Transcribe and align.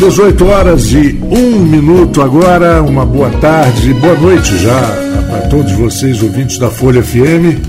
18 0.00 0.46
horas 0.46 0.92
e 0.92 1.20
um 1.30 1.58
minuto 1.60 2.22
agora, 2.22 2.82
uma 2.82 3.04
boa 3.04 3.28
tarde, 3.32 3.92
boa 3.92 4.14
noite 4.14 4.56
já 4.56 4.80
para 5.28 5.42
todos 5.42 5.72
vocês, 5.72 6.22
ouvintes 6.22 6.56
da 6.56 6.70
Folha 6.70 7.02
FM. 7.02 7.60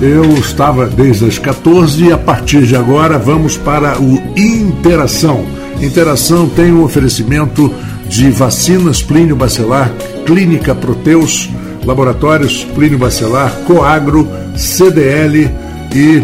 Eu 0.00 0.24
estava 0.38 0.86
desde 0.86 1.26
as 1.26 1.38
14 1.38 2.06
e 2.06 2.10
a 2.10 2.16
partir 2.16 2.62
de 2.62 2.74
agora 2.74 3.18
vamos 3.18 3.58
para 3.58 4.00
o 4.00 4.18
Interação. 4.34 5.44
Interação 5.78 6.48
tem 6.48 6.72
um 6.72 6.82
oferecimento 6.82 7.70
de 8.08 8.30
vacinas 8.30 9.02
Plínio 9.02 9.36
Bacelar, 9.36 9.92
Clínica 10.24 10.74
Proteus, 10.74 11.50
Laboratórios 11.84 12.64
Plínio 12.74 12.96
Bacelar, 12.98 13.52
Coagro, 13.66 14.26
CDL 14.56 15.50
e 15.94 16.22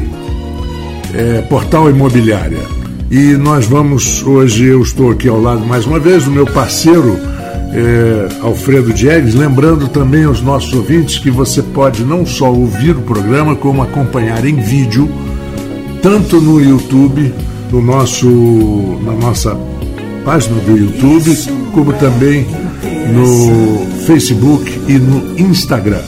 é, 1.13 1.43
Portal 1.43 1.91
Imobiliária. 1.91 2.84
E 3.11 3.36
nós 3.36 3.66
vamos, 3.66 4.23
hoje 4.23 4.64
eu 4.64 4.82
estou 4.82 5.11
aqui 5.11 5.29
ao 5.29 5.41
lado 5.41 5.64
mais 5.64 5.86
uma 5.86 5.98
vez 5.98 6.25
do 6.25 6.30
meu 6.30 6.46
parceiro 6.46 7.18
é, 7.72 8.29
Alfredo 8.40 8.93
Diegues, 8.93 9.35
lembrando 9.35 9.89
também 9.89 10.25
aos 10.25 10.40
nossos 10.40 10.72
ouvintes 10.72 11.18
que 11.18 11.31
você 11.31 11.62
pode 11.62 12.04
não 12.04 12.25
só 12.25 12.53
ouvir 12.53 12.96
o 12.96 13.03
programa, 13.03 13.57
como 13.57 13.82
acompanhar 13.82 14.45
em 14.45 14.57
vídeo, 14.57 15.11
tanto 16.00 16.40
no 16.40 16.61
YouTube, 16.61 17.32
no 17.71 17.82
nosso, 17.82 18.29
na 19.04 19.12
nossa 19.12 19.59
página 20.25 20.61
do 20.61 20.76
YouTube, 20.76 21.36
como 21.73 21.93
também 21.95 22.46
no 23.12 23.86
Facebook 24.07 24.81
e 24.89 24.93
no 24.95 25.39
Instagram. 25.39 26.03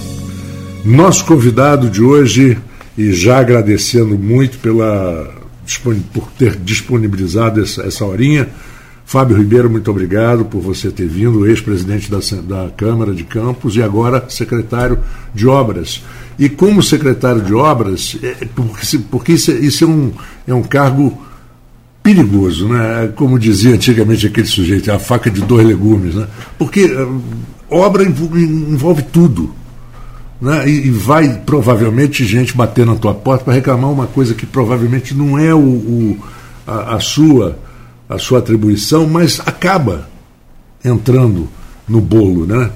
Nosso 0.84 1.24
convidado 1.24 1.90
de 1.90 2.02
hoje, 2.02 2.56
e 2.96 3.12
já 3.12 3.38
agradecendo 3.38 4.16
muito 4.16 4.58
pela 4.58 5.45
por 6.12 6.30
ter 6.38 6.56
disponibilizado 6.56 7.62
essa, 7.62 7.82
essa 7.82 8.04
horinha. 8.04 8.48
Fábio 9.04 9.36
Ribeiro, 9.36 9.70
muito 9.70 9.88
obrigado 9.88 10.44
por 10.46 10.60
você 10.60 10.90
ter 10.90 11.06
vindo, 11.06 11.46
ex-presidente 11.46 12.10
da, 12.10 12.18
da 12.42 12.70
Câmara 12.70 13.14
de 13.14 13.22
Campos 13.22 13.76
e 13.76 13.82
agora 13.82 14.28
secretário 14.28 14.98
de 15.32 15.46
Obras. 15.46 16.02
E 16.38 16.48
como 16.48 16.82
secretário 16.82 17.40
de 17.40 17.54
Obras, 17.54 18.18
é, 18.22 18.46
porque, 18.54 18.98
porque 19.10 19.32
isso, 19.32 19.52
é, 19.52 19.54
isso 19.54 19.84
é, 19.84 19.86
um, 19.86 20.12
é 20.48 20.54
um 20.54 20.62
cargo 20.62 21.26
perigoso, 22.02 22.68
né? 22.68 23.12
como 23.16 23.38
dizia 23.38 23.74
antigamente 23.74 24.26
aquele 24.26 24.46
sujeito, 24.46 24.90
é 24.90 24.94
a 24.94 24.98
faca 24.98 25.30
de 25.30 25.40
dois 25.40 25.66
legumes. 25.66 26.14
Né? 26.14 26.26
Porque 26.56 26.80
eh, 26.80 27.08
obra 27.68 28.04
envolve 28.04 29.02
tudo. 29.02 29.52
Né? 30.40 30.68
E, 30.68 30.88
e, 30.88 30.90
vai 30.90 31.40
provavelmente 31.46 32.24
gente 32.24 32.54
bater 32.54 32.84
na 32.84 32.94
tua 32.94 33.14
porta 33.14 33.44
para 33.44 33.54
reclamar 33.54 33.90
uma 33.90 34.06
coisa 34.06 34.34
que 34.34 34.44
provavelmente 34.44 35.14
não 35.14 35.38
é 35.38 35.54
o, 35.54 35.58
o 35.58 36.18
a, 36.66 36.96
a, 36.96 37.00
sua 37.00 37.58
a 38.08 38.18
sua 38.18 38.40
atribuição, 38.40 39.06
mas 39.06 39.40
acaba 39.40 40.08
entrando 40.84 41.48
no 41.88 42.00
bolo, 42.00 42.46
né? 42.46 42.70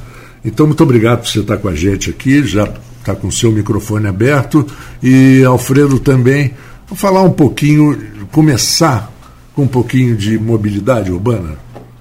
Então 0.45 0.67
muito 0.67 0.83
obrigado 0.83 1.21
por 1.21 1.29
você 1.29 1.41
estar 1.41 1.59
com 1.59 1.69
a 1.69 1.75
gente 1.75 2.11
aqui, 2.11 2.43
já 2.45 2.65
está 2.99 3.15
com 3.15 3.29
o 3.29 3.33
seu 3.33 3.53
microfone 3.53 4.07
aberto 4.07 4.67
e 5.03 5.45
Alfredo 5.45 5.99
também. 5.99 6.55
Vou 6.89 6.97
falar 6.97 7.23
um 7.23 7.31
pouquinho, 7.31 7.97
começar 8.33 9.13
com 9.55 9.63
um 9.63 9.69
pouquinho 9.69 10.17
de 10.17 10.39
mobilidade 10.39 11.13
urbana. 11.13 11.57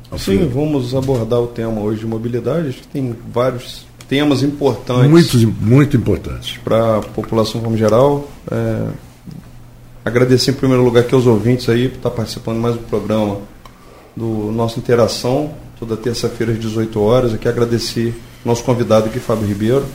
Alfredo. 0.09 0.43
Sim, 0.43 0.49
vamos 0.49 0.95
abordar 0.95 1.39
o 1.39 1.47
tema 1.47 1.81
hoje 1.81 1.99
de 1.99 2.07
mobilidade. 2.07 2.69
Acho 2.69 2.79
que 2.79 2.87
tem 2.87 3.15
vários 3.31 3.88
temas 4.09 4.41
importantes. 4.41 5.09
Muito, 5.09 5.55
muito 5.61 5.95
importantes. 5.95 6.57
Para 6.57 6.97
a 6.97 7.01
população 7.01 7.61
como 7.61 7.77
geral. 7.77 8.27
É, 8.51 8.87
agradecer 10.03 10.51
em 10.51 10.55
primeiro 10.55 10.83
lugar 10.83 11.01
aqui 11.01 11.13
aos 11.13 11.27
ouvintes 11.27 11.69
aí 11.69 11.87
por 11.87 11.97
estar 11.97 12.09
participando 12.09 12.55
de 12.55 12.61
mais 12.61 12.75
um 12.75 12.83
programa 12.83 13.37
do 14.17 14.51
nosso 14.51 14.79
Interação, 14.79 15.53
toda 15.79 15.95
terça-feira 15.95 16.51
às 16.51 16.59
18 16.59 16.99
horas. 16.99 17.33
Aqui 17.33 17.47
agradecer 17.47 18.19
nosso 18.43 18.63
convidado 18.63 19.05
aqui, 19.05 19.19
Fábio 19.19 19.47
Ribeiro. 19.47 19.85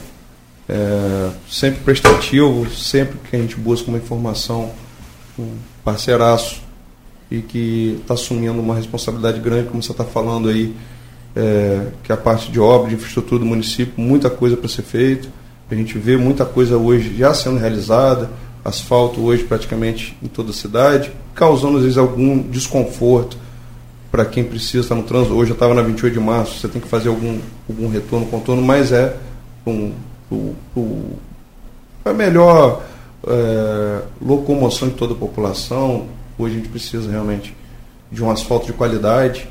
É, 0.67 1.29
sempre 1.51 1.81
prestativo, 1.81 2.67
sempre 2.71 3.17
que 3.29 3.35
a 3.35 3.39
gente 3.39 3.57
busca 3.57 3.89
uma 3.89 3.97
informação, 3.97 4.71
um 5.37 5.51
parceiraço 5.83 6.61
e 7.29 7.41
que 7.41 7.99
está 8.01 8.13
assumindo 8.13 8.59
uma 8.59 8.75
responsabilidade 8.75 9.39
grande, 9.41 9.67
como 9.67 9.83
você 9.83 9.91
está 9.91 10.05
falando 10.05 10.47
aí, 10.47 10.73
é, 11.35 11.87
que 12.03 12.11
é 12.11 12.15
a 12.15 12.17
parte 12.17 12.51
de 12.51 12.59
obra, 12.59 12.89
de 12.89 12.95
infraestrutura 12.95 13.39
do 13.39 13.45
município, 13.45 13.93
muita 13.97 14.29
coisa 14.29 14.55
para 14.55 14.69
ser 14.69 14.83
feito. 14.83 15.27
A 15.69 15.75
gente 15.75 15.97
vê 15.97 16.15
muita 16.15 16.45
coisa 16.45 16.77
hoje 16.77 17.15
já 17.17 17.33
sendo 17.33 17.57
realizada, 17.57 18.29
asfalto 18.63 19.21
hoje 19.21 19.43
praticamente 19.43 20.17
em 20.23 20.27
toda 20.27 20.51
a 20.51 20.53
cidade, 20.53 21.11
causando 21.33 21.77
às 21.77 21.83
vezes 21.83 21.97
algum 21.97 22.41
desconforto 22.41 23.37
para 24.11 24.23
quem 24.25 24.43
precisa 24.43 24.83
estar 24.83 24.95
no 24.95 25.03
trânsito. 25.03 25.35
Hoje 25.35 25.51
eu 25.51 25.55
estava 25.55 25.73
na 25.73 25.81
28 25.81 26.13
de 26.13 26.19
março, 26.19 26.59
você 26.59 26.67
tem 26.67 26.81
que 26.81 26.87
fazer 26.87 27.09
algum, 27.09 27.39
algum 27.67 27.89
retorno, 27.89 28.25
contorno, 28.27 28.61
mas 28.61 28.91
é 28.91 29.17
um, 29.67 29.91
um, 30.31 30.53
um, 30.77 31.03
a 32.05 32.13
melhor 32.13 32.81
é, 33.27 34.01
locomoção 34.21 34.87
de 34.87 34.93
toda 34.93 35.13
a 35.13 35.17
população. 35.17 36.07
Hoje 36.37 36.53
a 36.53 36.57
gente 36.57 36.69
precisa 36.69 37.11
realmente 37.11 37.55
de 38.11 38.23
um 38.23 38.29
asfalto 38.31 38.67
de 38.67 38.73
qualidade 38.73 39.47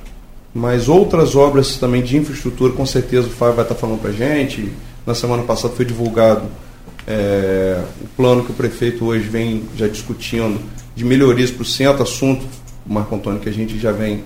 mas 0.54 0.88
outras 0.88 1.34
obras 1.34 1.76
também 1.76 2.00
de 2.00 2.16
infraestrutura, 2.16 2.72
com 2.72 2.86
certeza 2.86 3.26
o 3.26 3.30
Fábio 3.30 3.56
vai 3.56 3.64
estar 3.64 3.74
falando 3.74 4.00
para 4.00 4.10
a 4.10 4.12
gente. 4.12 4.72
Na 5.04 5.14
semana 5.14 5.42
passada 5.42 5.74
foi 5.74 5.84
divulgado 5.84 6.44
é, 7.06 7.82
o 8.00 8.06
plano 8.16 8.44
que 8.44 8.52
o 8.52 8.54
prefeito 8.54 9.04
hoje 9.04 9.28
vem 9.28 9.64
já 9.76 9.88
discutindo 9.88 10.60
de 10.94 11.04
melhorias 11.04 11.50
para 11.50 11.62
o 11.62 11.64
centro, 11.64 12.04
assunto, 12.04 12.46
Marco 12.86 13.14
Antônio, 13.14 13.40
que 13.40 13.48
a 13.48 13.52
gente 13.52 13.78
já 13.78 13.90
vem 13.90 14.22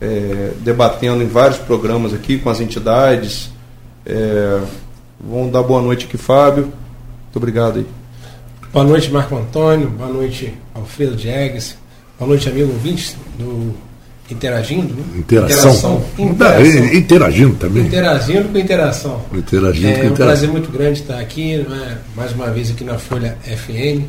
é, 0.00 0.52
debatendo 0.60 1.22
em 1.22 1.26
vários 1.26 1.58
programas 1.58 2.14
aqui 2.14 2.38
com 2.38 2.48
as 2.48 2.60
entidades. 2.60 3.50
É, 4.06 4.60
vamos 5.20 5.52
dar 5.52 5.62
boa 5.62 5.82
noite 5.82 6.06
aqui, 6.06 6.16
Fábio. 6.16 6.64
Muito 6.64 7.36
obrigado 7.36 7.78
aí. 7.78 7.86
Boa 8.72 8.84
noite, 8.84 9.10
Marco 9.10 9.36
Antônio. 9.36 9.90
Boa 9.90 10.10
noite, 10.10 10.54
Alfredo 10.74 11.14
Diegues. 11.14 11.76
Boa 12.18 12.28
noite, 12.28 12.48
amigo 12.48 12.72
ouvintes 12.72 13.16
do 13.38 13.74
interagindo, 14.30 14.94
né? 14.94 15.02
Interação. 15.16 16.04
Interação. 16.18 16.94
Interagindo 16.94 17.54
também. 17.56 17.86
Interagindo 17.86 18.48
com 18.48 18.58
interação. 18.58 19.22
Interagindo 19.32 19.88
é, 19.88 19.92
com 19.92 20.06
interação. 20.06 20.08
É 20.08 20.12
um 20.12 20.14
prazer 20.14 20.48
muito 20.50 20.70
grande 20.70 21.00
estar 21.00 21.18
aqui, 21.18 21.56
né? 21.56 21.98
mais 22.14 22.32
uma 22.32 22.50
vez 22.50 22.70
aqui 22.70 22.84
na 22.84 22.98
Folha 22.98 23.36
FM. 23.42 24.04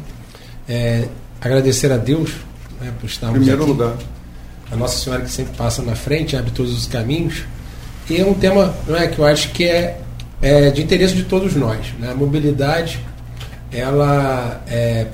É, 0.68 1.06
agradecer 1.40 1.92
a 1.92 1.98
Deus 1.98 2.32
né, 2.82 2.92
por 3.00 3.08
estarmos 3.08 3.38
Primeiro 3.38 3.62
aqui. 3.62 3.72
lugar. 3.72 3.96
A 4.72 4.76
Nossa 4.76 5.04
Senhora 5.04 5.24
que 5.24 5.32
sempre 5.32 5.56
passa 5.56 5.82
na 5.82 5.96
frente, 5.96 6.36
abre 6.36 6.52
todos 6.52 6.78
os 6.78 6.86
caminhos. 6.86 7.44
E 8.10 8.18
é 8.20 8.26
um 8.26 8.34
tema 8.34 8.74
não 8.88 8.98
é, 8.98 9.08
que 9.08 9.20
eu 9.20 9.26
acho 9.26 9.52
que 9.52 9.64
é, 9.64 10.00
é 10.42 10.70
de 10.70 10.84
interesse 10.84 11.16
de 11.16 11.24
todos 11.24 11.56
nós. 11.56 11.94
Né? 11.98 12.12
A 12.12 12.16
mobilidade, 12.16 13.00
ela, 13.72 14.62
é, 14.68 15.08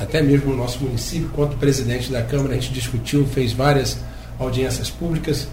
até 0.00 0.20
mesmo 0.20 0.50
no 0.50 0.56
nosso 0.56 0.82
município, 0.82 1.28
quanto 1.32 1.56
presidente 1.56 2.10
da 2.10 2.22
Câmara, 2.22 2.54
a 2.54 2.54
gente 2.56 2.72
discutiu, 2.72 3.26
fez 3.26 3.52
várias 3.52 3.98
audiências 4.38 4.90
públicas, 4.90 5.48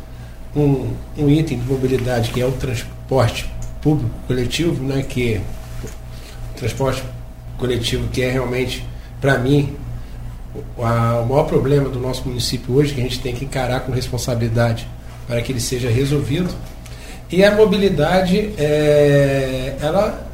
um, 0.56 0.94
um 1.18 1.29
item 1.29 1.59
de 1.59 1.66
mobilidade 1.66 2.31
que 2.31 2.41
é 2.41 2.46
o 2.46 2.51
transporte 2.51 3.50
público 3.81 4.12
coletivo, 4.28 4.84
né, 4.84 5.03
que 5.03 5.41
o 6.53 6.57
transporte 6.57 7.03
coletivo 7.57 8.07
que 8.07 8.22
é 8.22 8.31
realmente, 8.31 8.85
para 9.19 9.38
mim, 9.38 9.75
o, 10.78 10.84
a, 10.84 11.22
o 11.22 11.25
maior 11.28 11.44
problema 11.44 11.90
do 11.90 12.00
nosso 12.00 12.28
município 12.28 12.74
hoje, 12.75 12.94
que 12.94 13.01
a 13.01 13.03
gente 13.03 13.19
tem 13.19 13.35
que 13.35 13.45
encarar 13.45 13.81
com 13.81 13.91
responsabilidade 13.91 14.88
para 15.28 15.41
que 15.41 15.51
ele 15.51 15.59
seja 15.59 15.90
resolvido. 15.90 16.50
E 17.31 17.44
a 17.44 17.56
mobilidade, 17.56 18.53
é, 18.57 19.75
ela, 19.81 20.28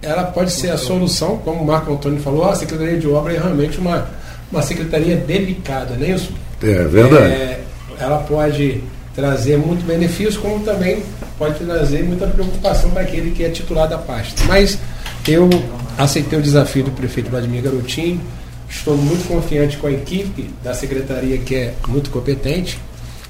ela 0.00 0.24
pode 0.24 0.52
ser 0.52 0.70
a 0.70 0.78
solução, 0.78 1.38
como 1.38 1.62
o 1.62 1.66
Marco 1.66 1.92
Antônio 1.92 2.20
falou, 2.20 2.48
a 2.48 2.54
Secretaria 2.54 2.98
de 2.98 3.08
Obra 3.08 3.34
é 3.34 3.38
realmente 3.38 3.78
uma, 3.78 4.08
uma 4.50 4.62
secretaria 4.62 5.16
delicada, 5.16 5.96
não 5.96 6.06
é 6.06 6.10
isso? 6.10 6.32
É 6.62 6.84
verdade. 6.84 7.32
É, 7.32 7.65
ela 7.98 8.18
pode 8.18 8.82
trazer 9.14 9.56
muito 9.56 9.86
benefício, 9.86 10.40
como 10.40 10.60
também 10.60 11.02
pode 11.38 11.58
trazer 11.64 12.02
muita 12.02 12.26
preocupação 12.26 12.90
para 12.90 13.02
aquele 13.02 13.30
que 13.30 13.44
é 13.44 13.48
titular 13.48 13.88
da 13.88 13.98
pasta. 13.98 14.42
Mas 14.44 14.78
eu 15.26 15.48
aceitei 15.96 16.38
o 16.38 16.42
desafio 16.42 16.84
do 16.84 16.90
prefeito 16.90 17.30
Vladimir 17.30 17.62
Garotinho, 17.62 18.20
estou 18.68 18.96
muito 18.96 19.26
confiante 19.26 19.76
com 19.78 19.86
a 19.86 19.92
equipe 19.92 20.50
da 20.62 20.74
secretaria 20.74 21.38
que 21.38 21.54
é 21.54 21.74
muito 21.88 22.10
competente. 22.10 22.78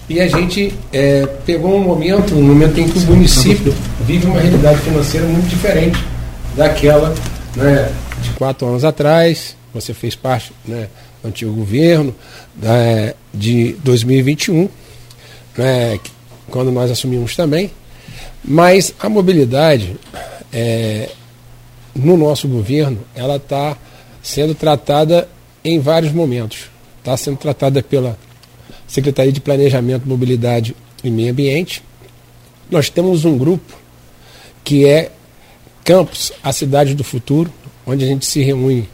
E 0.08 0.20
a 0.20 0.28
gente 0.28 0.72
é, 0.92 1.26
pegou 1.44 1.74
um 1.74 1.82
momento, 1.82 2.34
um 2.34 2.42
momento 2.42 2.78
em 2.78 2.88
que 2.88 2.98
o 2.98 3.02
município 3.02 3.74
vive 4.02 4.26
uma 4.26 4.40
realidade 4.40 4.78
financeira 4.80 5.26
muito 5.26 5.48
diferente 5.48 5.98
daquela 6.56 7.12
né, 7.56 7.92
de 8.22 8.30
quatro 8.30 8.68
anos 8.68 8.84
atrás. 8.84 9.56
Você 9.74 9.92
fez 9.92 10.14
parte 10.14 10.52
né, 10.64 10.88
do 11.22 11.28
antigo 11.28 11.52
governo, 11.52 12.14
né, 12.56 13.14
de 13.36 13.72
2021, 13.84 14.68
né, 15.56 15.98
quando 16.50 16.70
nós 16.70 16.90
assumimos 16.90 17.36
também. 17.36 17.70
Mas 18.44 18.94
a 18.98 19.08
mobilidade 19.08 19.96
é, 20.52 21.10
no 21.94 22.16
nosso 22.16 22.48
governo 22.48 22.98
ela 23.14 23.36
está 23.36 23.76
sendo 24.22 24.54
tratada 24.54 25.28
em 25.64 25.78
vários 25.78 26.12
momentos. 26.12 26.70
Está 26.98 27.16
sendo 27.16 27.36
tratada 27.36 27.82
pela 27.82 28.18
Secretaria 28.86 29.32
de 29.32 29.40
Planejamento, 29.40 30.08
Mobilidade 30.08 30.76
e 31.02 31.10
Meio 31.10 31.32
Ambiente, 31.32 31.82
nós 32.70 32.90
temos 32.90 33.24
um 33.24 33.36
grupo 33.38 33.76
que 34.64 34.86
é 34.86 35.10
Campos, 35.84 36.32
a 36.42 36.52
cidade 36.52 36.94
do 36.94 37.04
futuro, 37.04 37.52
onde 37.86 38.04
a 38.04 38.08
gente 38.08 38.26
se 38.26 38.42
reúne 38.42 38.88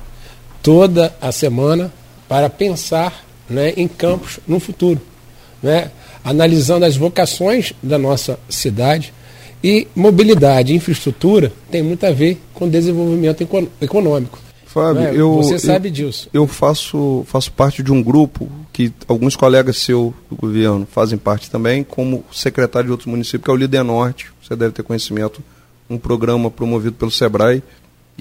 toda 0.63 1.17
a 1.23 1.33
semana 1.33 1.91
para 2.29 2.51
pensar 2.51 3.25
né, 3.53 3.73
em 3.77 3.87
campos 3.87 4.41
no 4.47 4.59
futuro, 4.59 5.01
né, 5.63 5.91
analisando 6.25 6.85
as 6.85 6.97
vocações 6.97 7.73
da 7.83 7.99
nossa 7.99 8.39
cidade 8.49 9.13
e 9.63 9.87
mobilidade, 9.95 10.75
infraestrutura 10.75 11.53
tem 11.71 11.83
muito 11.83 12.05
a 12.05 12.11
ver 12.11 12.41
com 12.53 12.69
desenvolvimento 12.69 13.47
econômico. 13.81 14.39
Fábio, 14.67 15.03
né? 15.03 15.13
eu, 15.15 15.35
você 15.35 15.59
sabe 15.59 15.89
eu, 15.89 15.93
disso. 15.93 16.29
Eu 16.33 16.47
faço, 16.47 17.25
faço 17.29 17.53
parte 17.53 17.83
de 17.83 17.93
um 17.93 18.03
grupo 18.03 18.51
que 18.73 18.91
alguns 19.07 19.37
colegas 19.37 19.77
seu 19.77 20.15
do 20.31 20.37
governo 20.37 20.89
fazem 20.91 21.19
parte 21.19 21.51
também, 21.51 21.85
como 21.85 22.25
secretário 22.33 22.87
de 22.87 22.91
outros 22.91 23.07
municípios, 23.07 23.45
que 23.45 23.51
é 23.51 23.53
o 23.53 23.57
Líder 23.57 23.85
Norte. 23.85 24.31
Você 24.43 24.57
deve 24.57 24.73
ter 24.73 24.83
conhecimento, 24.83 25.43
um 25.91 25.99
programa 25.99 26.51
promovido 26.51 26.97
pelo 26.97 27.11
SEBRAE. 27.11 27.63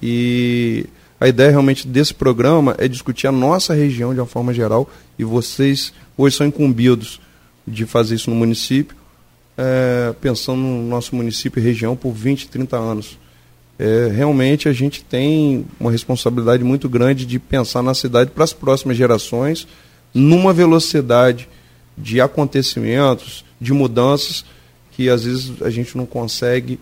E 0.02 0.86
a 1.22 1.28
ideia 1.28 1.52
realmente 1.52 1.88
desse 1.88 2.14
programa 2.14 2.76
é 2.78 2.88
discutir 2.88 3.28
a 3.28 3.32
nossa 3.32 3.74
região 3.74 4.14
de 4.14 4.20
uma 4.20 4.26
forma 4.26 4.54
geral. 4.54 4.90
E 5.18 5.24
vocês 5.24 5.94
hoje 6.18 6.36
são 6.36 6.46
incumbidos 6.46 7.22
de 7.66 7.86
fazer 7.86 8.16
isso 8.16 8.30
no 8.30 8.36
município, 8.36 8.98
é, 9.58 10.14
pensando 10.20 10.60
no 10.60 10.90
nosso 10.90 11.16
município 11.16 11.62
e 11.62 11.64
região 11.64 11.96
por 11.96 12.12
20, 12.12 12.50
30 12.50 12.76
anos 12.76 13.18
é, 13.82 14.12
realmente 14.14 14.70
a 14.70 14.74
gente 14.74 15.04
tem 15.04 15.66
uma 15.80 15.90
responsabilidade 15.90 16.64
muito 16.64 16.88
grande 16.88 17.26
de 17.26 17.40
pensar 17.40 17.82
na 17.82 17.96
cidade 17.96 18.30
para 18.30 18.44
as 18.44 18.54
próximas 18.54 18.96
gerações, 18.96 19.68
numa 20.14 20.54
velocidade 20.54 21.50
de 21.98 22.22
acontecimentos, 22.22 23.44
de 23.60 23.74
mudanças, 23.74 24.46
que 24.92 25.10
às 25.10 25.24
vezes 25.24 25.60
a 25.64 25.72
gente 25.72 25.98
não 25.98 26.06
consegue 26.06 26.80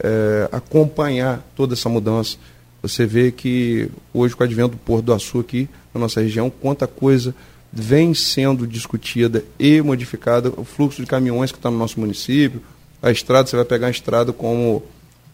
é, 0.00 0.48
acompanhar 0.50 1.46
toda 1.54 1.74
essa 1.74 1.90
mudança. 1.90 2.38
Você 2.82 3.06
vê 3.06 3.32
que 3.32 3.90
hoje, 4.12 4.36
com 4.36 4.42
o 4.42 4.46
advento 4.46 4.70
do 4.70 4.76
Porto 4.76 5.06
do 5.06 5.14
Açu 5.14 5.40
aqui 5.40 5.68
na 5.92 6.00
nossa 6.00 6.20
região, 6.20 6.50
quanta 6.50 6.86
coisa 6.86 7.34
vem 7.72 8.14
sendo 8.14 8.66
discutida 8.66 9.44
e 9.58 9.82
modificada, 9.82 10.52
o 10.56 10.64
fluxo 10.64 11.02
de 11.02 11.06
caminhões 11.06 11.52
que 11.52 11.58
está 11.58 11.70
no 11.70 11.76
nosso 11.76 12.00
município, 12.00 12.62
a 13.02 13.10
estrada, 13.10 13.48
você 13.48 13.56
vai 13.56 13.64
pegar 13.64 13.88
a 13.88 13.90
estrada 13.90 14.32
como 14.32 14.82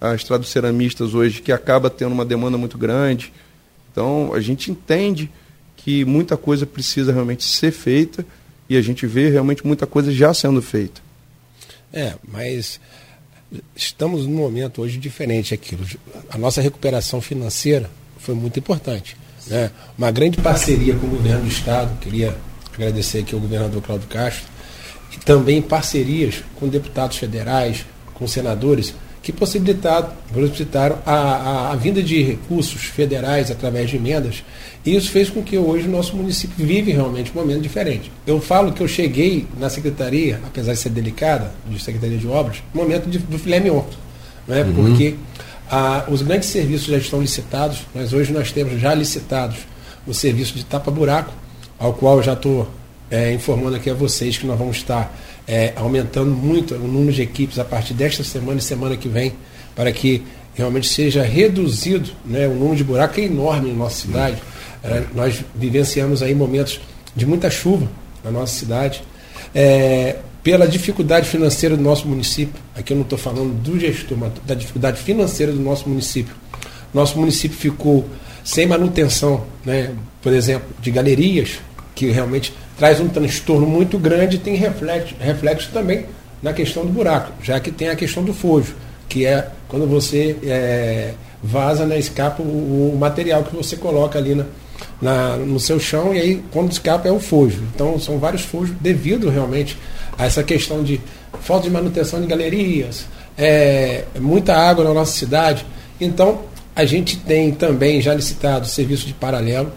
a 0.00 0.14
estrada 0.14 0.42
dos 0.42 0.50
ceramistas 0.50 1.14
hoje, 1.14 1.40
que 1.40 1.52
acaba 1.52 1.88
tendo 1.88 2.12
uma 2.12 2.24
demanda 2.24 2.58
muito 2.58 2.76
grande. 2.76 3.32
Então, 3.90 4.32
a 4.34 4.40
gente 4.40 4.70
entende 4.70 5.30
que 5.76 6.04
muita 6.04 6.36
coisa 6.36 6.66
precisa 6.66 7.12
realmente 7.12 7.44
ser 7.44 7.70
feita 7.70 8.24
e 8.68 8.76
a 8.76 8.82
gente 8.82 9.06
vê 9.06 9.28
realmente 9.28 9.66
muita 9.66 9.86
coisa 9.86 10.12
já 10.12 10.34
sendo 10.34 10.60
feita. 10.60 11.00
É, 11.92 12.14
mas 12.26 12.80
estamos 13.74 14.26
num 14.26 14.38
momento 14.38 14.82
hoje 14.82 14.98
diferente 14.98 15.54
aquilo. 15.54 15.84
A 16.30 16.38
nossa 16.38 16.60
recuperação 16.60 17.20
financeira 17.20 17.90
foi 18.18 18.34
muito 18.34 18.58
importante. 18.58 19.16
Né? 19.46 19.70
Uma 19.96 20.10
grande 20.10 20.38
parceria 20.38 20.94
com 20.94 21.06
o 21.06 21.10
governo 21.10 21.42
do 21.42 21.48
Estado, 21.48 21.98
queria 22.00 22.36
agradecer 22.72 23.18
aqui 23.18 23.34
ao 23.34 23.40
governador 23.40 23.82
Cláudio 23.82 24.08
Castro, 24.08 24.44
e 25.12 25.18
também 25.18 25.62
parcerias 25.62 26.42
com 26.56 26.68
deputados 26.68 27.16
federais, 27.16 27.84
com 28.14 28.26
senadores, 28.26 28.94
que 29.22 29.32
possibilitaram, 29.32 30.12
possibilitaram 30.32 30.98
a, 31.06 31.12
a, 31.12 31.72
a, 31.72 31.76
vinda 31.76 32.02
de 32.02 32.22
recursos 32.22 32.84
federais 32.84 33.50
através 33.50 33.88
de 33.88 33.96
emendas. 33.96 34.44
E 34.84 34.94
isso 34.94 35.10
fez 35.10 35.30
com 35.30 35.42
que 35.42 35.56
hoje 35.56 35.88
o 35.88 35.90
nosso 35.90 36.14
município 36.14 36.64
vive 36.64 36.92
realmente 36.92 37.32
um 37.34 37.40
momento 37.40 37.62
diferente. 37.62 38.12
Eu 38.26 38.38
falo 38.38 38.72
que 38.72 38.82
eu 38.82 38.88
cheguei 38.88 39.46
na 39.58 39.70
secretaria, 39.70 40.40
apesar 40.44 40.74
de 40.74 40.78
ser 40.78 40.90
delicada, 40.90 41.54
de 41.66 41.82
Secretaria 41.82 42.18
de 42.18 42.26
Obras, 42.26 42.58
no 42.74 42.82
momento 42.82 43.08
de, 43.08 43.18
do 43.18 43.38
filé 43.38 43.60
mignon. 43.60 43.84
Né? 44.46 44.62
Uhum. 44.62 44.74
Porque 44.74 45.14
a, 45.70 46.04
os 46.08 46.20
grandes 46.20 46.50
serviços 46.50 46.88
já 46.88 46.98
estão 46.98 47.20
licitados, 47.20 47.78
mas 47.94 48.12
hoje 48.12 48.30
nós 48.30 48.52
temos 48.52 48.78
já 48.78 48.92
licitados 48.92 49.56
o 50.06 50.12
serviço 50.12 50.54
de 50.54 50.64
tapa-buraco, 50.64 51.32
ao 51.78 51.94
qual 51.94 52.18
eu 52.18 52.22
já 52.22 52.34
estou 52.34 52.68
é, 53.10 53.32
informando 53.32 53.76
aqui 53.76 53.88
a 53.88 53.94
vocês 53.94 54.36
que 54.36 54.46
nós 54.46 54.58
vamos 54.58 54.76
estar 54.76 55.16
é, 55.48 55.72
aumentando 55.76 56.30
muito 56.30 56.74
o 56.74 56.78
número 56.78 57.12
de 57.12 57.22
equipes 57.22 57.58
a 57.58 57.64
partir 57.64 57.94
desta 57.94 58.22
semana 58.22 58.58
e 58.58 58.62
semana 58.62 58.96
que 58.96 59.08
vem, 59.08 59.32
para 59.74 59.90
que 59.92 60.22
realmente 60.54 60.88
seja 60.88 61.22
reduzido 61.22 62.10
né, 62.24 62.46
o 62.46 62.54
número 62.54 62.76
de 62.76 62.84
buracos, 62.84 63.16
que 63.16 63.22
é 63.22 63.24
enorme 63.24 63.70
na 63.70 63.76
nossa 63.76 64.02
cidade. 64.02 64.36
Nós 65.14 65.42
vivenciamos 65.54 66.22
aí 66.22 66.34
momentos 66.34 66.80
de 67.16 67.24
muita 67.26 67.50
chuva 67.50 67.88
na 68.22 68.30
nossa 68.30 68.54
cidade. 68.54 69.02
É, 69.54 70.16
pela 70.42 70.68
dificuldade 70.68 71.28
financeira 71.28 71.76
do 71.76 71.82
nosso 71.82 72.06
município, 72.06 72.60
aqui 72.76 72.92
eu 72.92 72.96
não 72.96 73.04
estou 73.04 73.18
falando 73.18 73.54
do 73.62 73.78
gestor, 73.80 74.18
mas 74.18 74.32
da 74.44 74.54
dificuldade 74.54 75.00
financeira 75.00 75.52
do 75.52 75.60
nosso 75.60 75.88
município. 75.88 76.34
Nosso 76.92 77.18
município 77.18 77.56
ficou 77.56 78.04
sem 78.44 78.66
manutenção, 78.66 79.44
né, 79.64 79.92
por 80.20 80.32
exemplo, 80.32 80.68
de 80.80 80.90
galerias, 80.90 81.60
que 81.94 82.10
realmente 82.10 82.52
traz 82.76 83.00
um 83.00 83.08
transtorno 83.08 83.66
muito 83.66 83.98
grande 83.98 84.36
e 84.36 84.38
tem 84.38 84.54
reflexo, 84.54 85.14
reflexo 85.18 85.70
também 85.72 86.06
na 86.42 86.52
questão 86.52 86.84
do 86.84 86.92
buraco, 86.92 87.32
já 87.42 87.58
que 87.58 87.70
tem 87.70 87.88
a 87.88 87.96
questão 87.96 88.22
do 88.22 88.34
fojo, 88.34 88.74
que 89.08 89.24
é 89.24 89.48
quando 89.66 89.86
você 89.86 90.36
é, 90.44 91.14
vaza, 91.42 91.86
né, 91.86 91.98
escapa 91.98 92.42
o, 92.42 92.92
o, 92.94 92.98
material 92.98 93.44
que 93.44 93.56
você 93.56 93.76
coloca 93.76 94.18
ali 94.18 94.34
na, 94.34 94.44
na, 95.00 95.36
no 95.36 95.58
seu 95.58 95.78
chão 95.78 96.14
e 96.14 96.20
aí 96.20 96.42
quando 96.50 96.72
escapa 96.72 97.08
é 97.08 97.12
o 97.12 97.20
fojo. 97.20 97.62
Então 97.74 97.98
são 97.98 98.18
vários 98.18 98.42
fojos 98.42 98.74
devido 98.80 99.28
realmente 99.28 99.78
a 100.16 100.26
essa 100.26 100.42
questão 100.42 100.82
de 100.82 101.00
falta 101.40 101.64
de 101.64 101.70
manutenção 101.70 102.20
de 102.20 102.26
galerias, 102.26 103.06
é, 103.36 104.04
muita 104.20 104.54
água 104.54 104.84
na 104.84 104.94
nossa 104.94 105.12
cidade. 105.12 105.66
Então 106.00 106.42
a 106.74 106.84
gente 106.84 107.16
tem 107.18 107.52
também 107.52 108.00
já 108.00 108.14
licitado 108.14 108.66
serviço 108.66 109.06
de 109.06 109.14
paralelo, 109.14 109.72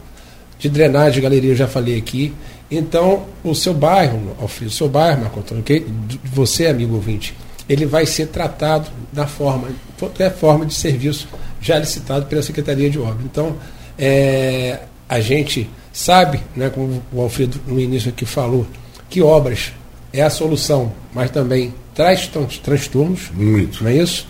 de 0.57 0.69
drenagem 0.69 1.13
de 1.13 1.21
galeria, 1.21 1.55
já 1.55 1.67
falei 1.67 1.97
aqui, 1.97 2.33
então, 2.69 3.25
o 3.43 3.55
seu 3.55 3.73
bairro, 3.73 4.35
Alfredo, 4.41 4.69
o 4.69 4.73
seu 4.73 4.89
bairro, 4.89 5.21
Marco 5.21 5.39
Antônio, 5.39 5.61
okay? 5.61 5.85
você, 6.25 6.67
amigo 6.67 6.95
ouvinte, 6.95 7.33
ele 7.67 7.85
vai 7.85 8.05
ser 8.05 8.27
tratado 8.27 8.89
da 9.11 9.25
forma, 9.25 9.69
qualquer 9.97 10.35
forma 10.35 10.65
de 10.65 10.73
serviço 10.73 11.27
já 11.61 11.79
licitado 11.79 12.25
pela 12.25 12.41
Secretaria 12.41 12.89
de 12.89 12.99
Obras. 12.99 13.23
Então, 13.23 13.55
é, 13.97 14.79
a 15.07 15.19
gente 15.19 15.69
sabe, 15.91 16.39
né, 16.55 16.69
como 16.69 17.01
o 17.11 17.21
Alfredo 17.21 17.59
no 17.65 17.79
início 17.79 18.09
aqui 18.09 18.25
falou, 18.25 18.65
que 19.09 19.21
obras 19.21 19.71
é 20.13 20.21
a 20.21 20.29
solução, 20.29 20.91
mas 21.13 21.31
também 21.31 21.73
traz 21.93 22.29
transtornos. 22.63 23.31
Muito. 23.33 23.83
Não 23.83 23.89
é 23.89 23.95
isso? 23.95 24.27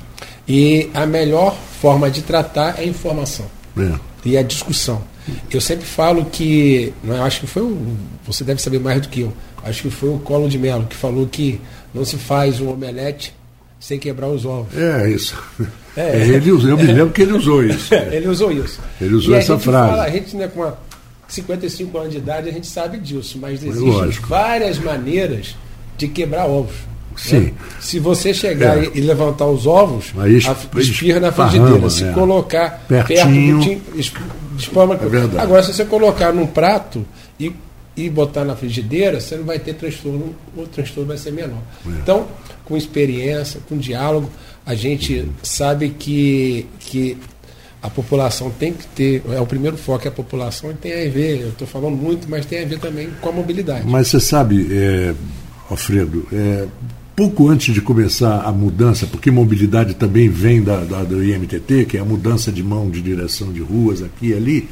E 0.47 0.89
a 0.93 1.05
melhor 1.05 1.55
forma 1.81 2.09
de 2.09 2.21
tratar 2.21 2.79
é 2.79 2.83
a 2.83 2.85
informação. 2.85 3.45
É. 3.77 3.99
E 4.25 4.37
a 4.37 4.41
discussão. 4.41 5.01
Eu 5.51 5.59
sempre 5.59 5.85
falo 5.85 6.25
que, 6.25 6.93
não, 7.03 7.15
é, 7.15 7.19
acho 7.19 7.41
que 7.41 7.47
foi 7.47 7.61
o, 7.61 7.97
você 8.25 8.43
deve 8.43 8.61
saber 8.61 8.79
mais 8.79 9.01
do 9.01 9.09
que 9.09 9.21
eu, 9.21 9.33
acho 9.63 9.81
que 9.81 9.89
foi 9.89 10.09
o 10.09 10.19
Colo 10.19 10.47
de 10.47 10.57
Melo 10.57 10.85
que 10.85 10.95
falou 10.95 11.27
que 11.27 11.59
não 11.93 12.05
se 12.05 12.15
faz 12.15 12.61
um 12.61 12.71
omelete 12.71 13.33
sem 13.79 13.99
quebrar 13.99 14.27
os 14.27 14.45
ovos. 14.45 14.75
É 14.77 15.09
isso. 15.09 15.35
É, 15.95 16.27
ele, 16.27 16.49
eu 16.49 16.77
me 16.77 16.83
lembro 16.83 17.09
que 17.09 17.23
ele 17.23 17.33
usou 17.33 17.63
isso. 17.65 17.93
ele 17.93 18.27
usou 18.27 18.51
isso. 18.51 18.79
Ele 19.01 19.15
usou 19.15 19.35
e 19.35 19.37
essa 19.37 19.57
frase. 19.57 19.89
Fala, 19.89 20.03
a 20.03 20.09
gente, 20.09 20.35
né, 20.35 20.47
com 20.47 20.71
55 21.27 21.97
anos 21.97 22.11
de 22.11 22.17
idade, 22.17 22.49
a 22.49 22.51
gente 22.51 22.67
sabe 22.67 22.97
disso, 22.99 23.37
mas 23.39 23.63
existem 23.63 24.09
várias 24.27 24.79
maneiras 24.79 25.55
de 25.97 26.07
quebrar 26.07 26.45
ovos. 26.45 26.75
Sim. 27.17 27.39
Né? 27.39 27.53
Se 27.79 27.99
você 27.99 28.33
chegar 28.33 28.77
é. 28.77 28.91
e 28.93 29.01
levantar 29.01 29.47
os 29.47 29.65
ovos, 29.65 30.13
Aí, 30.17 30.37
espirra 30.77 31.19
na 31.19 31.31
frigideira. 31.31 31.89
Se 31.89 32.03
né? 32.03 32.13
colocar 32.13 32.85
Pertinho. 32.87 33.59
perto 33.59 33.81
do 33.91 34.59
espalma. 34.59 34.95
É 34.95 35.05
verdade. 35.07 35.43
Agora, 35.43 35.63
se 35.63 35.73
você 35.73 35.83
colocar 35.85 36.31
num 36.31 36.45
prato 36.45 37.05
e, 37.39 37.51
e 37.97 38.09
botar 38.09 38.45
na 38.45 38.55
frigideira, 38.55 39.19
você 39.19 39.35
não 39.35 39.43
vai 39.43 39.57
ter 39.57 39.73
transtorno, 39.73 40.35
o 40.55 40.67
transtorno 40.67 41.07
vai 41.07 41.17
ser 41.17 41.31
menor. 41.31 41.61
É. 41.85 41.89
Então, 41.89 42.27
com 42.63 42.77
experiência, 42.77 43.59
com 43.67 43.75
diálogo, 43.75 44.29
a 44.63 44.75
gente 44.75 45.15
uhum. 45.15 45.29
sabe 45.41 45.89
que, 45.89 46.67
que 46.79 47.17
a 47.81 47.89
população 47.89 48.51
tem 48.51 48.71
que 48.71 48.85
ter, 48.87 49.23
é 49.29 49.41
o 49.41 49.47
primeiro 49.47 49.77
foco 49.77 50.05
é 50.05 50.09
a 50.09 50.11
população 50.11 50.69
e 50.71 50.73
tem 50.75 50.91
a 50.93 51.09
ver, 51.09 51.41
eu 51.41 51.49
estou 51.49 51.67
falando 51.67 51.95
muito, 51.95 52.29
mas 52.29 52.45
tem 52.45 52.63
a 52.63 52.65
ver 52.65 52.79
também 52.79 53.09
com 53.19 53.29
a 53.29 53.31
mobilidade. 53.31 53.87
Mas 53.87 54.09
você 54.09 54.19
sabe, 54.19 54.67
é, 54.71 55.15
Alfredo, 55.69 56.27
é, 56.31 56.67
pouco 57.15 57.49
antes 57.49 57.73
de 57.73 57.81
começar 57.81 58.41
a 58.41 58.51
mudança, 58.51 59.07
porque 59.07 59.31
mobilidade 59.31 59.95
também 59.95 60.29
vem 60.29 60.61
da, 60.61 60.81
da, 60.81 61.03
do 61.03 61.23
IMTT, 61.23 61.85
que 61.85 61.97
é 61.97 61.99
a 61.99 62.05
mudança 62.05 62.51
de 62.51 62.61
mão 62.61 62.91
de 62.91 63.01
direção 63.01 63.51
de 63.51 63.61
ruas 63.61 64.03
aqui 64.03 64.27
e 64.27 64.33
ali, 64.35 64.69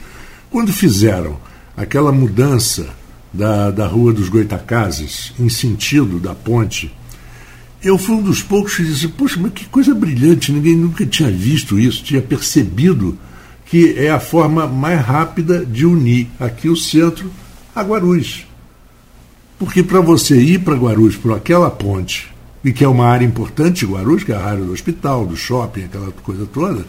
quando 0.51 0.71
fizeram 0.71 1.37
aquela 1.75 2.11
mudança 2.11 2.87
da, 3.35 3.71
da 3.71 3.87
Rua 3.87 4.13
dos 4.13 4.29
Goitacazes 4.29 5.33
em 5.39 5.49
sentido 5.49 6.19
da 6.19 6.33
ponte, 6.33 6.91
eu 7.83 7.97
fui 7.97 8.15
um 8.15 8.21
dos 8.21 8.41
poucos 8.41 8.75
que 8.75 8.83
disse, 8.83 9.07
poxa, 9.09 9.39
mas 9.39 9.51
que 9.51 9.65
coisa 9.65 9.93
brilhante, 9.93 10.51
ninguém 10.51 10.75
nunca 10.75 11.05
tinha 11.05 11.29
visto 11.29 11.77
isso, 11.77 12.03
tinha 12.03 12.21
percebido 12.21 13.17
que 13.65 13.93
é 13.97 14.09
a 14.09 14.19
forma 14.19 14.65
mais 14.65 15.01
rápida 15.01 15.65
de 15.65 15.85
unir 15.85 16.27
aqui 16.39 16.69
o 16.69 16.75
centro 16.75 17.29
a 17.75 17.81
Guarulhos. 17.81 18.45
Porque 19.59 19.83
para 19.83 20.01
você 20.01 20.35
ir 20.37 20.59
para 20.59 20.75
Guarulhos 20.75 21.15
por 21.15 21.33
aquela 21.33 21.69
ponte, 21.69 22.33
e 22.63 22.73
que 22.73 22.83
é 22.83 22.87
uma 22.87 23.05
área 23.05 23.25
importante 23.25 23.85
de 23.85 23.91
Guarulhos, 23.91 24.23
que 24.23 24.31
é 24.31 24.35
a 24.35 24.43
área 24.43 24.63
do 24.63 24.71
hospital, 24.71 25.25
do 25.25 25.37
shopping, 25.37 25.83
aquela 25.83 26.11
coisa 26.11 26.47
toda, 26.47 26.85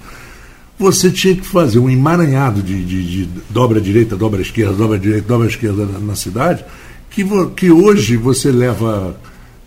você 0.79 1.11
tinha 1.11 1.35
que 1.35 1.47
fazer 1.47 1.79
um 1.79 1.89
emaranhado 1.89 2.63
de, 2.63 2.85
de, 2.85 3.25
de 3.25 3.29
dobra 3.49 3.81
direita, 3.81 4.17
dobra 4.17 4.43
esquerda, 4.43 4.75
dobra 4.75 4.99
direita, 4.99 5.27
dobra 5.27 5.47
esquerda 5.47 5.87
na, 5.87 5.99
na 5.99 6.15
cidade, 6.15 6.65
que, 7.11 7.25
que 7.57 7.71
hoje 7.71 8.17
você 8.17 8.51
leva 8.51 9.19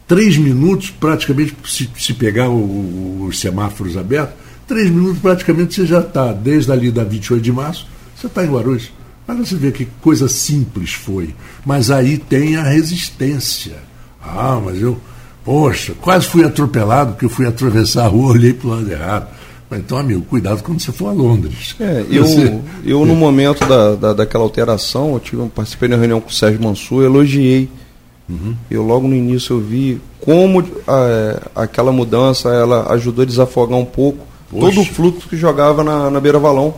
três 0.07 0.37
minutos, 0.37 0.91
praticamente, 0.91 1.55
se, 1.65 1.89
se 1.97 2.13
pegar 2.13 2.49
o, 2.49 3.25
os 3.25 3.39
semáforos 3.39 3.97
abertos, 3.97 4.35
três 4.67 4.89
minutos 4.89 5.19
praticamente 5.19 5.73
você 5.73 5.85
já 5.85 5.99
está, 5.99 6.31
desde 6.31 6.71
ali 6.71 6.91
da 6.91 7.03
28 7.03 7.41
de 7.41 7.51
março, 7.51 7.87
você 8.15 8.27
está 8.27 8.43
em 8.43 8.49
Guarulhos. 8.49 8.91
Mas 9.25 9.47
você 9.47 9.55
vê 9.55 9.71
que 9.71 9.87
coisa 10.01 10.27
simples 10.27 10.93
foi. 10.93 11.35
Mas 11.63 11.91
aí 11.91 12.17
tem 12.17 12.55
a 12.55 12.63
resistência. 12.63 13.75
Ah, 14.19 14.59
mas 14.63 14.81
eu, 14.81 14.99
poxa, 15.45 15.93
quase 16.01 16.25
fui 16.25 16.43
atropelado 16.43 17.11
porque 17.11 17.25
eu 17.25 17.29
fui 17.29 17.45
atravessar 17.45 18.05
a 18.05 18.07
rua, 18.07 18.33
olhei 18.33 18.53
para 18.53 18.67
o 18.67 18.71
lado 18.71 18.91
errado. 18.91 19.27
Então, 19.71 19.97
amigo, 19.97 20.21
cuidado 20.21 20.63
quando 20.63 20.79
você 20.79 20.91
for 20.91 21.09
a 21.09 21.11
Londres. 21.11 21.75
É, 21.79 22.05
eu, 22.09 22.25
você... 22.25 22.59
eu 22.83 23.05
no 23.05 23.15
momento 23.15 23.65
da, 23.67 23.95
da, 23.95 24.13
daquela 24.13 24.43
alteração, 24.43 25.13
eu 25.13 25.19
tive, 25.19 25.47
participei 25.49 25.87
de 25.87 25.93
uma 25.93 25.99
reunião 25.99 26.19
com 26.19 26.29
o 26.29 26.33
Sérgio 26.33 26.61
Mansur, 26.61 27.03
elogiei. 27.03 27.69
Uhum. 28.27 28.55
Eu 28.69 28.83
logo 28.83 29.07
no 29.07 29.15
início 29.15 29.55
eu 29.55 29.59
vi 29.59 30.01
como 30.21 30.63
a, 30.87 31.63
aquela 31.63 31.91
mudança 31.91 32.49
ela 32.49 32.91
ajudou 32.93 33.23
a 33.23 33.25
desafogar 33.25 33.77
um 33.77 33.85
pouco 33.85 34.25
Poxa. 34.49 34.67
todo 34.67 34.81
o 34.81 34.85
fluxo 34.85 35.27
que 35.27 35.35
jogava 35.37 35.83
na, 35.83 36.09
na 36.11 36.19
beira 36.19 36.37
valão 36.37 36.73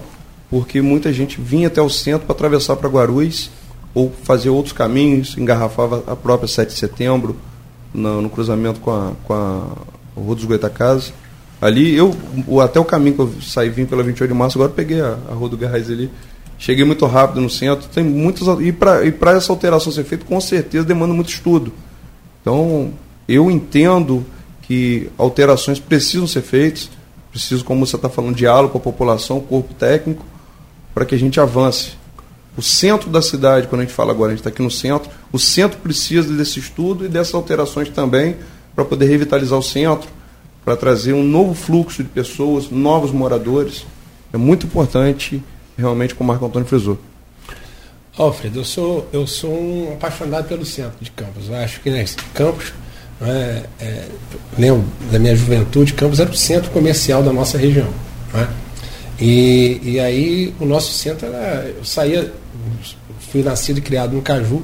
porque 0.52 0.82
muita 0.82 1.14
gente 1.14 1.40
vinha 1.40 1.68
até 1.68 1.82
o 1.82 1.90
centro 1.90 2.28
para 2.28 2.36
atravessar 2.36 2.76
para 2.76 2.90
Guarulhos 2.90 3.50
ou 3.94 4.12
fazer 4.24 4.50
outros 4.50 4.74
caminhos, 4.74 5.38
engarrafava 5.38 6.04
a 6.06 6.16
própria 6.16 6.48
7 6.48 6.68
de 6.68 6.76
setembro 6.78 7.38
no, 7.94 8.22
no 8.22 8.30
cruzamento 8.30 8.82
com 8.82 8.92
a, 8.92 9.14
com 9.24 9.34
a 9.34 9.64
Rua 10.14 10.36
dos 10.36 10.44
Goitacazes. 10.44 11.14
Ali, 11.62 11.96
eu, 11.96 12.15
até 12.63 12.80
o 12.80 12.86
caminho 12.86 13.15
que 13.15 13.22
eu 13.22 13.34
saí, 13.39 13.70
vim 13.70 13.86
pela 13.86 14.01
28 14.01 14.32
de 14.32 14.38
março, 14.38 14.58
agora 14.58 14.74
peguei 14.75 15.00
a, 15.00 15.15
a 15.30 15.34
Rua 15.34 15.48
do 15.48 15.58
Garrais 15.58 15.91
ali. 15.91 16.10
Cheguei 16.58 16.84
muito 16.84 17.06
rápido 17.06 17.39
no 17.39 17.50
centro. 17.50 17.88
Tem 17.88 18.03
muitas, 18.03 18.48
e 18.60 18.72
para 18.72 19.32
essa 19.34 19.51
alteração 19.51 19.91
ser 19.91 20.03
feita, 20.03 20.25
com 20.25 20.41
certeza 20.41 20.84
demanda 20.86 21.13
muito 21.13 21.30
estudo. 21.30 21.72
Então, 22.41 22.91
eu 23.27 23.51
entendo 23.51 24.25
que 24.63 25.10
alterações 25.18 25.80
precisam 25.80 26.25
ser 26.25 26.41
feitas, 26.41 26.89
preciso, 27.30 27.63
como 27.63 27.86
você 27.86 27.96
está 27.96 28.10
falando, 28.10 28.36
diálogo 28.36 28.72
com 28.72 28.77
a 28.80 28.82
população, 28.82 29.39
corpo 29.39 29.74
técnico, 29.75 30.25
para 30.94 31.06
que 31.06 31.13
a 31.13 31.18
gente 31.18 31.39
avance. 31.39 31.91
O 32.58 32.62
centro 32.62 33.10
da 33.10 33.22
cidade, 33.22 33.68
quando 33.68 33.82
a 33.82 33.86
gente 33.86 33.94
fala 33.94 34.12
agora, 34.12 34.32
a 34.32 34.36
gente 34.36 34.39
está 34.39 34.50
aqui 34.50 34.62
no 34.62 34.72
centro, 34.72 35.10
o 35.32 35.38
centro 35.38 35.77
precisa 35.80 36.34
desse 36.34 36.60
estudo 36.60 37.06
e 37.06 37.08
dessas 37.08 37.34
alterações 37.34 37.89
também 37.89 38.36
para 38.75 38.84
poder 38.84 39.06
revitalizar 39.06 39.58
o 39.58 39.63
centro, 39.63 40.10
para 40.63 40.75
trazer 40.75 41.13
um 41.13 41.24
novo 41.24 41.53
fluxo 41.53 42.03
de 42.03 42.10
pessoas, 42.10 42.70
novos 42.70 43.12
moradores. 43.12 43.86
É 44.32 44.38
muito 44.38 44.65
importante, 44.65 45.41
realmente, 45.77 46.15
como 46.15 46.30
o 46.30 46.32
Marco 46.32 46.46
Antônio 46.46 46.68
frisou. 46.68 47.00
Alfredo, 48.18 48.60
eu 48.60 48.65
sou, 48.65 49.08
eu 49.12 49.25
sou 49.25 49.51
um 49.51 49.94
apaixonado 49.94 50.48
pelo 50.48 50.65
centro 50.65 50.98
de 51.01 51.10
Campos. 51.12 51.48
Eu 51.50 51.56
acho 51.56 51.80
que 51.82 51.89
né, 51.89 52.06
Campos, 52.34 52.74
é, 53.22 53.63
é, 53.80 54.08
lembro 54.58 54.86
da 55.12 55.18
minha 55.18 55.36
juventude, 55.36 55.94
Campos 55.94 56.20
era 56.20 56.30
o 56.30 56.36
centro 56.36 56.70
comercial 56.72 57.24
da 57.24 57.34
nossa 57.34 57.58
região. 57.58 57.89
Não 58.34 58.41
é? 58.41 58.48
E, 59.20 59.80
e 59.84 60.00
aí 60.00 60.53
o 60.60 60.65
nosso 60.65 60.91
centro 60.94 61.27
era. 61.27 61.74
Eu 61.77 61.86
saía, 61.86 62.32
fui 63.32 63.44
nascido 63.44 63.77
e 63.77 63.82
criado 63.82 64.13
no 64.13 64.22
Caju, 64.22 64.63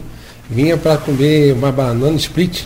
vinha 0.49 0.75
para 0.75 0.97
comer 0.97 1.53
uma 1.53 1.71
banana 1.71 2.15
split 2.17 2.65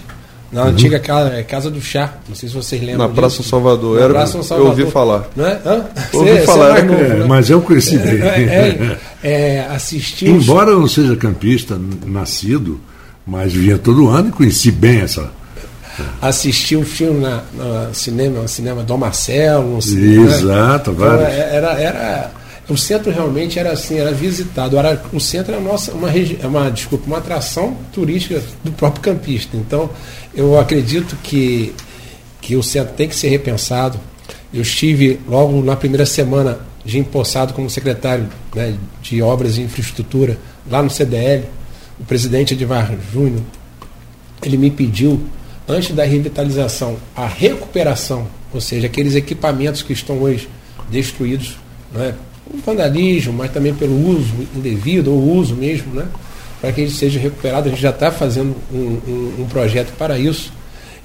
na 0.52 0.64
uhum. 0.64 0.68
antiga 0.70 1.00
casa, 1.00 1.44
casa 1.44 1.70
do 1.70 1.82
chá. 1.82 2.16
Não 2.28 2.36
sei 2.36 2.50
se 2.50 2.56
vocês 2.56 2.82
lembram. 2.82 3.08
Na 3.08 3.14
Praça 3.14 3.42
Salvador. 3.42 3.98
Na 3.98 4.06
era, 4.06 4.14
Praça 4.14 4.44
Salvador. 4.44 4.60
Eu 4.60 4.80
ouvi 4.80 4.92
falar. 4.92 5.30
Não 5.36 5.46
é? 5.46 5.60
Hã? 5.66 5.86
ouvi 6.14 6.30
cê, 6.30 6.42
falar. 6.42 6.76
Cê 6.76 6.80
é 6.80 6.84
novo, 6.84 7.04
né? 7.04 7.26
Mas 7.28 7.50
eu 7.50 7.62
conheci 7.62 7.98
bem. 7.98 8.22
É, 8.22 8.42
é, 8.44 8.98
é, 9.24 9.68
assisti 9.70 10.28
Embora 10.28 10.72
eu 10.72 10.80
não 10.80 10.88
seja 10.88 11.16
campista 11.16 11.80
nascido, 12.06 12.80
mas 13.26 13.54
vinha 13.54 13.78
todo 13.78 14.10
ano 14.10 14.30
e 14.30 14.32
conheci 14.32 14.72
bem 14.72 15.02
essa 15.02 15.30
assistir 16.22 16.78
um 16.78 16.86
filme 16.86 17.20
na, 17.20 17.42
no 17.54 17.94
cinema, 17.94 18.42
no 18.42 18.48
cinema 18.48 18.84
Dom 18.84 18.98
Marcelo. 18.98 19.76
No 19.76 19.82
cinema, 19.82 20.26
Exato, 20.26 20.92
então, 20.92 21.06
vários. 21.06 21.28
Era, 21.28 21.74
era, 21.74 22.32
o 22.72 22.78
centro 22.78 23.12
realmente 23.12 23.60
era 23.60 23.72
assim, 23.72 23.98
era 23.98 24.12
visitado. 24.12 24.78
Era, 24.78 25.04
o 25.12 25.20
centro 25.20 25.54
é 25.54 25.60
nossa, 25.60 25.92
uma, 25.92 26.10
é 26.10 26.48
uma, 26.48 26.70
desculpa, 26.72 27.06
uma 27.06 27.18
atração 27.18 27.78
turística 27.92 28.42
do 28.64 28.72
próprio 28.72 29.02
campista. 29.02 29.58
Então, 29.58 29.90
eu 30.34 30.58
acredito 30.58 31.18
que, 31.22 31.76
que 32.40 32.56
o 32.56 32.64
centro 32.64 32.94
tem 32.94 33.10
que 33.10 33.16
ser 33.16 33.28
repensado. 33.28 34.00
Eu 34.54 34.62
estive 34.62 35.20
logo 35.28 35.62
na 35.62 35.76
primeira 35.76 36.06
semana 36.06 36.60
de 36.86 36.98
empossado 36.98 37.54
como 37.54 37.70
secretário 37.70 38.28
né, 38.56 38.76
de 39.02 39.22
Obras 39.22 39.58
e 39.58 39.62
Infraestrutura 39.62 40.38
lá 40.70 40.82
no 40.82 40.90
CDL. 40.90 41.44
O 42.00 42.06
presidente 42.06 42.54
Edvar 42.54 42.92
Júnior, 43.12 43.42
ele 44.42 44.58
me 44.58 44.72
pediu 44.72 45.22
antes 45.68 45.94
da 45.94 46.04
revitalização, 46.04 46.98
a 47.16 47.28
recuperação, 47.28 48.28
ou 48.54 48.60
seja, 48.60 48.88
aqueles 48.88 49.14
equipamentos 49.16 49.82
que 49.84 49.94
estão 49.94 50.20
hoje 50.20 50.50
destruídos, 50.90 51.58
né, 51.94 52.16
por 52.52 52.60
vandalismo, 52.62 53.34
mas 53.34 53.52
também 53.52 53.74
pelo 53.74 53.96
uso 54.10 54.34
indevido, 54.56 55.12
ou 55.12 55.36
uso 55.36 55.56
mesmo, 55.56 55.94
né, 55.94 56.06
para 56.60 56.72
que 56.72 56.82
eles 56.82 56.96
sejam 56.96 57.22
recuperados. 57.22 57.68
A 57.68 57.70
gente 57.70 57.82
já 57.82 57.90
está 57.90 58.12
fazendo 58.12 58.56
um, 58.72 58.78
um, 58.78 59.36
um, 59.42 59.48
projeto 59.48 59.94
para 59.98 60.18
isso. 60.18 60.52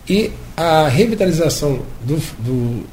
E 0.09 0.31
a 0.57 0.89
revitalização 0.89 1.81
do, 2.05 2.17
do, 2.39 2.87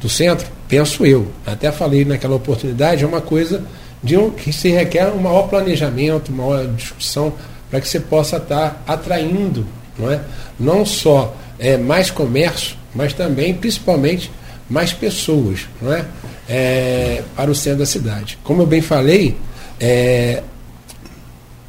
do, 0.00 0.08
centro, 0.08 0.46
penso 0.68 1.04
eu, 1.04 1.28
até 1.46 1.70
falei 1.70 2.04
naquela 2.04 2.36
oportunidade, 2.36 3.04
é 3.04 3.06
uma 3.06 3.20
coisa 3.20 3.64
de 4.02 4.16
um, 4.16 4.30
que 4.30 4.52
se 4.52 4.70
requer 4.70 5.08
um 5.08 5.20
maior 5.20 5.48
planejamento, 5.48 6.30
uma 6.32 6.46
maior 6.46 6.66
discussão, 6.68 7.32
para 7.70 7.80
que 7.80 7.88
você 7.88 8.00
possa 8.00 8.36
estar 8.36 8.70
tá 8.70 8.92
atraindo 8.92 9.66
não 9.98 10.10
é? 10.10 10.20
Não 10.58 10.84
só 10.84 11.34
é, 11.58 11.76
mais 11.76 12.10
comércio, 12.10 12.76
mas 12.94 13.12
também, 13.12 13.54
principalmente, 13.54 14.30
mais 14.68 14.92
pessoas, 14.92 15.66
não 15.80 15.92
é? 15.92 16.04
é 16.48 17.22
para 17.36 17.50
o 17.50 17.54
centro 17.54 17.80
da 17.80 17.86
cidade. 17.86 18.38
Como 18.42 18.62
eu 18.62 18.66
bem 18.66 18.80
falei, 18.80 19.36
é, 19.78 20.42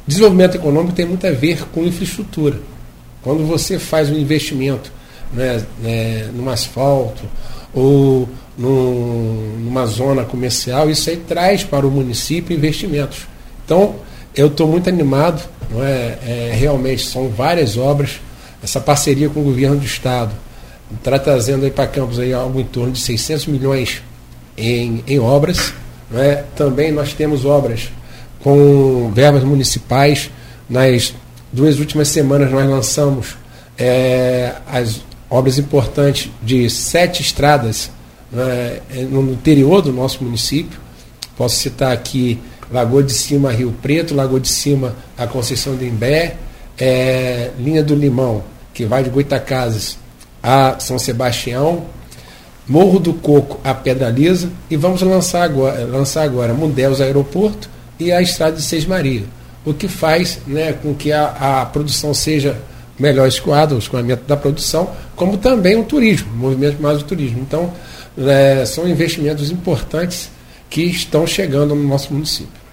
desenvolvimento 0.06 0.56
econômico 0.56 0.94
tem 0.94 1.06
muito 1.06 1.26
a 1.26 1.32
ver 1.32 1.64
com 1.66 1.84
infraestrutura. 1.84 2.58
Quando 3.22 3.46
você 3.46 3.78
faz 3.78 4.10
um 4.10 4.16
investimento 4.16 4.92
né, 5.32 5.62
né, 5.82 6.30
num 6.32 6.48
asfalto 6.48 7.22
ou 7.74 8.28
num, 8.56 9.58
numa 9.64 9.86
zona 9.86 10.24
comercial, 10.24 10.88
isso 10.88 11.10
aí 11.10 11.16
traz 11.16 11.64
para 11.64 11.86
o 11.86 11.90
município 11.90 12.56
investimentos. 12.56 13.26
Então, 13.64 13.96
eu 14.34 14.46
estou 14.46 14.68
muito 14.68 14.88
animado 14.88 15.42
não 15.70 15.84
é? 15.84 16.18
é? 16.22 16.52
realmente 16.54 17.04
são 17.04 17.28
várias 17.28 17.76
obras. 17.76 18.20
Essa 18.62 18.80
parceria 18.80 19.28
com 19.28 19.40
o 19.40 19.44
governo 19.44 19.76
do 19.76 19.84
Estado 19.84 20.32
está 20.94 21.18
trazendo 21.18 21.64
aí 21.64 21.70
para 21.70 21.86
Campos 21.86 22.18
aí 22.18 22.32
algo 22.32 22.60
em 22.60 22.64
torno 22.64 22.92
de 22.92 23.00
600 23.00 23.46
milhões 23.46 24.02
em, 24.56 25.02
em 25.06 25.18
obras. 25.18 25.72
Não 26.10 26.20
é? 26.20 26.44
Também 26.54 26.92
nós 26.92 27.12
temos 27.12 27.44
obras 27.44 27.90
com 28.40 29.10
verbas 29.12 29.42
municipais. 29.42 30.30
Nas 30.68 31.14
duas 31.52 31.78
últimas 31.78 32.08
semanas 32.08 32.50
nós 32.50 32.68
lançamos 32.68 33.36
é, 33.78 34.52
as 34.70 35.00
obras 35.28 35.58
importantes 35.58 36.30
de 36.42 36.68
sete 36.70 37.22
estradas 37.22 37.90
é, 38.32 38.80
no 39.10 39.32
interior 39.32 39.82
do 39.82 39.92
nosso 39.92 40.22
município. 40.22 40.78
Posso 41.36 41.56
citar 41.56 41.92
aqui 41.92 42.38
Lagoa 42.70 43.02
de 43.02 43.12
Cima, 43.12 43.52
Rio 43.52 43.74
Preto, 43.82 44.14
Lagoa 44.14 44.40
de 44.40 44.48
Cima, 44.48 44.94
a 45.18 45.26
Conceição 45.26 45.76
de 45.76 45.84
Imbé, 45.86 46.36
é, 46.78 47.50
linha 47.58 47.82
do 47.82 47.94
Limão, 47.94 48.42
que 48.72 48.84
vai 48.84 49.02
de 49.02 49.10
Goitacazes 49.10 49.98
a 50.46 50.78
São 50.78 50.96
Sebastião, 50.96 51.84
Morro 52.68 53.00
do 53.00 53.12
Coco 53.12 53.60
a 53.64 53.74
Pedra 53.74 54.08
Lisa 54.10 54.48
e 54.70 54.76
vamos 54.76 55.02
lançar 55.02 55.42
agora, 55.42 55.84
lançar 55.84 56.22
agora 56.22 56.54
Mundéus 56.54 57.00
Aeroporto 57.00 57.68
e 57.98 58.12
a 58.12 58.22
Estrada 58.22 58.56
de 58.56 58.62
Seis 58.62 58.86
Maria. 58.86 59.24
O 59.64 59.74
que 59.74 59.88
faz 59.88 60.38
né, 60.46 60.72
com 60.72 60.94
que 60.94 61.12
a, 61.12 61.62
a 61.62 61.66
produção 61.66 62.14
seja 62.14 62.56
melhor 62.98 63.26
escoada, 63.26 63.74
o 63.74 63.78
escoamento 63.78 64.24
da 64.26 64.36
produção, 64.36 64.90
como 65.16 65.36
também 65.36 65.76
o 65.76 65.84
turismo, 65.84 66.28
o 66.32 66.36
movimento 66.36 66.80
mais 66.80 66.98
do 66.98 67.04
turismo. 67.04 67.40
Então, 67.40 67.72
é, 68.16 68.64
são 68.64 68.88
investimentos 68.88 69.50
importantes 69.50 70.30
que 70.70 70.82
estão 70.82 71.26
chegando 71.26 71.74
no 71.74 71.88
nosso 71.88 72.12
município. 72.12 72.66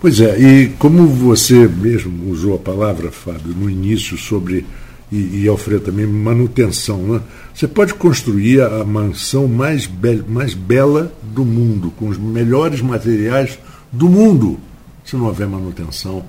Pois 0.00 0.20
é, 0.20 0.38
e 0.38 0.68
como 0.78 1.06
você 1.06 1.66
mesmo 1.66 2.30
usou 2.30 2.54
a 2.54 2.58
palavra, 2.58 3.10
Fábio, 3.10 3.54
no 3.56 3.70
início 3.70 4.16
sobre, 4.18 4.66
e, 5.10 5.42
e 5.42 5.48
Alfredo 5.48 5.84
também, 5.84 6.06
manutenção, 6.06 6.98
né? 6.98 7.20
Você 7.54 7.68
pode 7.68 7.94
construir 7.94 8.60
a 8.60 8.84
mansão 8.84 9.46
mais, 9.46 9.86
be 9.86 10.22
mais 10.28 10.52
bela 10.52 11.12
do 11.22 11.44
mundo, 11.44 11.92
com 11.92 12.08
os 12.08 12.18
melhores 12.18 12.80
materiais 12.80 13.58
do 13.92 14.08
mundo. 14.08 14.58
Se 15.04 15.16
não 15.16 15.26
houver 15.26 15.46
manutenção, 15.46 16.24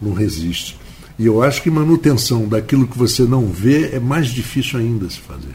não 0.00 0.14
resiste. 0.14 0.78
E 1.18 1.26
eu 1.26 1.42
acho 1.42 1.62
que 1.62 1.70
manutenção 1.70 2.48
daquilo 2.48 2.86
que 2.86 2.96
você 2.96 3.22
não 3.24 3.46
vê 3.46 3.94
é 3.94 4.00
mais 4.00 4.28
difícil 4.28 4.78
ainda 4.78 5.08
se 5.08 5.18
fazer. 5.18 5.54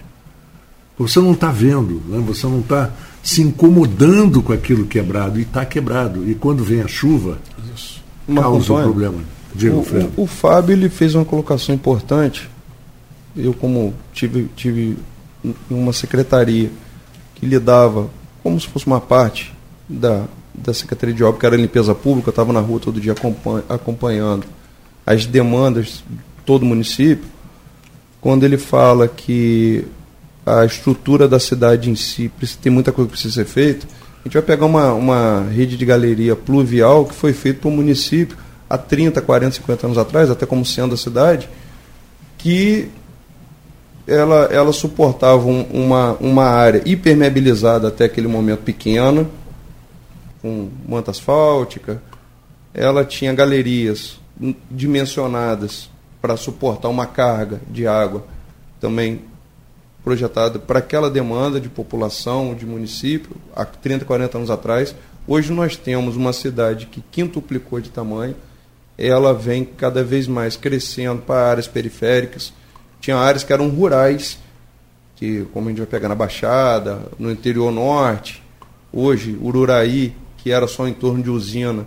Você 0.97 1.19
não 1.19 1.33
está 1.33 1.51
vendo, 1.51 2.01
né? 2.07 2.23
você 2.25 2.45
não 2.45 2.59
está 2.59 2.91
se 3.23 3.41
incomodando 3.41 4.41
com 4.41 4.53
aquilo 4.53 4.85
quebrado 4.85 5.39
e 5.39 5.43
está 5.43 5.65
quebrado. 5.65 6.29
E 6.29 6.35
quando 6.35 6.63
vem 6.63 6.81
a 6.81 6.87
chuva, 6.87 7.39
Isso. 7.75 8.03
causa 8.33 8.73
um 8.73 8.83
problema. 8.83 9.19
O, 10.15 10.21
o, 10.21 10.23
o 10.23 10.27
Fábio 10.27 10.73
ele 10.73 10.89
fez 10.89 11.15
uma 11.15 11.25
colocação 11.25 11.73
importante. 11.73 12.49
Eu, 13.35 13.53
como 13.53 13.93
tive, 14.13 14.49
tive 14.55 14.97
uma 15.69 15.93
secretaria 15.93 16.69
que 17.35 17.45
lidava 17.45 18.09
como 18.43 18.59
se 18.59 18.67
fosse 18.67 18.87
uma 18.87 18.99
parte 18.99 19.53
da, 19.87 20.25
da 20.53 20.73
Secretaria 20.73 21.13
de 21.13 21.23
Obras, 21.23 21.39
que 21.39 21.45
era 21.45 21.55
limpeza 21.55 21.93
pública, 21.93 22.29
eu 22.29 22.31
estava 22.31 22.51
na 22.51 22.59
rua 22.59 22.79
todo 22.79 22.99
dia 22.99 23.15
acompanhando 23.69 24.45
as 25.05 25.25
demandas 25.25 26.03
de 26.07 26.17
todo 26.45 26.63
o 26.63 26.65
município, 26.65 27.25
quando 28.19 28.43
ele 28.43 28.57
fala 28.57 29.07
que 29.07 29.85
a 30.45 30.65
estrutura 30.65 31.27
da 31.27 31.39
cidade 31.39 31.89
em 31.89 31.95
si 31.95 32.31
tem 32.61 32.71
muita 32.71 32.91
coisa 32.91 33.07
que 33.07 33.13
precisa 33.13 33.35
ser 33.35 33.45
feita, 33.45 33.87
a 34.19 34.23
gente 34.27 34.33
vai 34.33 34.41
pegar 34.41 34.65
uma, 34.65 34.93
uma 34.93 35.47
rede 35.49 35.77
de 35.77 35.85
galeria 35.85 36.35
pluvial 36.35 37.05
que 37.05 37.15
foi 37.15 37.33
feita 37.33 37.61
para 37.61 37.69
o 37.69 37.71
município 37.71 38.37
há 38.71 38.77
30, 38.77 39.21
40, 39.21 39.55
50 39.57 39.87
anos 39.87 39.97
atrás, 39.97 40.29
até 40.29 40.45
como 40.45 40.65
sendo 40.65 40.93
a 40.93 40.97
cidade, 40.97 41.49
que 42.37 42.89
ela, 44.07 44.45
ela 44.45 44.71
suportava 44.71 45.45
um, 45.45 45.63
uma, 45.63 46.13
uma 46.13 46.45
área 46.45 46.81
hipermeabilizada 46.85 47.89
até 47.89 48.05
aquele 48.05 48.29
momento 48.29 48.61
pequena, 48.61 49.27
com 50.41 50.69
manta 50.87 51.11
asfáltica. 51.11 52.01
Ela 52.73 53.03
tinha 53.03 53.33
galerias 53.33 54.17
dimensionadas 54.69 55.89
para 56.21 56.37
suportar 56.37 56.87
uma 56.87 57.05
carga 57.05 57.59
de 57.69 57.85
água 57.85 58.23
também 58.79 59.21
projetada 60.01 60.57
para 60.57 60.79
aquela 60.79 61.11
demanda 61.11 61.59
de 61.59 61.67
população, 61.67 62.55
de 62.55 62.65
município, 62.65 63.35
há 63.53 63.65
30, 63.65 64.05
40 64.05 64.37
anos 64.37 64.49
atrás. 64.49 64.95
Hoje 65.27 65.51
nós 65.51 65.75
temos 65.75 66.15
uma 66.15 66.31
cidade 66.31 66.85
que 66.87 67.03
quintuplicou 67.11 67.79
de 67.81 67.89
tamanho, 67.89 68.35
ela 69.01 69.33
vem 69.33 69.65
cada 69.65 70.03
vez 70.03 70.27
mais 70.27 70.55
crescendo 70.55 71.21
para 71.21 71.49
áreas 71.49 71.67
periféricas. 71.67 72.53
Tinha 72.99 73.17
áreas 73.17 73.43
que 73.43 73.51
eram 73.51 73.67
rurais, 73.69 74.37
que 75.15 75.45
como 75.53 75.67
a 75.67 75.69
gente 75.69 75.79
vai 75.79 75.87
pegar 75.87 76.07
na 76.07 76.15
Baixada, 76.15 77.07
no 77.17 77.31
interior 77.31 77.71
norte, 77.71 78.43
hoje 78.93 79.37
Ururaí, 79.41 80.13
que 80.37 80.51
era 80.51 80.67
só 80.67 80.87
em 80.87 80.93
torno 80.93 81.23
de 81.23 81.29
usina, 81.29 81.85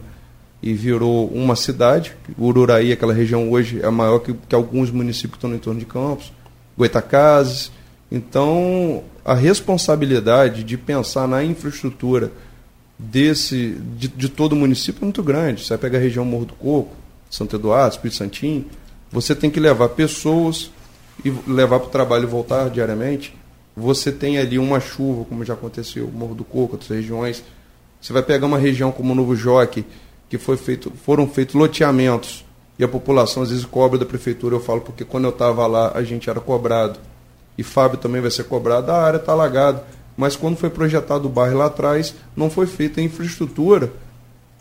e 0.63 0.73
virou 0.73 1.29
uma 1.29 1.55
cidade. 1.55 2.17
Ururaí, 2.39 2.91
aquela 2.91 3.13
região 3.13 3.51
hoje, 3.51 3.81
é 3.83 3.91
maior 3.91 4.19
que, 4.19 4.33
que 4.33 4.55
alguns 4.55 4.91
municípios 4.91 5.33
que 5.33 5.37
estão 5.37 5.51
no 5.51 5.57
entorno 5.57 5.79
de 5.79 5.87
Campos, 5.87 6.33
Goitacazes. 6.77 7.71
Então, 8.11 9.05
a 9.25 9.35
responsabilidade 9.35 10.65
de 10.65 10.77
pensar 10.77 11.29
na 11.29 11.45
infraestrutura 11.45 12.33
desse 12.99 13.77
de, 13.97 14.09
de, 14.09 14.29
todo 14.29 14.53
o 14.53 14.57
município 14.57 15.01
é 15.03 15.05
muito 15.05 15.23
grande. 15.23 15.63
Você 15.63 15.71
vai 15.71 15.79
pegar 15.79 15.99
a 15.99 16.01
região 16.01 16.25
Morro 16.25 16.47
do 16.47 16.55
Coco, 16.55 16.97
Santo 17.35 17.57
Eduardo, 17.57 17.97
Espírito 17.97 18.17
Santinho, 18.17 18.65
você 19.11 19.35
tem 19.35 19.51
que 19.51 19.59
levar 19.59 19.89
pessoas 19.89 20.71
e 21.25 21.31
levar 21.49 21.81
para 21.81 21.89
o 21.89 21.91
trabalho 21.91 22.23
e 22.23 22.27
voltar 22.27 22.71
diariamente. 22.71 23.37
Você 23.77 24.13
tem 24.13 24.39
ali 24.39 24.57
uma 24.57 24.79
chuva, 24.79 25.25
como 25.25 25.45
já 25.45 25.55
aconteceu, 25.55 26.09
Morro 26.15 26.37
do 26.37 26.45
Coco, 26.45 26.75
outras 26.75 26.91
regiões. 26.91 27.43
Você 28.01 28.13
vai 28.13 28.23
pegar 28.23 28.47
uma 28.47 28.57
região 28.57 28.93
como 28.93 29.13
o 29.13 29.17
Novo 29.17 29.35
Joque, 29.35 29.85
que 30.29 30.39
foi 30.39 30.57
feito, 30.57 30.93
foram 31.05 31.27
feitos 31.27 31.57
loteamentos 31.57 32.45
e 32.79 32.85
a 32.85 32.89
população 32.89 33.43
às 33.43 33.51
vezes 33.51 33.65
cobra 33.65 33.99
da 33.99 34.07
prefeitura. 34.07 34.55
Eu 34.55 34.61
falo 34.61 34.83
porque 34.83 35.05
quando 35.05 35.25
eu 35.25 35.31
estava 35.31 35.67
lá 35.67 35.91
a 35.93 36.05
gente 36.05 36.31
era 36.31 36.39
cobrado 36.39 37.01
e 37.59 37.65
Fábio 37.65 37.99
também 37.99 38.21
vai 38.21 38.31
ser 38.31 38.45
cobrado. 38.45 38.93
A 38.93 39.03
área 39.03 39.19
está 39.19 39.33
alagada, 39.33 39.85
mas 40.17 40.37
quando 40.37 40.57
foi 40.57 40.71
projetado 40.71 41.27
o 41.27 41.31
bairro 41.31 41.59
lá 41.59 41.67
atrás 41.67 42.15
não 42.37 42.49
foi 42.49 42.69
feita 42.69 43.01
a 43.01 43.05
infraestrutura 43.05 43.93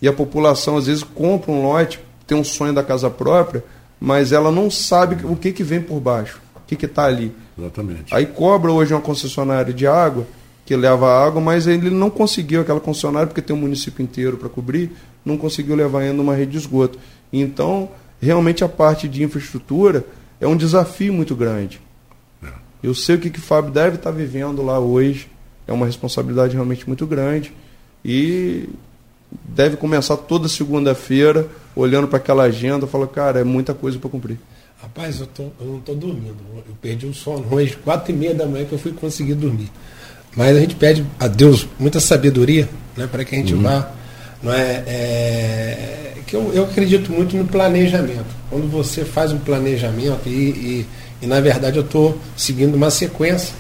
e 0.02 0.08
a 0.08 0.14
população 0.14 0.76
às 0.76 0.88
vezes 0.88 1.04
compra 1.04 1.52
um 1.52 1.62
lote, 1.62 2.00
tem 2.34 2.40
um 2.40 2.44
sonho 2.44 2.74
da 2.74 2.82
casa 2.82 3.12
própria, 3.12 3.64
mas 4.00 4.32
ela 4.32 4.52
não 4.52 4.72
sabe 4.72 5.24
o 5.24 5.36
que, 5.36 5.52
que 5.52 5.64
vem 5.64 5.80
por 5.80 6.00
baixo, 6.00 6.42
o 6.56 6.60
que 6.62 6.86
está 6.86 7.06
ali. 7.06 7.32
Exatamente. 7.58 8.14
Aí 8.14 8.26
cobra 8.26 8.72
hoje 8.72 8.92
uma 8.92 9.02
concessionária 9.02 9.72
de 9.72 9.86
água 9.86 10.26
que 10.66 10.76
leva 10.76 11.08
água, 11.08 11.40
mas 11.40 11.68
ele 11.68 11.92
não 11.92 12.10
conseguiu 12.10 12.62
aquela 12.62 12.80
concessionária 12.80 13.28
porque 13.28 13.42
tem 13.42 13.56
um 13.56 13.60
município 13.60 14.02
inteiro 14.02 14.38
para 14.38 14.50
cobrir, 14.50 14.92
não 15.24 15.38
conseguiu 15.38 15.76
levar 15.76 16.00
ainda 16.00 16.22
uma 16.22 16.34
rede 16.34 16.54
de 16.54 16.58
esgoto. 16.58 16.98
Então, 17.32 17.90
realmente 18.20 18.64
a 18.64 18.70
parte 18.70 19.08
de 19.08 19.22
infraestrutura 19.22 20.04
é 20.42 20.48
um 20.48 20.58
desafio 20.58 21.14
muito 21.14 21.36
grande. 21.36 21.80
É. 22.42 22.48
Eu 22.82 22.96
sei 22.96 23.16
o 23.16 23.20
que, 23.20 23.30
que 23.30 23.40
o 23.40 23.44
Fábio 23.44 23.72
deve 23.72 23.98
estar 23.98 24.12
vivendo 24.12 24.64
lá 24.64 24.80
hoje, 24.80 25.30
é 25.68 25.72
uma 25.72 25.86
responsabilidade 25.86 26.54
realmente 26.54 26.88
muito 26.88 27.06
grande 27.06 27.54
e 28.04 28.70
deve 29.44 29.78
começar 29.78 30.18
toda 30.18 30.48
segunda-feira 30.48 31.48
olhando 31.76 32.08
para 32.08 32.18
aquela 32.18 32.44
agenda 32.44 32.86
e 32.86 32.90
falar, 32.90 33.08
cara, 33.08 33.40
é 33.40 33.44
muita 33.44 33.74
coisa 33.74 33.98
para 33.98 34.10
cumprir. 34.10 34.40
Rapaz, 34.82 35.20
eu, 35.20 35.28
tô, 35.28 35.44
eu 35.62 35.66
não 35.66 35.78
estou 35.78 35.96
dormindo. 35.96 36.38
Eu 36.56 36.76
perdi 36.82 37.06
o 37.06 37.14
sono 37.14 37.46
hoje, 37.50 37.78
quatro 37.84 38.12
e 38.12 38.16
meia 38.16 38.34
da 38.34 38.46
manhã 38.46 38.66
que 38.66 38.74
eu 38.74 38.80
fui 38.80 38.92
conseguir 38.92 39.36
dormir. 39.36 39.72
Mas 40.36 40.58
a 40.58 40.60
gente 40.60 40.76
pede 40.76 41.06
a 41.20 41.28
Deus 41.28 41.68
muita 41.80 42.00
sabedoria 42.00 42.68
né, 42.98 43.08
para 43.08 43.24
que 43.24 43.36
a 43.36 43.38
gente 43.38 43.54
uhum. 43.54 43.62
vá 43.62 43.92
não 44.42 44.52
é, 44.54 44.84
é 44.86 46.14
que 46.28 46.36
eu, 46.36 46.52
eu, 46.54 46.64
acredito 46.64 47.12
muito 47.12 47.38
no 47.38 47.46
planejamento. 47.46 48.26
Quando 48.50 48.70
você 48.70 49.06
faz 49.06 49.32
um 49.32 49.38
planejamento 49.38 50.28
e, 50.28 50.32
e, 50.32 50.86
e 51.22 51.28
na 51.28 51.40
verdade 51.40 51.78
eu 51.78 51.84
estou 51.84 52.18
seguindo 52.36 52.76
uma 52.76 52.90
sequência 52.90 53.54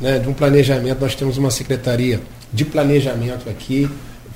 né, 0.00 0.18
de 0.18 0.28
um 0.28 0.32
planejamento. 0.32 0.98
Nós 1.00 1.14
temos 1.14 1.36
uma 1.36 1.50
secretaria 1.50 2.20
de 2.52 2.64
planejamento 2.64 3.50
aqui, 3.50 3.88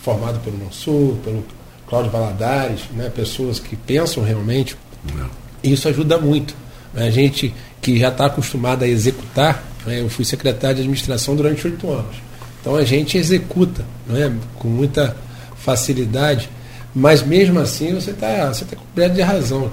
formada 0.05 0.39
pelo 0.39 0.59
Mansur, 0.59 1.17
pelo 1.25 1.45
Cláudio 1.89 2.11
Valadares, 2.11 2.83
né, 2.93 3.11
pessoas 3.15 3.59
que 3.59 3.75
pensam 3.75 4.23
realmente. 4.23 4.77
Não. 5.17 5.29
Isso 5.63 5.89
ajuda 5.89 6.19
muito. 6.19 6.55
A 6.95 7.09
gente 7.11 7.55
que 7.81 7.99
já 7.99 8.09
está 8.09 8.27
acostumado 8.27 8.85
a 8.85 8.89
executar, 8.89 9.65
né, 9.87 10.01
eu 10.01 10.09
fui 10.09 10.25
secretário 10.25 10.77
de 10.77 10.83
administração 10.83 11.35
durante 11.35 11.67
oito 11.67 11.91
anos. 11.91 12.17
Então 12.61 12.77
a 12.77 12.85
gente 12.85 13.17
executa 13.17 13.85
né, 14.07 14.33
com 14.57 14.69
muita 14.69 15.17
facilidade, 15.57 16.49
mas 16.95 17.23
mesmo 17.23 17.59
assim 17.59 17.95
você 17.95 18.11
está 18.11 18.53
você 18.53 18.65
tá 18.65 18.77
coberto 18.77 19.15
de 19.15 19.23
razão. 19.23 19.71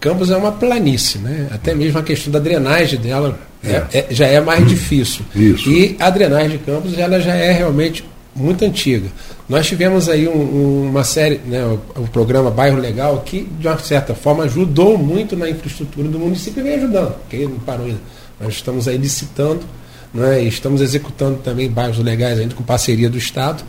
Campos 0.00 0.30
é 0.30 0.36
uma 0.36 0.50
planície, 0.50 1.20
né? 1.20 1.48
até 1.52 1.74
mesmo 1.74 1.98
a 1.98 2.02
questão 2.02 2.32
da 2.32 2.40
drenagem 2.40 2.98
dela 2.98 3.38
é. 3.62 3.84
É, 3.92 4.06
já 4.10 4.26
é 4.26 4.40
mais 4.40 4.66
difícil. 4.68 5.24
Isso. 5.34 5.70
E 5.70 5.96
a 6.00 6.10
drenagem 6.10 6.58
de 6.58 6.58
Campos 6.58 6.98
ela 6.98 7.20
já 7.20 7.34
é 7.34 7.52
realmente 7.52 8.04
muito 8.34 8.64
antiga. 8.64 9.08
Nós 9.48 9.66
tivemos 9.66 10.08
aí 10.08 10.26
um, 10.26 10.88
uma 10.88 11.04
série, 11.04 11.38
né, 11.38 11.64
o, 11.64 12.02
o, 12.02 12.08
programa 12.08 12.50
Bairro 12.50 12.78
Legal, 12.78 13.20
que 13.20 13.42
de 13.58 13.68
uma 13.68 13.78
certa 13.78 14.14
forma 14.14 14.44
ajudou 14.44 14.96
muito 14.96 15.36
na 15.36 15.48
infraestrutura 15.50 16.08
do 16.08 16.18
município 16.18 16.60
e 16.60 16.62
vem 16.62 16.74
ajudando, 16.74 17.14
porque 17.20 17.46
não 17.46 17.58
parou 17.58 17.86
ainda. 17.86 18.00
Nós 18.40 18.54
estamos 18.54 18.88
aí 18.88 18.96
licitando, 18.96 19.60
né, 20.12 20.40
estamos 20.42 20.80
executando 20.80 21.38
também 21.38 21.70
bairros 21.70 21.98
legais 21.98 22.38
ainda 22.38 22.54
com 22.54 22.62
parceria 22.62 23.10
do 23.10 23.18
Estado. 23.18 23.62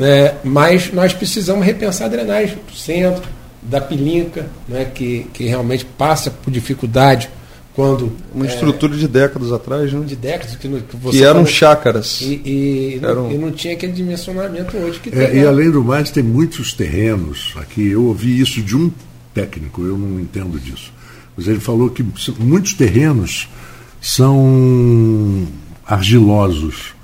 É, 0.00 0.36
mas 0.42 0.92
nós 0.92 1.12
precisamos 1.12 1.64
repensar 1.64 2.06
a 2.06 2.08
drenagem 2.08 2.56
do 2.56 2.74
centro, 2.74 3.28
da 3.62 3.80
Pilinca, 3.80 4.46
né, 4.66 4.86
que, 4.92 5.26
que 5.32 5.44
realmente 5.44 5.84
passa 5.84 6.30
por 6.30 6.50
dificuldade 6.50 7.30
quando. 7.74 8.12
Uma 8.34 8.46
é, 8.46 8.48
estrutura 8.48 8.96
de 8.96 9.08
décadas 9.08 9.52
atrás, 9.52 9.92
né? 9.92 10.04
De 10.04 10.16
décadas 10.16 10.56
que, 10.56 10.68
que, 10.68 10.96
você 10.96 11.18
que 11.18 11.24
eram 11.24 11.40
falou, 11.40 11.46
chácaras. 11.46 12.20
E, 12.20 12.42
e, 12.44 13.00
eram... 13.02 13.30
e, 13.30 13.38
não 13.38 13.50
tinha 13.50 13.74
aquele 13.74 13.92
dimensionamento 13.92 14.76
hoje 14.76 15.00
que 15.00 15.08
é, 15.10 15.26
tem. 15.26 15.40
E 15.40 15.46
além 15.46 15.70
do 15.70 15.82
mais, 15.82 16.10
tem 16.10 16.22
muitos 16.22 16.72
terrenos 16.72 17.54
aqui. 17.56 17.88
Eu 17.88 18.04
ouvi 18.04 18.40
isso 18.40 18.62
de 18.62 18.76
um 18.76 18.90
técnico, 19.34 19.82
eu 19.82 19.96
não 19.96 20.20
entendo 20.20 20.58
disso. 20.58 20.92
Mas 21.36 21.48
ele 21.48 21.60
falou 21.60 21.88
que 21.88 22.04
muitos 22.38 22.74
terrenos 22.74 23.48
são 24.00 25.46
argilosos 25.86 26.94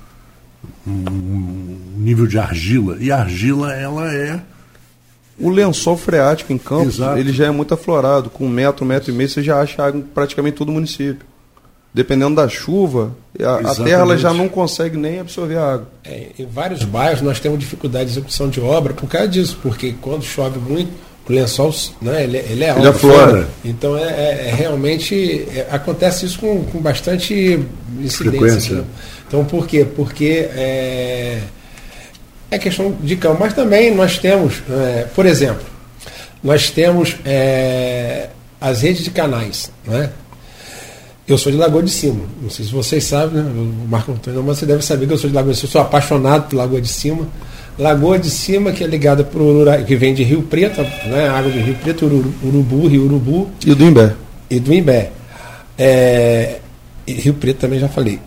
um 0.89 1.77
nível 1.97 2.27
de 2.27 2.37
argila. 2.37 2.97
E 2.99 3.11
a 3.11 3.17
argila, 3.17 3.73
ela 3.73 4.13
é. 4.13 4.41
O 5.39 5.49
lençol 5.49 5.95
freático 5.95 6.51
em 6.51 6.57
Campos, 6.57 6.95
Exato. 6.95 7.17
ele 7.17 7.31
já 7.31 7.45
é 7.45 7.51
muito 7.51 7.73
aflorado. 7.73 8.29
Com 8.29 8.45
um 8.45 8.49
metro, 8.49 8.83
um 8.83 8.87
metro 8.87 9.11
e 9.11 9.15
meio, 9.15 9.29
você 9.29 9.41
já 9.41 9.61
acha 9.61 9.83
água 9.83 9.99
em 9.99 10.03
praticamente 10.03 10.57
todo 10.57 10.69
o 10.69 10.73
município. 10.73 11.25
Dependendo 11.93 12.35
da 12.35 12.47
chuva, 12.47 13.15
a, 13.41 13.71
a 13.71 13.75
terra 13.75 14.01
ela 14.01 14.17
já 14.17 14.31
não 14.31 14.47
consegue 14.47 14.95
nem 14.95 15.19
absorver 15.19 15.57
a 15.57 15.73
água. 15.73 15.87
É, 16.03 16.27
em 16.37 16.45
vários 16.45 16.83
bairros 16.83 17.21
nós 17.21 17.39
temos 17.39 17.57
dificuldade 17.57 18.05
de 18.05 18.11
execução 18.11 18.47
de 18.47 18.61
obra 18.61 18.93
por 18.93 19.09
causa 19.09 19.27
disso, 19.27 19.57
porque 19.61 19.95
quando 19.99 20.23
chove 20.23 20.59
muito, 20.59 20.91
o 21.27 21.33
lençol 21.33 21.73
né, 22.01 22.23
ele, 22.23 22.37
ele 22.37 22.63
é 22.63 22.69
alto. 22.69 22.81
Ele 22.81 22.89
aflora. 22.89 23.47
Então 23.63 23.97
é, 23.97 24.03
é, 24.03 24.49
é 24.49 24.53
realmente. 24.53 25.47
É, 25.53 25.67
acontece 25.71 26.25
isso 26.25 26.39
com, 26.39 26.63
com 26.65 26.79
bastante 26.79 27.59
incidência. 27.99 28.77
Né? 28.77 28.83
Então, 29.27 29.45
por 29.45 29.67
quê? 29.67 29.85
Porque 29.85 30.49
é, 32.51 32.57
questão 32.57 32.91
de 33.01 33.15
campo. 33.15 33.37
Mas 33.39 33.53
também 33.53 33.93
nós 33.93 34.17
temos, 34.17 34.61
é, 34.69 35.05
por 35.15 35.25
exemplo, 35.25 35.63
nós 36.43 36.69
temos 36.69 37.15
é, 37.25 38.29
as 38.59 38.81
redes 38.81 39.03
de 39.03 39.11
canais. 39.11 39.71
Né? 39.85 40.09
Eu 41.27 41.37
sou 41.37 41.51
de 41.51 41.57
Lagoa 41.57 41.83
de 41.83 41.91
Cima. 41.91 42.23
Não 42.41 42.49
sei 42.49 42.65
se 42.65 42.71
vocês 42.71 43.03
sabem, 43.03 43.43
né? 43.43 43.51
O 43.51 43.87
Marco 43.87 44.11
Antônio, 44.11 44.43
mas 44.43 44.57
você 44.57 44.65
deve 44.65 44.83
saber 44.83 45.05
que 45.05 45.13
eu 45.13 45.17
sou 45.17 45.29
de 45.29 45.35
Lagoa 45.35 45.53
de 45.53 45.59
Cima. 45.59 45.67
Eu 45.67 45.71
sou 45.71 45.81
apaixonado 45.81 46.49
por 46.49 46.55
Lagoa 46.55 46.81
de 46.81 46.87
Cima. 46.87 47.27
Lagoa 47.77 48.17
de 48.17 48.29
Cima, 48.29 48.71
que 48.71 48.83
é 48.83 48.87
ligada 48.87 49.23
por 49.23 49.41
Urura, 49.41 49.83
que 49.83 49.95
vem 49.95 50.13
de 50.13 50.23
Rio 50.23 50.41
Preto, 50.41 50.81
né? 50.81 51.29
água 51.29 51.51
de 51.51 51.59
Rio 51.59 51.75
Preto, 51.75 52.05
Urubu, 52.43 52.87
Rio 52.87 53.05
Urubu. 53.05 53.49
E 53.65 53.73
do 53.75 53.85
Imbé. 53.85 54.13
E 54.49 54.59
do 54.59 54.73
Imbé. 54.73 55.11
É, 55.77 56.57
Rio 57.07 57.35
Preto 57.35 57.59
também 57.59 57.79
já 57.79 57.87
falei. 57.87 58.19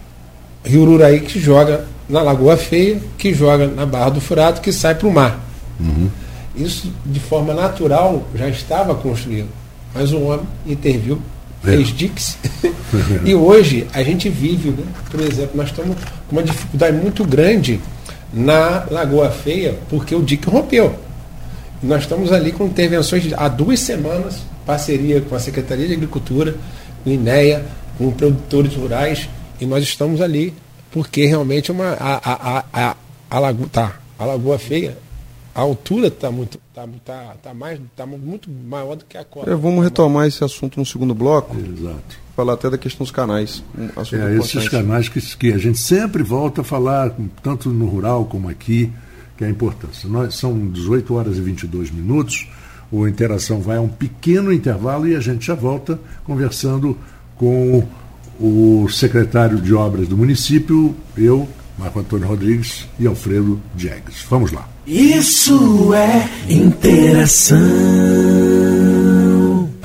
Rio 0.65 0.83
Ururaí 0.83 1.21
que 1.21 1.41
joga 1.41 1.85
na 2.13 2.21
Lagoa 2.21 2.59
Feia, 2.59 3.01
que 3.17 3.33
joga 3.33 3.67
na 3.67 3.87
Barra 3.87 4.11
do 4.11 4.21
Furado, 4.21 4.61
que 4.61 4.71
sai 4.71 4.95
para 4.95 5.09
o 5.09 5.11
mar. 5.11 5.41
Uhum. 5.81 6.11
Isso, 6.55 6.93
de 7.07 7.19
forma 7.19 7.55
natural, 7.55 8.23
já 8.35 8.51
estava 8.51 8.95
construído. 8.95 9.49
Mas 9.95 10.13
o 10.13 10.21
homem 10.21 10.47
interviu, 10.67 11.19
é. 11.65 11.69
fez 11.69 11.89
diques. 11.89 12.37
e 13.25 13.35
hoje 13.35 13.87
a 13.95 14.03
gente 14.03 14.29
vive, 14.29 14.69
né? 14.69 14.85
por 15.11 15.21
exemplo, 15.21 15.53
nós 15.55 15.71
estamos 15.71 15.97
com 16.29 16.37
uma 16.37 16.43
dificuldade 16.43 16.99
muito 16.99 17.25
grande 17.25 17.81
na 18.31 18.85
Lagoa 18.91 19.31
Feia, 19.31 19.79
porque 19.89 20.15
o 20.15 20.23
dique 20.23 20.51
rompeu. 20.51 20.95
E 21.83 21.87
nós 21.87 22.03
estamos 22.03 22.31
ali 22.31 22.53
com 22.53 22.67
intervenções 22.67 23.23
de, 23.23 23.35
há 23.35 23.49
duas 23.49 23.81
semanas, 23.81 24.43
parceria 24.67 25.23
com 25.23 25.35
a 25.35 25.41
Secretaria 25.41 25.89
de 25.89 25.95
Agricultura, 25.95 26.57
com 27.03 27.09
o 27.09 27.13
INEA, 27.13 27.65
com 27.97 28.11
produtores 28.11 28.75
rurais, 28.75 29.31
e 29.59 29.65
nós 29.65 29.83
estamos 29.83 30.21
ali 30.21 30.53
porque 30.93 31.25
realmente 31.27 31.71
é 31.71 31.75
uma, 31.75 31.93
a, 31.93 32.15
a, 32.17 32.65
a, 32.73 32.97
a, 33.31 33.39
lagoa, 33.39 33.69
tá, 33.73 33.97
a 34.19 34.25
Lagoa 34.27 34.59
Feia, 34.59 34.97
a 35.55 35.61
altura 35.61 36.09
está 36.09 36.31
muito, 36.31 36.59
tá, 36.75 36.87
tá, 37.05 37.35
tá 37.43 37.55
mais, 37.55 37.81
tá 37.97 38.07
muito 38.07 38.51
maior 38.51 38.97
do 38.97 39.05
que 39.05 39.17
a 39.17 39.25
cota. 39.25 39.51
É, 39.51 39.55
vamos 39.55 39.83
retomar 39.83 40.27
esse 40.27 40.45
assunto 40.45 40.79
no 40.79 40.87
segundo 40.87 41.15
bloco. 41.15 41.57
Exato. 41.59 42.23
Falar 42.37 42.55
até 42.55 42.71
da 42.71 42.79
questão 42.79 43.05
dos 43.05 43.11
canais. 43.11 43.63
Um 43.77 43.89
é, 44.17 44.37
esses 44.37 44.69
canais 44.69 45.09
que, 45.09 45.21
que 45.37 45.53
a 45.53 45.59
gente 45.59 45.79
sempre 45.79 46.23
volta 46.23 46.61
a 46.61 46.65
falar, 46.65 47.15
tanto 47.43 47.71
no 47.71 47.87
rural 47.87 48.27
como 48.27 48.49
aqui, 48.49 48.91
que 49.37 49.45
é 49.45 49.47
a 49.47 49.51
importância. 49.51 50.09
Nós, 50.09 50.35
são 50.35 50.69
18 50.69 51.15
horas 51.15 51.37
e 51.37 51.41
22 51.41 51.91
minutos, 51.91 52.49
o 52.91 53.09
Interação 53.09 53.61
vai 53.61 53.79
a 53.79 53.81
um 53.81 53.89
pequeno 53.89 54.53
intervalo 54.53 55.09
e 55.09 55.17
a 55.17 55.21
gente 55.21 55.47
já 55.47 55.55
volta 55.55 55.99
conversando 56.25 56.97
com 57.37 57.87
o 58.41 58.89
secretário 58.89 59.61
de 59.61 59.75
obras 59.75 60.09
do 60.09 60.17
município, 60.17 60.95
eu, 61.17 61.49
Marco 61.79 62.01
Antônio 62.01 62.27
Rodrigues 62.27 62.87
e 62.99 63.07
Alfredo 63.07 63.61
Diegues. 63.75 64.25
Vamos 64.29 64.53
lá. 64.53 64.69
Isso 64.87 65.95
é 65.95 66.29
interação. 66.49 67.59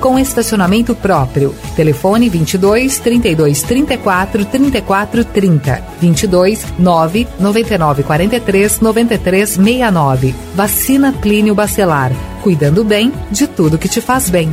com 0.00 0.18
estacionamento 0.18 0.94
próprio. 0.94 1.54
Telefone 1.76 2.28
22 2.28 2.98
32 2.98 3.62
34 3.62 4.44
34 4.44 5.24
30 5.24 5.82
22 6.00 6.64
9 6.78 7.26
99 7.38 8.02
43 8.02 8.80
93 8.80 9.50
69. 9.50 10.34
Vacina 10.54 11.12
Plínio 11.12 11.54
Bacelar. 11.54 12.12
Cuidando 12.42 12.84
bem 12.84 13.12
de 13.30 13.46
tudo 13.46 13.78
que 13.78 13.88
te 13.88 14.00
faz 14.00 14.28
bem. 14.28 14.52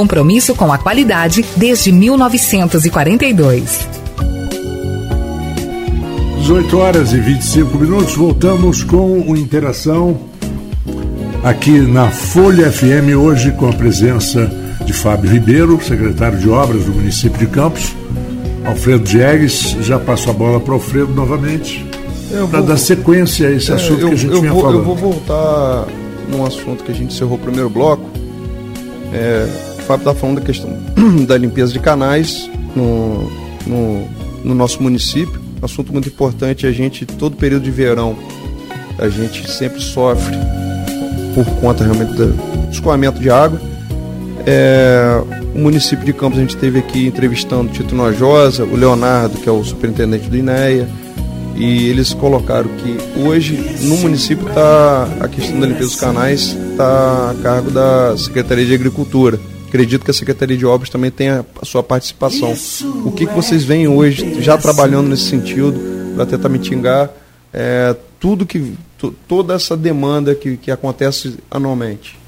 compromisso 0.00 0.54
com 0.54 0.72
a 0.72 0.78
qualidade 0.78 1.44
desde 1.56 1.92
1942. 1.92 3.86
18 6.38 6.78
horas 6.78 7.12
e 7.12 7.20
25 7.20 7.76
minutos, 7.76 8.14
voltamos 8.14 8.82
com 8.82 9.20
o 9.20 9.36
Interação 9.36 10.18
aqui 11.44 11.80
na 11.80 12.10
Folha 12.10 12.72
FM, 12.72 13.14
hoje 13.14 13.52
com 13.52 13.68
a 13.68 13.72
presença 13.74 14.50
de 14.86 14.92
Fábio 14.94 15.30
Ribeiro, 15.30 15.78
secretário 15.84 16.38
de 16.38 16.48
Obras 16.48 16.84
do 16.84 16.92
município 16.92 17.38
de 17.38 17.46
Campos, 17.46 17.94
Alfredo 18.64 19.04
Diegues, 19.04 19.76
já 19.82 19.98
passo 19.98 20.30
a 20.30 20.32
bola 20.32 20.58
para 20.58 20.72
o 20.72 20.74
Alfredo 20.76 21.12
novamente, 21.12 21.84
para 22.50 22.62
dar 22.62 22.78
sequência 22.78 23.48
a 23.48 23.52
esse 23.52 23.70
é, 23.70 23.74
assunto 23.74 24.00
eu, 24.00 24.08
que 24.08 24.14
a 24.14 24.18
gente 24.18 24.32
eu 24.32 24.40
vinha 24.40 24.52
vou, 24.54 24.62
falando. 24.62 24.78
Eu 24.78 24.84
vou 24.84 24.96
voltar 24.96 25.84
num 26.30 26.46
assunto 26.46 26.82
que 26.84 26.90
a 26.90 26.94
gente 26.94 27.12
encerrou 27.12 27.34
o 27.34 27.38
primeiro 27.38 27.68
bloco, 27.68 28.08
é, 29.12 29.69
Fábio 29.90 30.08
está 30.08 30.14
falando 30.14 30.38
da 30.38 30.46
questão 30.46 30.70
da 31.26 31.36
limpeza 31.36 31.72
de 31.72 31.80
canais 31.80 32.48
no, 32.76 33.28
no, 33.66 34.08
no, 34.44 34.54
nosso 34.54 34.80
município. 34.80 35.40
Assunto 35.60 35.92
muito 35.92 36.08
importante. 36.08 36.64
A 36.64 36.70
gente, 36.70 37.04
todo 37.04 37.36
período 37.36 37.64
de 37.64 37.72
verão, 37.72 38.16
a 38.98 39.08
gente 39.08 39.50
sempre 39.50 39.80
sofre 39.80 40.36
por 41.34 41.44
conta 41.60 41.82
realmente 41.82 42.12
do 42.12 42.70
escoamento 42.70 43.18
de 43.18 43.30
água. 43.30 43.60
É, 44.46 45.20
o 45.56 45.58
município 45.58 46.04
de 46.04 46.12
Campos, 46.12 46.38
a 46.38 46.42
gente 46.42 46.54
esteve 46.54 46.78
aqui 46.78 47.06
entrevistando 47.06 47.68
o 47.68 47.72
Tito 47.72 47.92
Nojosa, 47.92 48.62
o 48.62 48.76
Leonardo, 48.76 49.38
que 49.38 49.48
é 49.48 49.52
o 49.52 49.64
superintendente 49.64 50.30
do 50.30 50.36
INEA, 50.36 50.88
e 51.56 51.88
eles 51.88 52.14
colocaram 52.14 52.70
que 52.76 52.96
hoje 53.20 53.56
no 53.82 53.96
município 53.96 54.48
está 54.48 55.08
a 55.20 55.26
questão 55.26 55.58
da 55.58 55.66
limpeza 55.66 55.88
dos 55.88 56.00
canais 56.00 56.56
está 56.70 57.32
a 57.32 57.42
cargo 57.42 57.72
da 57.72 58.16
Secretaria 58.16 58.64
de 58.64 58.72
Agricultura. 58.72 59.49
Acredito 59.70 60.04
que 60.04 60.10
a 60.10 60.14
Secretaria 60.14 60.56
de 60.56 60.66
Obras 60.66 60.90
também 60.90 61.12
tenha 61.12 61.46
a 61.62 61.64
sua 61.64 61.80
participação. 61.80 62.52
O 63.04 63.12
que, 63.12 63.24
que 63.24 63.32
vocês 63.32 63.62
veem 63.62 63.86
hoje 63.86 64.42
já 64.42 64.58
trabalhando 64.58 65.08
nesse 65.08 65.26
sentido 65.26 66.12
para 66.16 66.26
tentar 66.26 66.48
mitigar 66.48 67.08
é, 67.54 67.94
tudo 68.18 68.44
que 68.44 68.74
toda 69.28 69.54
essa 69.54 69.76
demanda 69.76 70.34
que, 70.34 70.56
que 70.56 70.72
acontece 70.72 71.36
anualmente? 71.48 72.18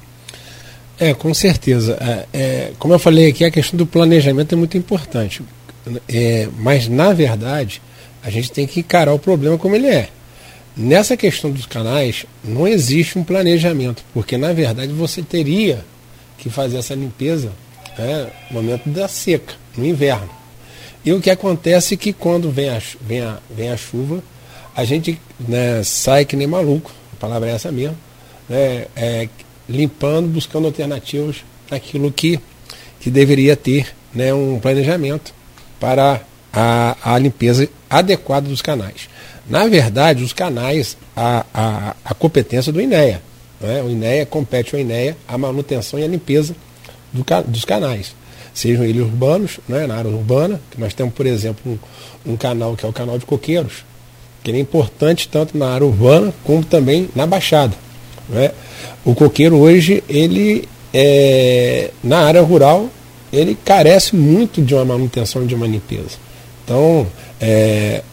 É, 0.97 1.13
com 1.13 1.33
certeza. 1.33 1.97
É, 1.99 2.25
é, 2.33 2.71
como 2.79 2.93
eu 2.93 2.99
falei 2.99 3.27
aqui, 3.27 3.43
a 3.43 3.51
questão 3.51 3.75
do 3.75 3.85
planejamento 3.85 4.53
é 4.53 4.55
muito 4.55 4.77
importante. 4.77 5.41
É, 6.07 6.47
mas, 6.59 6.87
na 6.87 7.11
verdade, 7.11 7.81
a 8.23 8.29
gente 8.29 8.53
tem 8.53 8.65
que 8.65 8.79
encarar 8.79 9.13
o 9.13 9.19
problema 9.19 9.57
como 9.57 9.75
ele 9.75 9.87
é. 9.87 10.07
Nessa 10.77 11.17
questão 11.17 11.51
dos 11.51 11.65
canais, 11.65 12.25
não 12.41 12.65
existe 12.65 13.19
um 13.19 13.23
planejamento, 13.23 14.01
porque, 14.13 14.37
na 14.37 14.53
verdade, 14.53 14.93
você 14.93 15.21
teria 15.21 15.83
que 16.43 16.49
fazer 16.49 16.77
essa 16.77 16.93
limpeza 16.93 17.53
né, 17.97 18.29
no 18.51 18.61
momento 18.61 18.89
da 18.89 19.07
seca, 19.07 19.53
no 19.77 19.85
inverno. 19.85 20.29
E 21.05 21.13
o 21.13 21.21
que 21.21 21.29
acontece 21.29 21.93
é 21.93 21.97
que 21.97 22.11
quando 22.11 22.51
vem 22.51 22.69
a, 22.69 22.81
vem 23.01 23.21
a, 23.21 23.37
vem 23.49 23.71
a 23.71 23.77
chuva, 23.77 24.21
a 24.75 24.83
gente 24.83 25.19
né, 25.39 25.81
sai 25.83 26.25
que 26.25 26.35
nem 26.35 26.45
maluco, 26.45 26.91
a 27.13 27.15
palavra 27.15 27.49
é 27.49 27.53
essa 27.53 27.71
mesmo, 27.71 27.97
né, 28.49 28.87
é, 28.95 29.29
limpando, 29.69 30.27
buscando 30.27 30.67
alternativas 30.67 31.37
naquilo 31.71 32.11
que, 32.11 32.39
que 32.99 33.09
deveria 33.09 33.55
ter 33.55 33.87
né, 34.13 34.33
um 34.33 34.59
planejamento 34.59 35.33
para 35.79 36.21
a, 36.51 36.97
a 37.01 37.17
limpeza 37.17 37.69
adequada 37.89 38.49
dos 38.49 38.61
canais. 38.61 39.07
Na 39.49 39.65
verdade, 39.67 40.23
os 40.23 40.33
canais, 40.33 40.97
a, 41.15 41.45
a, 41.53 41.95
a 42.03 42.13
competência 42.13 42.71
do 42.71 42.81
INEA. 42.81 43.21
Né? 43.63 43.81
O 43.81 43.89
INEA 43.89 44.25
compete 44.25 44.75
ao 44.75 44.81
INEA 44.81 45.15
a 45.25 45.37
manutenção 45.37 45.97
e 45.97 46.03
a 46.03 46.07
limpeza 46.07 46.53
do, 47.13 47.23
dos 47.47 47.63
canais. 47.63 48.13
Sejam 48.53 48.83
eles 48.83 49.01
urbanos, 49.01 49.59
né, 49.67 49.87
na 49.87 49.95
área 49.95 50.11
urbana, 50.11 50.61
que 50.69 50.79
nós 50.79 50.93
temos, 50.93 51.13
por 51.13 51.25
exemplo, 51.25 51.79
um, 52.25 52.33
um 52.33 52.37
canal 52.37 52.75
que 52.75 52.85
é 52.85 52.89
o 52.89 52.93
canal 52.93 53.17
de 53.17 53.25
coqueiros, 53.25 53.83
que 54.43 54.51
é 54.51 54.59
importante 54.59 55.27
tanto 55.27 55.57
na 55.57 55.69
área 55.69 55.87
urbana 55.87 56.31
como 56.43 56.63
também 56.63 57.09
na 57.15 57.25
Baixada. 57.25 57.73
Né? 58.29 58.51
O 59.03 59.15
coqueiro 59.15 59.57
hoje, 59.57 60.03
ele 60.07 60.67
é, 60.93 61.89
na 62.03 62.19
área 62.19 62.41
rural, 62.41 62.89
ele 63.31 63.57
carece 63.65 64.15
muito 64.15 64.61
de 64.61 64.75
uma 64.75 64.85
manutenção 64.85 65.43
e 65.43 65.47
de 65.47 65.55
uma 65.55 65.65
limpeza. 65.65 66.17
Então, 66.63 67.07
é, 67.41 68.03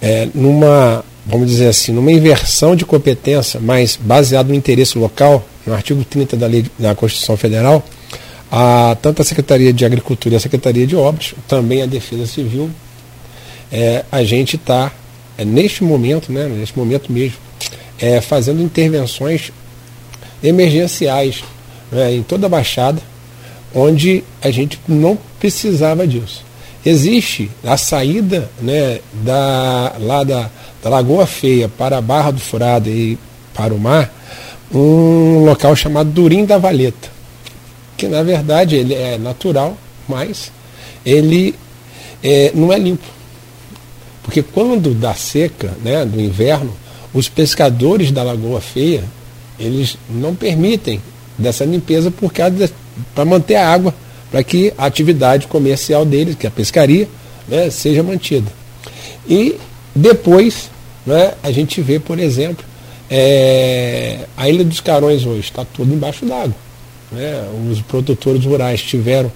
é, 0.00 0.28
numa, 0.34 1.04
vamos 1.26 1.48
dizer 1.48 1.68
assim, 1.68 1.92
numa 1.92 2.12
inversão 2.12 2.76
de 2.76 2.84
competência, 2.84 3.58
mas 3.60 3.98
baseado 4.00 4.48
no 4.48 4.54
interesse 4.54 4.98
local, 4.98 5.46
no 5.66 5.72
artigo 5.72 6.04
30 6.04 6.36
da 6.36 6.46
lei 6.46 6.66
da 6.78 6.94
Constituição 6.94 7.36
Federal, 7.36 7.82
a, 8.50 8.96
tanto 9.00 9.22
a 9.22 9.24
Secretaria 9.24 9.72
de 9.72 9.84
Agricultura 9.84 10.34
e 10.34 10.36
a 10.36 10.40
Secretaria 10.40 10.86
de 10.86 10.94
Obras, 10.94 11.34
também 11.48 11.82
a 11.82 11.86
Defesa 11.86 12.26
Civil, 12.26 12.70
é, 13.72 14.04
a 14.12 14.22
gente 14.22 14.56
está, 14.56 14.92
é, 15.36 15.44
neste 15.44 15.82
momento, 15.82 16.30
né, 16.30 16.46
neste 16.46 16.78
momento 16.78 17.10
mesmo, 17.10 17.38
é, 17.98 18.20
fazendo 18.20 18.62
intervenções 18.62 19.50
emergenciais 20.42 21.42
né, 21.90 22.14
em 22.14 22.22
toda 22.22 22.46
a 22.46 22.50
Baixada, 22.50 23.00
onde 23.74 24.22
a 24.42 24.50
gente 24.50 24.78
não 24.86 25.18
precisava 25.40 26.06
disso. 26.06 26.44
Existe 26.86 27.50
a 27.64 27.76
saída 27.76 28.50
né, 28.60 29.00
da, 29.24 29.94
lá 29.98 30.22
da, 30.22 30.50
da 30.84 30.90
Lagoa 30.90 31.26
Feia 31.26 31.66
para 31.66 31.96
a 31.96 32.00
Barra 32.02 32.30
do 32.30 32.40
Furado 32.40 32.90
e 32.90 33.18
para 33.54 33.72
o 33.72 33.78
mar, 33.78 34.12
um 34.70 35.42
local 35.46 35.74
chamado 35.74 36.10
Durim 36.10 36.44
da 36.44 36.58
Valeta, 36.58 37.08
que 37.96 38.06
na 38.06 38.22
verdade 38.22 38.76
ele 38.76 38.92
é 38.92 39.16
natural, 39.16 39.78
mas 40.06 40.52
ele 41.06 41.54
é, 42.22 42.52
não 42.54 42.70
é 42.70 42.78
limpo. 42.78 43.06
Porque 44.22 44.42
quando 44.42 44.92
dá 44.94 45.14
seca, 45.14 45.72
né, 45.82 46.04
do 46.04 46.20
inverno, 46.20 46.70
os 47.14 47.30
pescadores 47.30 48.10
da 48.10 48.22
Lagoa 48.22 48.60
Feia, 48.60 49.04
eles 49.58 49.96
não 50.10 50.34
permitem 50.34 51.00
dessa 51.38 51.64
limpeza 51.64 52.12
para 53.14 53.24
manter 53.24 53.56
a 53.56 53.70
água, 53.70 53.94
para 54.30 54.44
que 54.44 54.70
a 54.76 54.84
atividade 54.84 55.46
comercial 55.46 56.04
deles, 56.04 56.34
que 56.34 56.46
é 56.46 56.48
a 56.48 56.52
pescaria, 56.52 57.08
né, 57.48 57.70
seja 57.70 58.02
mantida. 58.02 58.52
E 59.26 59.56
depois 59.94 60.73
né, 61.06 61.34
a 61.42 61.50
gente 61.50 61.80
vê, 61.80 61.98
por 61.98 62.18
exemplo, 62.18 62.64
é, 63.10 64.20
a 64.36 64.48
Ilha 64.48 64.64
dos 64.64 64.80
Carões 64.80 65.24
hoje 65.24 65.40
está 65.40 65.64
tudo 65.64 65.94
embaixo 65.94 66.24
d'água. 66.24 66.54
Né? 67.12 67.44
Os 67.70 67.80
produtores 67.82 68.44
rurais 68.44 68.82
tiveram 68.82 69.30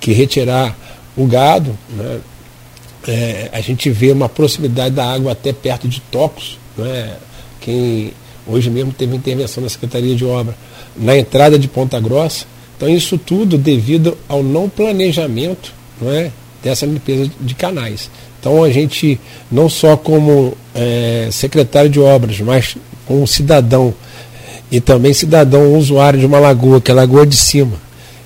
que 0.00 0.12
retirar 0.12 0.76
o 1.16 1.26
gado. 1.26 1.76
Né? 1.90 2.20
É, 3.06 3.50
a 3.52 3.60
gente 3.60 3.90
vê 3.90 4.12
uma 4.12 4.28
proximidade 4.28 4.94
da 4.94 5.06
água 5.06 5.32
até 5.32 5.52
perto 5.52 5.88
de 5.88 6.00
tocos. 6.00 6.58
Né? 6.76 7.16
Quem 7.60 8.12
hoje 8.46 8.70
mesmo 8.70 8.92
teve 8.92 9.16
intervenção 9.16 9.62
da 9.62 9.68
Secretaria 9.68 10.14
de 10.14 10.24
Obra 10.24 10.54
na 10.96 11.16
entrada 11.16 11.58
de 11.58 11.66
Ponta 11.66 11.98
Grossa. 11.98 12.46
Então 12.76 12.88
isso 12.88 13.16
tudo 13.16 13.56
devido 13.56 14.16
ao 14.28 14.42
não 14.42 14.68
planejamento 14.68 15.72
não 16.00 16.12
é, 16.12 16.30
dessa 16.62 16.86
limpeza 16.86 17.30
de 17.40 17.54
canais. 17.54 18.10
Então 18.44 18.62
a 18.62 18.70
gente, 18.70 19.18
não 19.50 19.70
só 19.70 19.96
como 19.96 20.54
é, 20.74 21.30
secretário 21.32 21.88
de 21.88 21.98
obras, 21.98 22.38
mas 22.40 22.76
como 23.06 23.26
cidadão 23.26 23.94
e 24.70 24.82
também 24.82 25.14
cidadão 25.14 25.72
usuário 25.74 26.20
de 26.20 26.26
uma 26.26 26.38
lagoa, 26.38 26.78
que 26.78 26.90
é 26.90 26.92
a 26.92 26.94
Lagoa 26.94 27.26
de 27.26 27.38
Cima, 27.38 27.72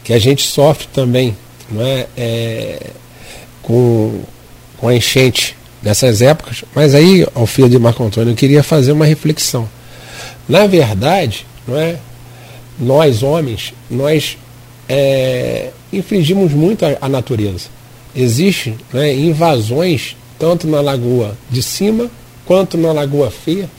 que 0.02 0.12
a 0.12 0.18
gente 0.18 0.42
sofre 0.42 0.88
também 0.92 1.36
não 1.70 1.86
é, 1.86 2.06
é 2.16 2.80
com, 3.62 4.22
com 4.78 4.88
a 4.88 4.96
enchente 4.96 5.56
nessas 5.80 6.20
épocas. 6.20 6.64
Mas 6.74 6.96
aí, 6.96 7.24
ao 7.32 7.46
filho 7.46 7.70
de 7.70 7.78
Marco 7.78 8.02
Antônio, 8.02 8.32
eu 8.32 8.36
queria 8.36 8.64
fazer 8.64 8.90
uma 8.90 9.06
reflexão. 9.06 9.68
Na 10.48 10.66
verdade, 10.66 11.46
não 11.64 11.76
é, 11.78 11.94
nós 12.76 13.22
homens, 13.22 13.72
nós 13.88 14.36
é, 14.88 15.70
infringimos 15.92 16.52
muito 16.52 16.84
a, 16.84 16.96
a 17.02 17.08
natureza. 17.08 17.77
Existem 18.20 18.76
né, 18.92 19.14
invasões 19.14 20.16
tanto 20.38 20.66
na 20.66 20.80
lagoa 20.80 21.36
de 21.48 21.62
cima, 21.62 22.10
quanto 22.44 22.76
na 22.76 22.92
lagoa 22.92 23.30
feia, 23.30 23.70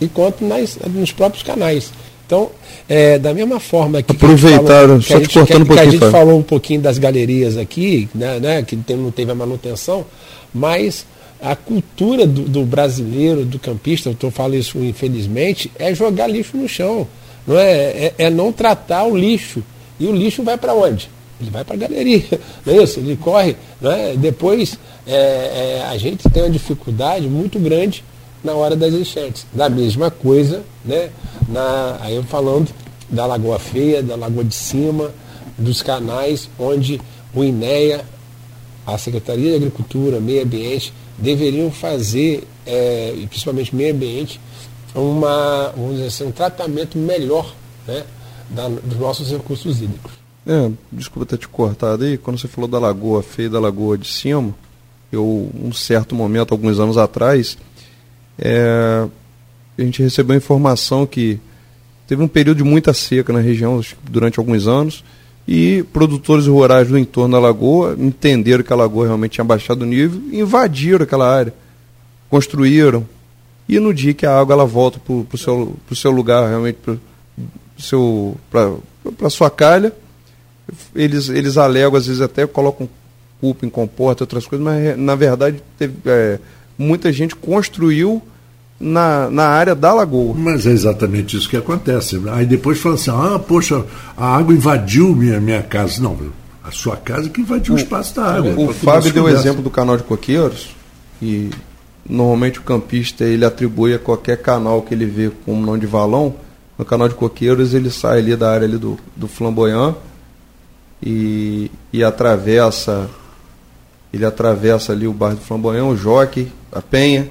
e 0.00 0.06
quanto 0.06 0.44
nas, 0.44 0.78
nos 0.86 1.10
próprios 1.10 1.42
canais. 1.42 1.90
Então, 2.24 2.50
é, 2.88 3.18
da 3.18 3.34
mesma 3.34 3.58
forma 3.58 4.00
que. 4.00 4.12
Aproveitaram, 4.12 5.00
só 5.00 5.18
te 5.18 5.28
cortando 5.28 5.62
um 5.62 5.66
pouquinho. 5.66 5.90
Que 5.90 5.96
a 5.96 5.98
gente 6.00 6.10
falou 6.12 6.38
um 6.38 6.42
pouquinho 6.42 6.80
das 6.80 6.98
galerias 6.98 7.56
aqui, 7.56 8.08
né, 8.14 8.38
né 8.38 8.62
que 8.62 8.76
tem, 8.76 8.96
não 8.96 9.10
teve 9.10 9.32
a 9.32 9.34
manutenção, 9.34 10.06
mas 10.54 11.04
a 11.42 11.56
cultura 11.56 12.26
do, 12.26 12.42
do 12.42 12.64
brasileiro, 12.64 13.44
do 13.44 13.58
campista, 13.58 14.10
eu 14.10 14.14
tô, 14.14 14.30
falo 14.30 14.54
isso 14.54 14.78
infelizmente, 14.78 15.70
é 15.76 15.92
jogar 15.94 16.28
lixo 16.28 16.56
no 16.56 16.68
chão. 16.68 17.08
Não 17.44 17.58
é, 17.58 17.72
é, 17.72 18.14
é 18.18 18.30
não 18.30 18.52
tratar 18.52 19.04
o 19.04 19.16
lixo. 19.16 19.64
E 19.98 20.06
o 20.06 20.12
lixo 20.12 20.44
vai 20.44 20.56
para 20.56 20.74
onde? 20.74 21.10
Ele 21.40 21.50
vai 21.50 21.64
para 21.64 21.74
a 21.74 21.78
galeria, 21.78 22.24
não 22.66 22.74
é 22.74 22.82
isso? 22.82 22.98
Ele 22.98 23.16
corre. 23.16 23.56
Não 23.80 23.90
é? 23.90 24.16
Depois 24.16 24.78
é, 25.06 25.14
é, 25.14 25.86
a 25.88 25.96
gente 25.96 26.28
tem 26.28 26.42
uma 26.42 26.50
dificuldade 26.50 27.28
muito 27.28 27.58
grande 27.58 28.04
na 28.42 28.52
hora 28.54 28.76
das 28.76 28.92
enchentes. 28.92 29.46
Da 29.52 29.68
mesma 29.68 30.10
coisa, 30.10 30.62
né? 30.84 31.10
Na, 31.48 31.98
aí 32.00 32.14
eu 32.14 32.22
falando 32.24 32.68
da 33.08 33.24
Lagoa 33.24 33.58
Feia, 33.58 34.02
da 34.02 34.16
Lagoa 34.16 34.44
de 34.44 34.54
Cima, 34.54 35.12
dos 35.56 35.82
canais 35.82 36.48
onde 36.58 37.00
o 37.34 37.42
INEA, 37.42 38.04
a 38.86 38.98
Secretaria 38.98 39.50
de 39.50 39.56
Agricultura, 39.56 40.20
Meio 40.20 40.42
Ambiente, 40.42 40.92
deveriam 41.16 41.70
fazer, 41.70 42.46
é, 42.64 43.12
principalmente 43.28 43.74
meio 43.74 43.94
ambiente, 43.94 44.40
uma, 44.94 45.72
vamos 45.76 45.94
dizer 45.94 46.06
assim, 46.06 46.24
um 46.26 46.32
tratamento 46.32 46.96
melhor 46.96 47.52
né, 47.86 48.04
da, 48.50 48.68
dos 48.68 48.98
nossos 48.98 49.30
recursos 49.30 49.80
hídricos. 49.80 50.17
É, 50.48 50.70
desculpa 50.90 51.26
ter 51.26 51.36
te 51.36 51.46
cortado 51.46 52.04
aí, 52.04 52.16
quando 52.16 52.38
você 52.38 52.48
falou 52.48 52.66
da 52.66 52.78
lagoa 52.78 53.22
feia 53.22 53.50
da 53.50 53.60
lagoa 53.60 53.98
de 53.98 54.08
cima, 54.08 54.54
eu, 55.12 55.50
um 55.54 55.70
certo 55.74 56.14
momento, 56.14 56.52
alguns 56.54 56.80
anos 56.80 56.96
atrás, 56.96 57.58
é, 58.38 59.06
a 59.78 59.82
gente 59.82 60.02
recebeu 60.02 60.34
informação 60.34 61.06
que 61.06 61.38
teve 62.06 62.22
um 62.22 62.28
período 62.28 62.56
de 62.58 62.64
muita 62.64 62.94
seca 62.94 63.30
na 63.30 63.40
região 63.40 63.82
durante 64.10 64.38
alguns 64.38 64.66
anos 64.66 65.04
e 65.46 65.82
produtores 65.92 66.46
rurais 66.46 66.88
do 66.88 66.96
entorno 66.96 67.34
da 67.34 67.40
lagoa 67.40 67.94
entenderam 67.98 68.64
que 68.64 68.72
a 68.72 68.76
lagoa 68.76 69.04
realmente 69.04 69.32
tinha 69.32 69.44
baixado 69.44 69.82
o 69.82 69.86
nível 69.86 70.18
e 70.32 70.40
invadiram 70.40 71.04
aquela 71.04 71.30
área, 71.30 71.52
construíram, 72.30 73.06
e 73.68 73.78
no 73.78 73.92
dia 73.92 74.14
que 74.14 74.24
a 74.24 74.40
água 74.40 74.54
ela 74.54 74.64
volta 74.64 74.98
para 74.98 75.12
o 75.12 75.38
seu, 75.38 75.76
pro 75.86 75.94
seu 75.94 76.10
lugar, 76.10 76.48
realmente 76.48 76.78
para 76.82 76.96
a 79.26 79.30
sua 79.30 79.50
calha, 79.50 79.92
eles, 80.94 81.28
eles 81.28 81.56
alegam, 81.56 81.96
às 81.96 82.06
vezes 82.06 82.20
até 82.20 82.46
colocam 82.46 82.88
culpa 83.40 83.64
em 83.64 83.70
comporta, 83.70 84.24
outras 84.24 84.46
coisas, 84.46 84.64
mas 84.64 84.98
na 84.98 85.14
verdade 85.14 85.62
teve, 85.78 85.94
é, 86.06 86.38
muita 86.76 87.12
gente 87.12 87.36
construiu 87.36 88.22
na, 88.80 89.30
na 89.30 89.44
área 89.44 89.74
da 89.74 89.92
lagoa. 89.92 90.34
Mas 90.36 90.66
é 90.66 90.70
exatamente 90.70 91.36
isso 91.36 91.48
que 91.48 91.56
acontece. 91.56 92.20
Aí 92.30 92.46
depois 92.46 92.78
fala 92.78 92.94
assim, 92.94 93.10
ah, 93.10 93.38
poxa, 93.38 93.84
a 94.16 94.36
água 94.36 94.54
invadiu 94.54 95.14
minha, 95.14 95.40
minha 95.40 95.62
casa. 95.62 96.02
Não, 96.02 96.16
a 96.62 96.70
sua 96.70 96.96
casa 96.96 97.28
que 97.28 97.40
invadiu 97.40 97.74
o, 97.74 97.76
o 97.76 97.80
espaço 97.80 98.14
da 98.14 98.24
água. 98.24 98.52
O, 98.56 98.68
o 98.68 98.74
Fábio 98.74 99.12
deu 99.12 99.24
o 99.24 99.28
exemplo 99.28 99.62
do 99.62 99.70
canal 99.70 99.96
de 99.96 100.02
coqueiros, 100.02 100.76
e 101.20 101.50
normalmente 102.08 102.58
o 102.58 102.62
campista 102.62 103.24
ele 103.24 103.44
atribui 103.44 103.94
a 103.94 103.98
qualquer 103.98 104.38
canal 104.38 104.82
que 104.82 104.94
ele 104.94 105.06
vê 105.06 105.30
como 105.44 105.64
nome 105.64 105.80
de 105.80 105.86
valão. 105.86 106.34
No 106.76 106.84
canal 106.84 107.08
de 107.08 107.14
coqueiros 107.14 107.74
ele 107.74 107.90
sai 107.90 108.18
ali 108.18 108.36
da 108.36 108.52
área 108.52 108.66
ali 108.66 108.78
do, 108.78 108.96
do 109.16 109.26
flamboyant 109.26 109.96
e, 111.02 111.70
e 111.92 112.02
atravessa 112.02 113.08
ele 114.12 114.24
atravessa 114.24 114.92
ali 114.92 115.06
o 115.06 115.12
bairro 115.12 115.36
do 115.36 115.42
Flamboyant, 115.42 115.86
o 115.86 115.96
Joque, 115.96 116.50
a 116.72 116.80
Penha. 116.80 117.28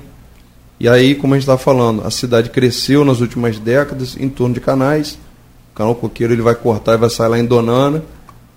E 0.80 0.88
aí, 0.88 1.16
como 1.16 1.34
a 1.34 1.38
gente 1.38 1.44
estava 1.44 1.58
falando, 1.58 2.06
a 2.06 2.12
cidade 2.12 2.50
cresceu 2.50 3.04
nas 3.04 3.20
últimas 3.20 3.58
décadas 3.58 4.16
em 4.16 4.30
torno 4.30 4.54
de 4.54 4.62
canais. 4.62 5.18
O 5.74 5.76
canal 5.76 5.96
Coqueiro 5.96 6.34
ele 6.34 6.42
vai 6.42 6.54
cortar 6.54 6.94
e 6.94 6.98
vai 6.98 7.10
sair 7.10 7.30
lá 7.30 7.40
em 7.40 7.46
Donana. 7.46 8.04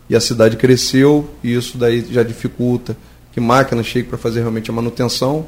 E 0.09 0.14
a 0.14 0.20
cidade 0.20 0.57
cresceu 0.57 1.31
e 1.42 1.55
isso 1.55 1.79
daí 1.79 2.07
já 2.11 2.23
dificulta 2.23 2.96
que 3.33 3.40
máquinas 3.40 3.87
cheguem 3.87 4.09
para 4.09 4.18
fazer 4.18 4.40
realmente 4.40 4.70
a 4.70 4.73
manutenção. 4.73 5.46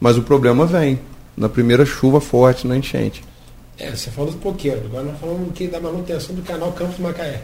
Mas 0.00 0.16
o 0.16 0.22
problema 0.22 0.64
vem 0.64 1.00
na 1.36 1.48
primeira 1.48 1.84
chuva 1.84 2.20
forte 2.20 2.66
na 2.66 2.76
enchente. 2.76 3.24
É, 3.76 3.90
você 3.90 4.10
falou 4.10 4.30
do 4.30 4.38
coqueiro, 4.38 4.82
agora 4.86 5.02
nós 5.02 5.20
falamos 5.20 5.50
aqui 5.50 5.66
da 5.66 5.78
manutenção 5.78 6.34
do 6.34 6.42
canal 6.42 6.72
Campos 6.72 6.98
Macaé. 6.98 7.42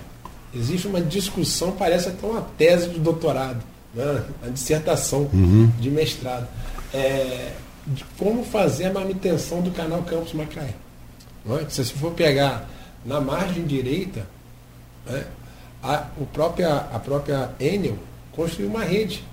Existe 0.55 0.87
uma 0.87 1.01
discussão, 1.01 1.73
parece 1.73 2.09
até 2.09 2.27
uma 2.27 2.43
tese 2.57 2.89
de 2.89 2.99
doutorado, 2.99 3.63
né? 3.95 4.25
uma 4.43 4.51
dissertação 4.51 5.29
uhum. 5.33 5.71
de 5.79 5.91
mestrado, 5.91 6.47
é, 6.93 7.53
de 7.87 8.05
como 8.19 8.45
fazer 8.45 8.87
a 8.87 8.93
manutenção 8.93 9.61
do 9.61 9.71
canal 9.71 10.03
Campos 10.03 10.33
Macaé. 10.33 10.75
É? 11.49 11.69
Se 11.69 11.85
você 11.85 11.95
for 11.95 12.13
pegar 12.13 12.69
na 13.05 13.21
margem 13.21 13.65
direita, 13.65 14.27
né? 15.07 15.25
a, 15.83 16.07
o 16.17 16.27
própria, 16.27 16.75
a 16.93 16.99
própria 16.99 17.51
Enel 17.59 17.97
construiu 18.33 18.69
uma 18.69 18.85
rede 18.85 19.25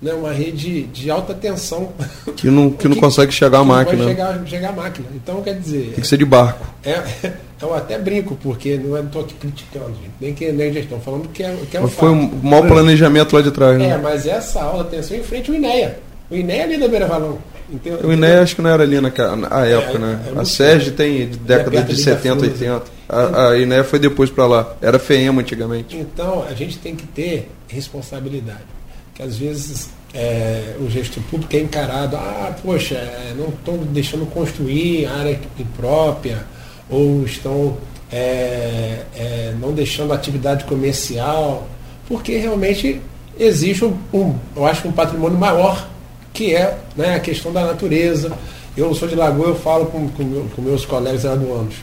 né, 0.00 0.14
uma 0.14 0.32
rede 0.32 0.84
de 0.84 1.10
alta 1.10 1.34
tensão. 1.34 1.92
Que 2.36 2.48
não, 2.48 2.70
que 2.70 2.88
não 2.88 2.94
que, 2.94 3.00
consegue 3.00 3.32
chegar 3.32 3.58
a 3.58 3.64
máquina. 3.64 3.98
Não 4.02 4.08
chegar, 4.08 4.46
chegar 4.46 4.68
a 4.70 4.72
máquina. 4.72 5.08
Então, 5.14 5.42
quer 5.42 5.58
dizer. 5.58 5.92
Tem 5.92 6.00
que 6.00 6.06
ser 6.06 6.16
de 6.16 6.24
barco. 6.24 6.64
É, 6.82 7.34
eu 7.68 7.74
até 7.74 7.98
brinco, 7.98 8.36
porque 8.42 8.76
não 8.76 8.98
estou 9.00 9.22
aqui 9.22 9.34
criticando, 9.34 9.88
gente, 9.88 10.12
nem 10.20 10.34
que 10.34 10.50
nem 10.50 10.72
gestão, 10.72 11.00
falando 11.00 11.28
que 11.28 11.42
é, 11.42 11.56
que 11.70 11.76
é 11.76 11.80
um 11.80 11.88
Foi 11.88 12.08
um 12.08 12.40
mau 12.42 12.62
planejamento 12.66 13.34
lá 13.34 13.42
de 13.42 13.50
trás, 13.50 13.78
né? 13.78 13.90
É, 13.90 13.98
mas 13.98 14.26
essa 14.26 14.62
alta 14.62 14.96
tensão 14.96 15.16
em 15.16 15.22
frente 15.22 15.50
ao 15.50 15.56
INEA. 15.56 15.98
O 16.30 16.34
INEA 16.34 16.60
é 16.60 16.64
ali 16.64 16.78
da 16.78 16.88
Beira 16.88 17.06
Valão. 17.06 17.38
Entendeu? 17.70 18.08
O 18.08 18.12
INEA 18.12 18.42
acho 18.42 18.56
que 18.56 18.62
não 18.62 18.70
era 18.70 18.82
ali 18.82 19.00
na, 19.00 19.10
na 19.36 19.66
época, 19.66 19.96
é, 19.96 19.98
né? 19.98 20.20
É 20.34 20.40
a 20.40 20.44
SERG 20.44 20.90
tem 20.92 21.26
década 21.28 21.82
de 21.82 21.96
70, 21.96 22.42
80. 22.42 22.82
A, 23.08 23.48
a 23.48 23.58
INEA 23.58 23.84
foi 23.84 23.98
depois 23.98 24.30
para 24.30 24.46
lá. 24.46 24.76
Era 24.80 24.98
FEMA 24.98 25.40
antigamente. 25.40 25.96
Então, 25.96 26.44
a 26.48 26.54
gente 26.54 26.78
tem 26.78 26.96
que 26.96 27.06
ter 27.06 27.50
responsabilidade 27.68 28.80
que 29.20 29.22
às 29.22 29.36
vezes 29.36 29.90
é, 30.14 30.74
o 30.80 30.88
gesto 30.88 31.20
público 31.22 31.54
é 31.54 31.60
encarado, 31.60 32.16
ah, 32.16 32.56
poxa, 32.62 32.94
é, 32.94 33.34
não 33.36 33.48
estão 33.48 33.76
deixando 33.92 34.24
construir 34.26 35.06
área 35.06 35.38
própria, 35.76 36.44
ou 36.90 37.24
estão 37.24 37.76
é, 38.10 39.04
é, 39.16 39.54
não 39.60 39.72
deixando 39.72 40.12
atividade 40.12 40.64
comercial, 40.64 41.66
porque 42.08 42.36
realmente 42.36 43.00
existe 43.38 43.84
um, 43.84 43.96
um, 44.12 44.34
eu 44.56 44.66
acho 44.66 44.88
um 44.88 44.92
patrimônio 44.92 45.38
maior, 45.38 45.88
que 46.32 46.54
é 46.54 46.78
né, 46.96 47.14
a 47.14 47.20
questão 47.20 47.52
da 47.52 47.64
natureza. 47.64 48.32
Eu 48.76 48.94
sou 48.94 49.08
de 49.08 49.14
Lagoa, 49.14 49.48
eu 49.48 49.56
falo 49.56 49.86
com, 49.86 50.08
com, 50.08 50.48
com 50.48 50.62
meus 50.62 50.84
colegas 50.84 51.24
lagoanos. 51.24 51.76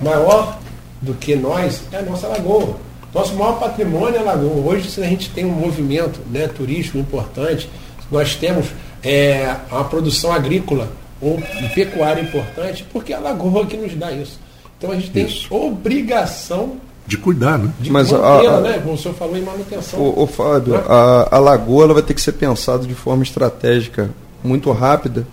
Maior 0.00 0.58
do 1.00 1.14
que 1.14 1.36
nós 1.36 1.82
é 1.92 1.98
a 1.98 2.02
nossa 2.02 2.26
lagoa. 2.26 2.76
Nosso 3.12 3.34
maior 3.34 3.60
patrimônio 3.60 4.16
é 4.16 4.18
a 4.18 4.22
Lagoa. 4.22 4.72
Hoje, 4.72 4.90
se 4.90 5.00
a 5.00 5.06
gente 5.06 5.30
tem 5.30 5.44
um 5.44 5.52
movimento 5.52 6.18
né, 6.30 6.48
turístico 6.48 6.98
importante, 6.98 7.70
nós 8.10 8.34
temos 8.34 8.66
é, 9.04 9.54
uma 9.70 9.84
produção 9.84 10.32
agrícola 10.32 10.88
ou 11.24 11.42
pecuária 11.74 12.20
importante, 12.20 12.84
porque 12.92 13.12
é 13.12 13.16
a 13.16 13.20
Lagoa 13.20 13.66
que 13.66 13.76
nos 13.76 13.94
dá 13.94 14.12
isso. 14.12 14.38
Então 14.76 14.90
a 14.90 14.94
gente 14.94 15.10
tem 15.10 15.26
isso. 15.26 15.52
obrigação 15.54 16.76
de 17.06 17.18
cuidar, 17.18 17.58
né? 17.58 17.70
De 17.78 17.90
Mas 17.90 18.12
a, 18.12 18.38
a, 18.38 18.60
né? 18.60 18.78
Como 18.78 18.94
o 18.94 18.98
senhor 18.98 19.14
falou 19.14 19.36
em 19.36 19.42
manutenção. 19.42 20.00
O, 20.00 20.22
o 20.22 20.26
Fábio, 20.26 20.72
né? 20.74 20.82
a, 20.88 21.36
a 21.36 21.38
lagoa 21.38 21.84
ela 21.84 21.94
vai 21.94 22.02
ter 22.02 22.14
que 22.14 22.20
ser 22.20 22.32
pensada 22.32 22.86
de 22.86 22.94
forma 22.94 23.22
estratégica, 23.22 24.10
muito 24.42 24.70
rápida, 24.72 25.26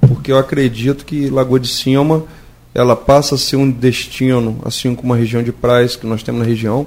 porque 0.00 0.32
eu 0.32 0.38
acredito 0.38 1.04
que 1.04 1.28
Lagoa 1.28 1.60
de 1.60 1.68
Cima 1.68 2.24
ela 2.74 2.94
passa 2.94 3.34
a 3.34 3.38
ser 3.38 3.56
um 3.56 3.70
destino, 3.70 4.58
assim 4.64 4.94
como 4.94 5.12
a 5.12 5.16
região 5.16 5.42
de 5.42 5.52
praias 5.52 5.96
que 5.96 6.06
nós 6.06 6.22
temos 6.22 6.40
na 6.40 6.46
região, 6.46 6.86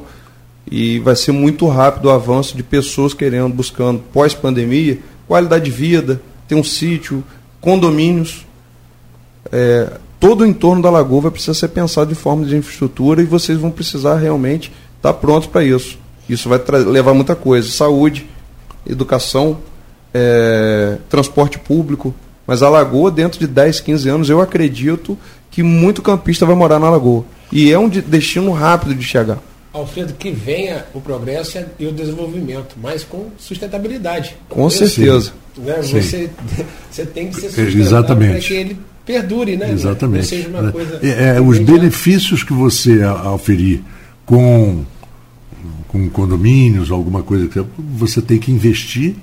e 0.70 1.00
vai 1.00 1.16
ser 1.16 1.32
muito 1.32 1.68
rápido 1.68 2.06
o 2.06 2.12
avanço 2.12 2.56
de 2.56 2.64
pessoas 2.64 3.14
querendo, 3.14 3.54
buscando 3.54 4.00
pós-pandemia, 4.14 4.98
qualidade 5.28 5.66
de 5.66 5.72
vida, 5.72 6.22
ter 6.48 6.56
um 6.56 6.64
sítio, 6.64 7.24
condomínios. 7.64 8.46
É, 9.52 9.90
todo 10.20 10.42
o 10.42 10.46
entorno 10.46 10.82
da 10.82 10.90
lagoa 10.90 11.22
vai 11.22 11.32
precisar 11.32 11.54
ser 11.54 11.70
pensado 11.70 12.10
de 12.10 12.16
forma 12.16 12.46
de 12.46 12.56
infraestrutura 12.56 13.22
e 13.22 13.26
vocês 13.26 13.58
vão 13.58 13.72
precisar 13.72 14.18
realmente 14.18 14.72
estar 14.98 15.14
prontos 15.14 15.48
para 15.48 15.64
isso. 15.64 15.98
Isso 16.28 16.50
vai 16.50 16.60
levar 16.86 17.14
muita 17.14 17.36
coisa: 17.36 17.70
saúde, 17.70 18.30
educação, 18.86 19.58
é, 20.14 20.98
transporte 21.10 21.58
público. 21.58 22.14
Mas 22.46 22.62
a 22.62 22.70
lagoa, 22.70 23.10
dentro 23.10 23.40
de 23.40 23.48
10, 23.48 23.80
15 23.80 24.10
anos, 24.10 24.30
eu 24.30 24.42
acredito 24.42 25.18
que 25.50 25.64
muito 25.64 26.02
campista 26.02 26.46
vai 26.46 26.56
morar 26.56 26.78
na 26.78 26.90
lagoa. 26.90 27.24
E 27.50 27.72
é 27.72 27.80
um 27.80 27.88
destino 27.88 28.52
rápido 28.52 28.94
de 28.94 29.04
chegar. 29.04 29.40
Alfredo, 29.74 30.14
que 30.14 30.30
venha 30.30 30.86
o 30.94 31.02
progresso 31.02 31.58
e 31.80 31.88
o 31.88 31.92
desenvolvimento, 31.92 32.76
mas 32.82 33.04
com 33.04 33.30
sustentabilidade. 33.40 34.38
Com 34.48 34.70
certeza. 34.70 35.34
Né? 35.58 35.82
Você, 35.82 36.30
você 36.92 37.06
tem 37.06 37.30
que 37.30 37.42
ser 37.42 37.50
sustentável 37.50 38.16
para 38.16 38.40
que 38.40 38.54
ele 38.54 38.78
perdure, 39.04 39.58
né? 39.58 39.72
Exatamente. 39.72 40.28
seja 40.28 40.48
uma 40.48 40.72
coisa 40.72 41.00
é, 41.02 41.38
é, 41.38 41.42
os 41.42 41.58
benefícios 41.58 42.44
que 42.44 42.54
você 42.54 43.02
aferir 43.02 43.82
com, 44.26 44.84
com 45.88 46.10
condomínios, 46.10 46.92
alguma 46.92 47.24
coisa 47.24 47.50
você 47.78 48.22
tem 48.22 48.38
que 48.38 48.52
investir 48.52 49.16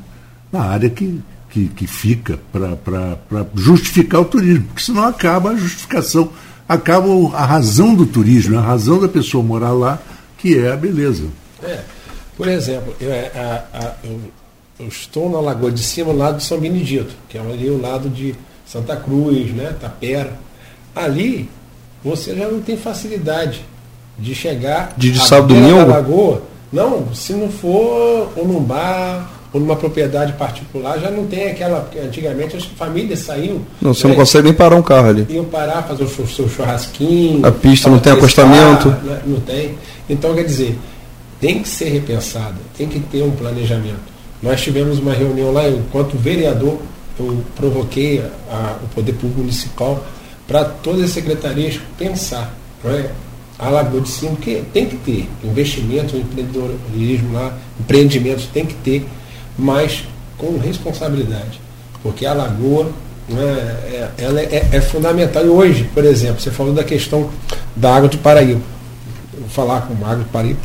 na 0.52 0.62
área 0.62 0.90
que, 0.90 1.20
que, 1.48 1.68
que 1.68 1.86
fica 1.86 2.38
para 2.52 3.46
justificar 3.54 4.20
o 4.20 4.24
turismo, 4.24 4.64
porque 4.64 4.82
senão 4.82 5.04
acaba 5.04 5.50
a 5.50 5.56
justificação, 5.56 6.30
acaba 6.68 7.06
a 7.34 7.44
razão 7.44 7.94
do 7.94 8.04
turismo, 8.04 8.58
a 8.58 8.62
razão 8.62 9.00
da 9.00 9.08
pessoa 9.08 9.44
morar 9.44 9.72
lá 9.72 10.02
que 10.40 10.59
é 10.59 10.72
a 10.72 10.76
beleza. 10.76 11.24
É. 11.62 11.81
Por 12.37 12.48
exemplo, 12.48 12.94
eu, 13.00 13.12
é, 13.12 13.31
a, 13.35 13.79
a, 13.79 13.94
eu, 14.05 14.20
eu, 14.79 14.88
estou 14.88 15.31
na 15.31 15.40
Lagoa 15.40 15.70
de 15.70 15.83
Cima, 15.83 16.12
lado 16.12 16.38
de 16.38 16.44
São 16.44 16.59
Benedito, 16.59 17.14
que 17.29 17.37
é 17.37 17.40
ali 17.40 17.68
o 17.68 17.81
lado 17.81 18.09
de 18.09 18.35
Santa 18.66 18.96
Cruz, 18.96 19.53
né, 19.53 19.74
Tapera. 19.81 20.33
Ali 20.94 21.48
você 22.03 22.35
já 22.35 22.48
não 22.48 22.61
tem 22.61 22.76
facilidade 22.76 23.64
de 24.18 24.35
chegar 24.35 24.94
de, 24.96 25.12
de 25.12 25.20
sábado 25.20 25.55
domingo? 25.55 25.87
Lagoa. 25.87 26.42
Não, 26.72 27.14
se 27.14 27.33
não 27.33 27.50
for 27.50 28.33
ou 28.37 28.46
num 28.46 28.62
bar 28.62 29.39
ou 29.52 29.60
numa 29.60 29.76
propriedade 29.76 30.32
particular, 30.34 30.98
já 30.98 31.10
não 31.10 31.26
tem 31.26 31.50
aquela. 31.50 31.90
Antigamente 32.02 32.56
as 32.56 32.64
famílias 32.64 33.20
saíam. 33.20 33.60
Não, 33.80 33.92
você 33.92 34.06
né, 34.06 34.12
não 34.12 34.20
consegue 34.20 34.44
nem 34.44 34.54
parar 34.54 34.76
um 34.76 34.82
carro 34.82 35.08
ali. 35.08 35.26
Iam 35.28 35.44
parar, 35.44 35.82
fazer 35.82 36.04
o 36.04 36.26
seu 36.26 36.48
churrasquinho. 36.48 37.44
A 37.44 37.50
pista 37.50 37.90
não 37.90 37.98
tem 37.98 38.12
acostamento. 38.12 38.88
Né, 38.88 39.20
não 39.26 39.40
tem. 39.40 39.74
Então, 40.08 40.34
quer 40.34 40.44
dizer, 40.44 40.78
tem 41.40 41.62
que 41.62 41.68
ser 41.68 41.88
repensado, 41.88 42.56
tem 42.76 42.86
que 42.86 43.00
ter 43.00 43.22
um 43.22 43.30
planejamento. 43.30 44.10
Nós 44.42 44.60
tivemos 44.60 44.98
uma 44.98 45.12
reunião 45.12 45.52
lá, 45.52 45.68
enquanto 45.68 46.16
vereador, 46.16 46.78
eu 47.18 47.44
provoquei 47.56 48.20
a, 48.20 48.54
a, 48.54 48.76
o 48.84 48.88
Poder 48.94 49.12
Público 49.12 49.40
Municipal 49.40 50.04
para 50.46 50.64
todas 50.64 51.04
as 51.04 51.10
secretarias 51.10 51.78
pensar. 51.98 52.54
Não 52.82 52.90
é? 52.90 53.10
A 53.58 53.68
Lagoa 53.68 54.00
de 54.00 54.08
Cima, 54.08 54.36
que 54.36 54.62
tem 54.72 54.86
que 54.86 54.96
ter 54.96 55.28
investimento, 55.44 56.16
empreendedorismo 56.16 57.34
lá, 57.34 57.56
empreendimentos 57.78 58.46
tem 58.46 58.64
que 58.64 58.74
ter, 58.74 59.06
mas 59.61 60.05
com 60.38 60.59
responsabilidade. 60.59 61.61
Porque 62.03 62.25
a 62.25 62.33
Lagoa 62.33 62.90
né, 63.29 63.42
é, 63.42 64.11
ela 64.18 64.40
é, 64.40 64.68
é, 64.73 64.81
fundamental. 64.81 65.44
E 65.44 65.49
hoje, 65.49 65.85
por 65.94 66.05
exemplo, 66.05 66.40
você 66.40 66.51
falou 66.51 66.73
da 66.73 66.83
questão 66.83 67.31
da 67.77 67.94
água 67.94 68.09
do 68.09 68.18
Paraíba 68.18 68.61
falar 69.51 69.83
com 69.83 69.94
o 69.94 69.96
Magro 69.96 70.25
de 70.25 70.31
Pariba. 70.31 70.59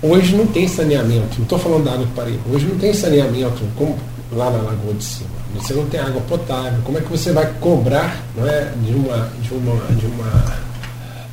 Hoje 0.00 0.36
não 0.36 0.46
tem 0.46 0.68
saneamento, 0.68 1.36
não 1.36 1.42
estou 1.42 1.58
falando 1.58 1.84
da 1.84 1.92
água 1.92 2.06
de 2.06 2.12
Pariba, 2.12 2.40
hoje 2.52 2.66
não 2.66 2.78
tem 2.78 2.92
saneamento 2.94 3.62
como 3.76 3.98
lá 4.32 4.50
na 4.50 4.58
Lagoa 4.58 4.94
de 4.94 5.04
Cima. 5.04 5.30
Você 5.56 5.74
não 5.74 5.86
tem 5.86 5.98
água 5.98 6.20
potável. 6.22 6.78
Como 6.84 6.98
é 6.98 7.00
que 7.00 7.08
você 7.08 7.32
vai 7.32 7.52
cobrar 7.58 8.22
não 8.36 8.46
é, 8.46 8.70
de, 8.84 8.92
uma, 8.92 9.28
de, 9.40 9.54
uma, 9.54 9.86
de 9.94 10.06
uma 10.06 10.56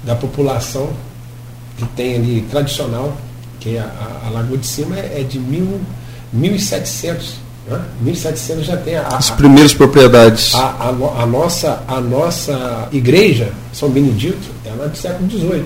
da 0.04 0.16
população 0.16 0.90
que 1.78 1.86
tem 1.88 2.16
ali 2.16 2.42
tradicional, 2.50 3.16
que 3.60 3.78
a, 3.78 4.22
a 4.26 4.30
Lagoa 4.30 4.58
de 4.58 4.68
Cima 4.68 4.98
é, 4.98 5.22
é 5.22 5.24
de 5.24 5.40
mil, 5.40 5.80
1.700 6.36 7.46
né? 7.68 7.82
1700 8.02 8.66
já 8.66 8.78
tem 8.78 8.96
a, 8.96 9.08
as 9.08 9.30
primeiras 9.32 9.74
propriedades. 9.74 10.54
A, 10.54 10.60
a, 10.60 10.90
a, 11.24 11.26
nossa, 11.26 11.84
a 11.88 12.00
nossa 12.00 12.88
igreja, 12.92 13.52
São 13.74 13.90
Benedito, 13.90 14.48
é 14.66 14.88
do 14.88 14.96
século 14.96 15.30
XVIII. 15.30 15.66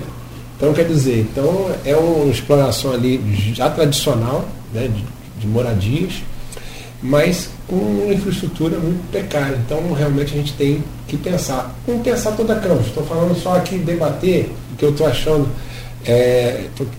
Então, 0.56 0.72
quer 0.72 0.86
dizer, 0.86 1.20
então 1.20 1.70
é 1.84 1.96
uma 1.96 2.30
exploração 2.30 2.92
ali 2.92 3.20
já 3.54 3.70
tradicional, 3.70 4.46
né, 4.72 4.88
de, 4.88 5.04
de 5.40 5.46
moradias, 5.46 6.14
mas 7.02 7.48
com 7.66 7.76
uma 7.76 8.12
infraestrutura 8.12 8.78
muito 8.78 9.10
precária. 9.10 9.58
Então, 9.64 9.92
realmente, 9.92 10.34
a 10.34 10.36
gente 10.36 10.52
tem 10.54 10.84
que 11.08 11.16
pensar. 11.16 11.74
Não 11.86 12.00
pensar 12.00 12.32
toda 12.32 12.54
a 12.54 12.60
campo. 12.60 12.82
Estou 12.86 13.04
falando 13.04 13.34
só 13.40 13.56
aqui, 13.56 13.78
debater 13.78 14.50
o 14.72 14.76
que 14.76 14.84
eu 14.84 14.90
estou 14.90 15.06
achando. 15.06 15.48
Estou 16.02 16.86
é, 16.86 16.90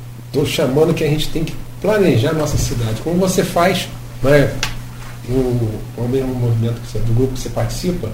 chamando 0.46 0.94
que 0.94 1.04
a 1.04 1.08
gente 1.08 1.30
tem 1.30 1.44
que 1.44 1.54
planejar 1.82 2.32
a 2.32 2.34
nossa 2.34 2.58
cidade. 2.58 3.02
Como 3.02 3.18
você 3.18 3.44
faz 3.44 3.88
né, 4.24 4.52
o, 5.30 5.70
o 5.98 6.08
mesmo 6.10 6.34
movimento 6.36 6.80
você, 6.86 7.00
do 7.00 7.14
grupo 7.14 7.34
que 7.34 7.40
você 7.40 7.50
participa, 7.50 8.10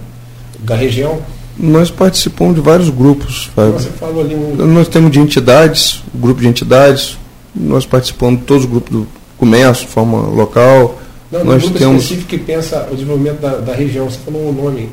da 0.60 0.76
região? 0.76 1.22
Nós 1.58 1.90
participamos 1.90 2.56
de 2.56 2.62
vários 2.62 2.90
grupos. 2.90 3.50
Você 3.56 3.90
falou 3.90 4.22
ali 4.22 4.36
um... 4.36 4.56
Nós 4.56 4.88
temos 4.88 5.12
de 5.12 5.20
entidades, 5.20 6.04
grupo 6.14 6.42
de 6.42 6.48
entidades, 6.48 7.18
nós 7.56 7.86
participamos 7.86 8.42
de 8.42 8.46
todos 8.46 8.64
os 8.64 8.70
grupos 8.70 8.92
do 8.92 9.08
comércio, 9.38 9.86
de 9.86 9.92
forma 9.92 10.20
local. 10.28 11.00
Não, 11.32 11.44
nós 11.44 11.64
grupo 11.64 11.78
temos... 11.78 12.04
específico 12.04 12.30
que 12.30 12.38
pensa 12.38 12.88
o 12.92 12.96
desenvolvimento 12.96 13.40
da, 13.40 13.58
da 13.58 13.74
região, 13.74 14.10
você 14.10 14.20
falou 14.20 14.44
o 14.44 14.50
um 14.50 14.54
nome 14.54 14.90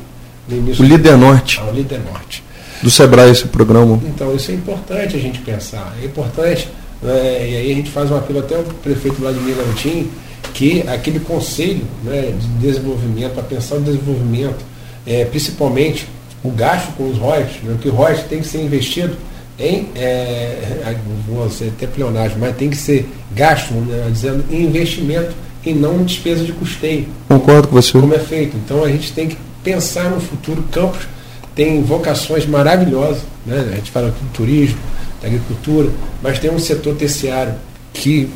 no 0.48 0.56
início. 0.56 0.84
O 0.84 0.88
Líder 0.88 1.16
Norte. 1.16 1.60
Ah, 1.62 1.70
o 1.70 1.74
Líder 1.74 2.00
Norte. 2.00 2.42
do 2.82 2.90
Sebrae 2.90 3.30
esse 3.30 3.46
programa. 3.46 4.00
Então, 4.04 4.34
isso 4.34 4.50
é 4.50 4.54
importante 4.54 5.16
a 5.16 5.18
gente 5.18 5.40
pensar. 5.40 5.94
É 6.02 6.06
importante, 6.06 6.68
né, 7.04 7.48
e 7.48 7.56
aí 7.56 7.72
a 7.72 7.74
gente 7.74 7.90
faz 7.90 8.10
um 8.10 8.16
apelo 8.16 8.40
até 8.40 8.56
ao 8.56 8.62
prefeito 8.62 9.20
Vladimir 9.20 9.54
Garotin, 9.54 10.10
que 10.52 10.82
aquele 10.88 11.20
conselho 11.20 11.84
né, 12.02 12.32
de 12.38 12.46
desenvolvimento, 12.66 13.34
para 13.34 13.42
pensar 13.42 13.76
o 13.76 13.80
desenvolvimento, 13.80 14.64
é, 15.06 15.24
principalmente 15.24 16.08
o 16.42 16.50
gasto 16.50 16.92
com 16.96 17.08
os 17.08 17.18
royalties, 17.18 17.62
né, 17.62 17.76
que 17.80 17.88
o 17.88 17.92
royalties 17.92 18.26
tem 18.26 18.40
que 18.40 18.46
ser 18.46 18.62
investido 18.62 19.16
em, 19.58 19.88
é, 19.94 20.96
vou 21.28 21.48
ser 21.48 21.68
até 21.68 21.86
pleonagem, 21.86 22.36
mas 22.38 22.56
tem 22.56 22.70
que 22.70 22.76
ser 22.76 23.08
gasto, 23.34 23.72
né, 23.74 24.08
dizendo, 24.10 24.44
em 24.50 24.64
investimento 24.64 25.32
e 25.64 25.72
não 25.72 26.00
em 26.00 26.04
despesa 26.04 26.44
de 26.44 26.52
custeio. 26.52 27.06
Concordo 27.28 27.68
com 27.68 27.74
você. 27.74 27.92
Como 27.92 28.14
é 28.14 28.18
feito. 28.18 28.56
Então 28.56 28.84
a 28.84 28.88
gente 28.88 29.12
tem 29.12 29.28
que 29.28 29.36
pensar 29.62 30.10
no 30.10 30.20
futuro. 30.20 30.62
Campos 30.70 31.06
tem 31.54 31.82
vocações 31.82 32.46
maravilhosas, 32.46 33.22
né? 33.46 33.64
a 33.72 33.76
gente 33.76 33.90
fala 33.90 34.08
do 34.08 34.32
turismo, 34.32 34.76
da 35.24 35.26
agricultura, 35.26 35.90
mas 36.22 36.38
tem 36.38 36.50
um 36.50 36.58
setor 36.58 36.94
terciário 36.96 37.54
que 37.92 38.28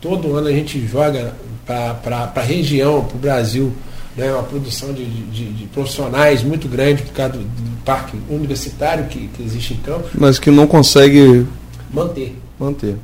todo 0.00 0.36
ano 0.36 0.48
a 0.48 0.52
gente 0.52 0.86
joga 0.86 1.34
para 1.64 2.32
a 2.34 2.40
região, 2.40 3.04
para 3.04 3.16
o 3.16 3.18
Brasil, 3.18 3.72
né? 4.16 4.32
uma 4.32 4.42
produção 4.42 4.92
de, 4.92 5.04
de, 5.04 5.52
de, 5.52 5.66
profissionais 5.66 6.42
muito 6.42 6.68
grande 6.68 7.02
por 7.02 7.12
causa 7.12 7.32
do, 7.32 7.38
do 7.38 7.84
parque 7.84 8.16
universitário 8.28 9.06
que, 9.06 9.28
que 9.28 9.42
existe 9.42 9.74
em 9.74 9.78
Campos. 9.78 10.10
Mas 10.14 10.38
que 10.38 10.50
não 10.50 10.66
consegue 10.66 11.46
manter. 11.92 12.36
Manter. 12.58 12.96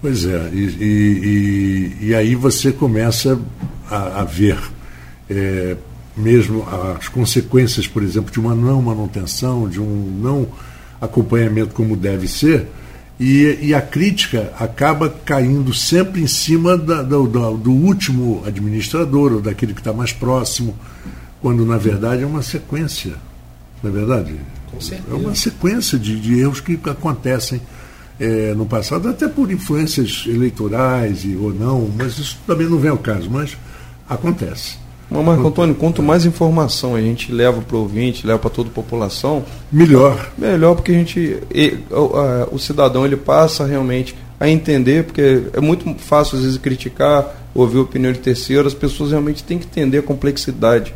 Pois 0.00 0.24
é, 0.24 0.50
e, 0.52 0.58
e, 0.58 1.98
e, 2.02 2.06
e 2.08 2.14
aí 2.14 2.34
você 2.34 2.72
começa 2.72 3.38
a, 3.88 4.22
a 4.22 4.24
ver 4.24 4.58
é, 5.30 5.76
mesmo 6.16 6.66
as 6.98 7.08
consequências, 7.08 7.86
por 7.86 8.02
exemplo, 8.02 8.32
de 8.32 8.40
uma 8.40 8.54
não 8.54 8.82
manutenção, 8.82 9.68
de 9.68 9.80
um 9.80 10.18
não 10.20 10.48
acompanhamento 11.02 11.74
como 11.74 11.96
deve 11.96 12.28
ser, 12.28 12.68
e, 13.18 13.58
e 13.60 13.74
a 13.74 13.82
crítica 13.82 14.52
acaba 14.58 15.10
caindo 15.10 15.74
sempre 15.74 16.22
em 16.22 16.26
cima 16.26 16.78
da, 16.78 17.02
do, 17.02 17.26
do, 17.26 17.56
do, 17.56 17.72
último 17.72 18.42
administrador, 18.46 19.32
ou 19.32 19.40
daquele 19.40 19.74
que 19.74 19.80
está 19.80 19.92
mais 19.92 20.12
próximo, 20.12 20.76
quando 21.40 21.66
na 21.66 21.76
verdade 21.76 22.22
é 22.22 22.26
uma 22.26 22.42
sequência. 22.42 23.14
Não 23.82 23.90
é 23.90 23.92
verdade? 23.92 24.34
É 25.10 25.14
uma 25.14 25.34
sequência 25.34 25.98
de, 25.98 26.18
de 26.18 26.38
erros 26.38 26.60
que 26.60 26.78
acontecem 26.86 27.60
é, 28.18 28.54
no 28.54 28.64
passado, 28.64 29.08
até 29.08 29.28
por 29.28 29.50
influências 29.50 30.24
eleitorais 30.26 31.24
e, 31.24 31.36
ou 31.36 31.52
não, 31.52 31.90
mas 31.96 32.18
isso 32.18 32.38
também 32.46 32.68
não 32.68 32.78
vem 32.78 32.90
ao 32.90 32.98
caso, 32.98 33.28
mas 33.28 33.56
acontece. 34.08 34.81
Mas, 35.12 35.24
Marco 35.24 35.48
Antônio, 35.48 35.74
quanto 35.74 36.02
mais 36.02 36.24
informação 36.24 36.94
a 36.94 37.00
gente 37.00 37.30
leva 37.30 37.60
para 37.60 37.76
o 37.76 37.80
ouvinte, 37.80 38.26
leva 38.26 38.38
para 38.38 38.50
toda 38.50 38.68
a 38.68 38.72
população, 38.72 39.44
melhor. 39.70 40.32
Melhor, 40.38 40.74
porque 40.74 40.92
a 40.92 40.94
gente. 40.94 41.38
O, 42.50 42.58
cidadão 42.58 43.04
ele 43.04 43.16
passa 43.16 43.66
realmente 43.66 44.16
a 44.40 44.48
entender, 44.48 45.04
porque 45.04 45.42
é 45.52 45.60
muito 45.60 45.94
fácil 45.98 46.36
às 46.36 46.44
vezes 46.44 46.58
criticar, 46.58 47.48
ouvir 47.54 47.78
a 47.78 47.82
opinião 47.82 48.12
de 48.12 48.18
terceiros, 48.18 48.72
as 48.72 48.78
pessoas 48.78 49.10
realmente 49.10 49.44
têm 49.44 49.58
que 49.58 49.66
entender 49.66 49.98
a 49.98 50.02
complexidade 50.02 50.94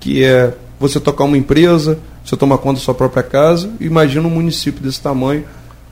que 0.00 0.24
é 0.24 0.54
você 0.78 0.98
tocar 0.98 1.24
uma 1.24 1.36
empresa, 1.36 1.98
você 2.24 2.36
tomar 2.36 2.58
conta 2.58 2.78
da 2.78 2.84
sua 2.84 2.94
própria 2.94 3.22
casa, 3.22 3.70
imagina 3.80 4.26
um 4.26 4.30
município 4.30 4.82
desse 4.82 5.00
tamanho 5.00 5.44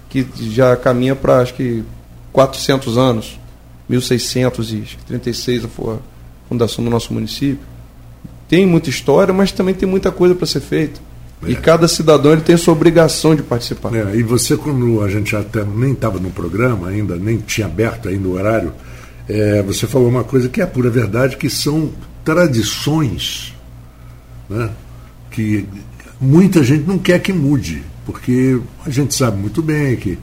que 0.09 0.27
já 0.51 0.77
caminha 0.77 1.14
para 1.14 1.41
acho 1.41 1.55
que 1.55 1.83
400 2.33 2.97
anos, 2.97 3.39
1636 3.89 5.64
foi 5.64 5.95
a 5.95 5.99
fundação 6.49 6.85
do 6.85 6.91
nosso 6.91 7.13
município. 7.13 7.59
Tem 8.49 8.67
muita 8.67 8.91
história, 8.91 9.35
mas 9.35 9.53
também 9.53 9.75
tem 9.75 9.89
muita 9.89 10.11
coisa 10.11 10.35
para 10.35 10.47
ser 10.47 10.61
feita. 10.61 11.01
É. 11.45 11.51
E 11.51 11.57
cada 11.57 11.87
cidadão 11.89 12.33
ele 12.33 12.41
tem 12.41 12.57
sua 12.57 12.73
obrigação 12.73 13.35
de 13.35 13.43
participar. 13.43 13.95
É, 13.95 14.17
e 14.17 14.23
você, 14.23 14.57
quando 14.57 15.03
a 15.03 15.09
gente 15.09 15.35
até 15.35 15.65
nem 15.65 15.93
estava 15.93 16.19
no 16.19 16.31
programa 16.31 16.89
ainda, 16.89 17.17
nem 17.17 17.39
tinha 17.39 17.67
aberto 17.67 18.09
ainda 18.09 18.29
o 18.29 18.33
horário, 18.33 18.73
é, 19.29 19.63
você 19.63 19.87
falou 19.87 20.09
uma 20.09 20.25
coisa 20.25 20.49
que 20.49 20.61
é 20.61 20.65
a 20.65 20.67
pura 20.67 20.89
verdade, 20.89 21.37
que 21.37 21.51
são 21.51 21.91
tradições 22.25 23.55
né, 24.49 24.71
que 25.31 25.67
muita 26.21 26.63
gente 26.63 26.87
não 26.87 26.99
quer 26.99 27.21
que 27.21 27.33
mude, 27.33 27.83
porque 28.05 28.59
a 28.85 28.91
gente 28.91 29.15
sabe 29.15 29.39
muito 29.39 29.63
bem 29.63 29.97
que 29.97 30.19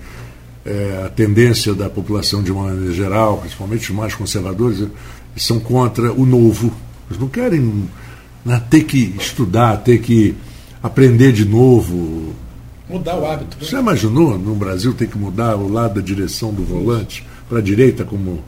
é, 0.66 1.04
a 1.06 1.10
tendência 1.10 1.74
da 1.74 1.90
população 1.90 2.42
de 2.42 2.52
uma 2.52 2.66
maneira 2.66 2.94
geral, 2.94 3.38
principalmente 3.40 3.92
os 3.92 3.96
mais 3.96 4.16
conservadores, 4.16 4.88
são 5.36 5.60
contra 5.60 6.12
o 6.12 6.26
novo. 6.26 6.74
Eles 7.10 7.20
não 7.20 7.28
querem 7.28 7.88
né, 8.46 8.62
ter 8.70 8.84
que 8.84 9.16
estudar, 9.18 9.78
ter 9.78 10.00
que 10.00 10.36
aprender 10.82 11.32
de 11.32 11.46
novo. 11.46 12.34
Mudar 12.90 13.18
o 13.18 13.26
hábito. 13.26 13.58
Né? 13.58 13.68
Você 13.68 13.78
imaginou 13.78 14.38
no 14.38 14.56
Brasil 14.56 14.94
ter 14.94 15.08
que 15.08 15.18
mudar 15.18 15.56
o 15.56 15.72
lado 15.72 15.96
da 15.96 16.02
direção 16.02 16.54
do 16.54 16.64
volante 16.64 17.26
para 17.48 17.60
a 17.60 17.62
direita, 17.62 18.04
como, 18.04 18.44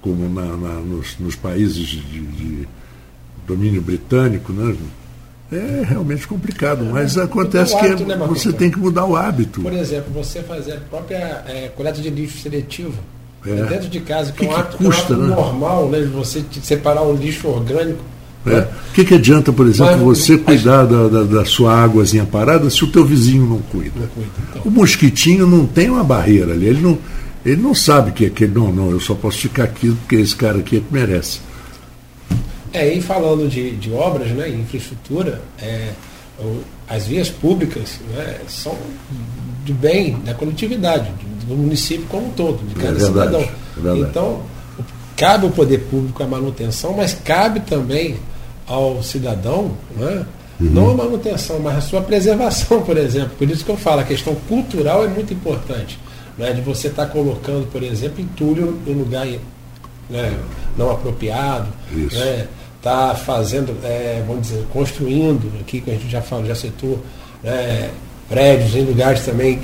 como 0.00 0.28
na, 0.28 0.56
na, 0.56 0.74
nos, 0.80 1.18
nos, 1.18 1.36
países 1.36 1.86
de, 1.86 2.20
de, 2.20 2.68
domínio 3.46 3.82
britânico? 3.82 4.52
Né? 4.52 4.76
É 5.50 5.84
realmente 5.86 6.26
complicado, 6.26 6.84
é, 6.84 6.92
mas 6.92 7.16
acontece 7.16 7.74
hábito, 7.74 7.96
que 7.96 8.04
né, 8.04 8.16
você 8.16 8.52
tem 8.52 8.70
que 8.70 8.78
mudar 8.78 9.06
o 9.06 9.16
hábito. 9.16 9.62
Por 9.62 9.72
exemplo, 9.72 10.12
você 10.12 10.42
fazer 10.42 10.72
a 10.72 10.80
própria 10.80 11.42
é, 11.46 11.68
coleta 11.74 12.00
de 12.00 12.10
lixo 12.10 12.38
seletivo 12.38 12.98
é. 13.52 13.64
Dentro 13.64 13.88
de 13.88 14.00
casa, 14.00 14.32
que, 14.32 14.38
que 14.38 14.46
é 14.46 14.48
um 14.48 14.56
ato, 14.56 14.76
custa, 14.76 15.12
um 15.12 15.16
ato 15.16 15.22
né? 15.22 15.34
normal, 15.34 15.88
né? 15.88 16.00
Você 16.14 16.44
separar 16.62 17.02
o 17.02 17.14
lixo 17.14 17.48
orgânico. 17.48 18.02
É. 18.46 18.50
Né? 18.50 18.68
O 18.90 18.94
que, 18.94 19.04
que 19.04 19.14
adianta, 19.14 19.52
por 19.52 19.66
exemplo, 19.66 20.06
Mas, 20.06 20.18
você 20.18 20.38
cuidar 20.38 20.84
da, 20.84 21.08
da, 21.08 21.22
da, 21.24 21.44
sua 21.44 21.74
águazinha 21.74 22.24
parada 22.24 22.68
se 22.70 22.82
o 22.84 22.86
teu 22.86 23.04
vizinho 23.04 23.46
não 23.46 23.58
cuida? 23.58 24.00
Não 24.00 24.06
cuida 24.08 24.30
então. 24.50 24.62
O 24.64 24.70
mosquitinho 24.70 25.46
não 25.46 25.66
tem 25.66 25.90
uma 25.90 26.04
barreira 26.04 26.52
ali, 26.52 26.66
ele 26.66 26.80
não, 26.80 26.98
ele 27.44 27.60
não 27.60 27.74
sabe 27.74 28.12
que, 28.12 28.28
que 28.30 28.46
não, 28.46 28.72
não, 28.72 28.90
eu 28.90 29.00
só 29.00 29.14
posso 29.14 29.38
ficar 29.38 29.64
aqui 29.64 29.90
porque 29.90 30.16
esse 30.16 30.34
cara 30.34 30.58
aqui 30.58 30.76
é 30.76 30.80
que 30.80 30.92
merece. 30.92 31.40
É, 32.72 32.92
e 32.92 33.00
falando 33.00 33.48
de, 33.48 33.72
de 33.76 33.92
obras, 33.92 34.30
né, 34.30 34.48
infraestrutura, 34.48 35.40
é, 35.60 35.92
as 36.88 37.06
vias 37.06 37.28
públicas 37.28 38.00
né, 38.14 38.40
são 38.48 38.76
do 39.64 39.74
bem 39.74 40.18
da 40.20 40.32
coletividade, 40.34 41.10
do 41.46 41.54
município 41.54 42.06
como 42.08 42.28
um 42.28 42.30
todo, 42.30 42.66
de 42.66 42.74
cada 42.74 42.88
é 42.88 42.92
verdade, 42.94 43.50
cidadão. 43.76 43.94
É 43.94 43.98
então, 43.98 44.42
cabe 45.16 45.46
ao 45.46 45.52
poder 45.52 45.78
público 45.90 46.22
a 46.22 46.26
manutenção, 46.26 46.94
mas 46.94 47.12
cabe 47.12 47.60
também 47.60 48.16
ao 48.66 49.02
cidadão, 49.02 49.72
né, 49.96 50.24
uhum. 50.58 50.70
não 50.70 50.90
a 50.90 50.94
manutenção, 50.94 51.58
mas 51.60 51.76
a 51.76 51.80
sua 51.82 52.00
preservação, 52.00 52.80
por 52.84 52.96
exemplo. 52.96 53.32
Por 53.38 53.50
isso 53.50 53.64
que 53.64 53.70
eu 53.70 53.76
falo, 53.76 54.00
a 54.00 54.04
questão 54.04 54.34
cultural 54.48 55.04
é 55.04 55.08
muito 55.08 55.32
importante. 55.32 55.98
Né, 56.38 56.52
de 56.52 56.60
você 56.60 56.86
estar 56.86 57.06
tá 57.06 57.12
colocando, 57.12 57.66
por 57.66 57.82
exemplo, 57.82 58.20
entulho 58.20 58.78
em 58.86 58.92
lugar 58.92 59.26
né, 60.08 60.38
não 60.76 60.88
apropriado, 60.88 61.66
né, 61.92 62.46
tá 62.82 63.14
fazendo, 63.14 63.76
é, 63.84 64.22
vamos 64.26 64.48
dizer, 64.48 64.64
construindo, 64.72 65.50
aqui 65.60 65.80
que 65.80 65.90
a 65.90 65.94
gente 65.94 66.08
já 66.08 66.22
falou, 66.22 66.46
já 66.46 66.54
citou, 66.54 67.02
né, 67.42 67.90
prédios 68.28 68.74
em 68.74 68.84
lugares 68.84 69.24
também 69.24 69.60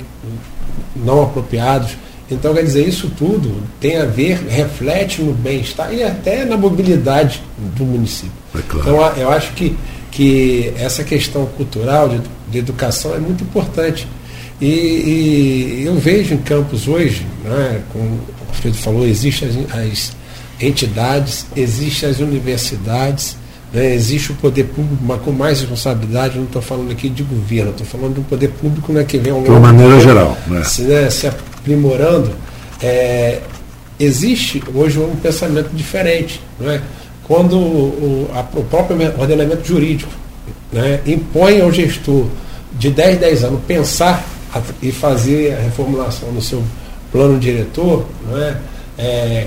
não 0.96 1.22
apropriados. 1.22 1.96
Então, 2.30 2.54
quer 2.54 2.62
dizer, 2.62 2.88
isso 2.88 3.10
tudo 3.16 3.62
tem 3.78 3.98
a 3.98 4.06
ver, 4.06 4.38
reflete 4.48 5.20
no 5.22 5.32
bem-estar 5.32 5.92
e 5.92 6.02
até 6.02 6.44
na 6.44 6.56
mobilidade 6.56 7.42
do 7.76 7.84
município. 7.84 8.32
É 8.54 8.62
claro. 8.66 8.88
Então, 8.88 9.16
eu 9.16 9.30
acho 9.30 9.52
que, 9.52 9.76
que 10.10 10.72
essa 10.76 11.04
questão 11.04 11.44
cultural 11.46 12.08
de, 12.08 12.20
de 12.50 12.58
educação 12.58 13.14
é 13.14 13.18
muito 13.18 13.44
importante. 13.44 14.08
E, 14.60 14.66
e, 14.66 15.82
eu 15.84 15.96
vejo 15.96 16.34
em 16.34 16.38
Campos 16.38 16.88
hoje, 16.88 17.26
né, 17.44 17.82
como 17.92 18.04
o 18.04 18.20
Alfredo 18.48 18.76
falou, 18.76 19.06
existem 19.06 19.48
as, 19.48 19.76
as 19.76 20.16
entidades, 20.60 21.46
existem 21.56 22.08
as 22.08 22.20
universidades, 22.20 23.36
né? 23.74 23.92
Existe 23.92 24.30
o 24.30 24.36
poder 24.36 24.64
público, 24.64 25.02
mas 25.02 25.20
com 25.22 25.32
mais 25.32 25.60
responsabilidade, 25.60 26.38
não 26.38 26.44
estou 26.44 26.62
falando 26.62 26.92
aqui 26.92 27.08
de 27.08 27.24
governo, 27.24 27.72
estou 27.72 27.84
falando 27.84 28.14
do 28.14 28.22
poder 28.22 28.48
público 28.48 28.92
né, 28.92 29.02
que 29.02 29.18
vem 29.18 29.32
ao 29.32 29.38
longo 29.38 29.50
De 29.50 29.58
uma 29.58 29.72
maneira 29.72 29.98
geral. 29.98 30.38
Né? 30.46 30.62
Se, 30.62 30.82
né, 30.82 31.10
se 31.10 31.26
aprimorando. 31.26 32.30
É, 32.80 33.40
existe 33.98 34.62
hoje 34.72 35.00
um 35.00 35.16
pensamento 35.16 35.70
diferente. 35.74 36.40
Né? 36.60 36.80
Quando 37.24 37.58
o, 37.58 38.30
a, 38.32 38.40
o 38.56 38.62
próprio 38.62 38.96
ordenamento 39.18 39.66
jurídico 39.66 40.12
né, 40.72 41.00
impõe 41.04 41.60
ao 41.60 41.72
gestor 41.72 42.26
de 42.78 42.90
10, 42.90 43.18
10 43.18 43.44
anos 43.44 43.60
pensar 43.66 44.24
a, 44.54 44.60
e 44.80 44.92
fazer 44.92 45.52
a 45.52 45.62
reformulação 45.62 46.30
no 46.30 46.40
seu 46.40 46.62
plano 47.10 47.40
diretor, 47.40 48.06
é? 48.36 48.56
É, 48.96 49.46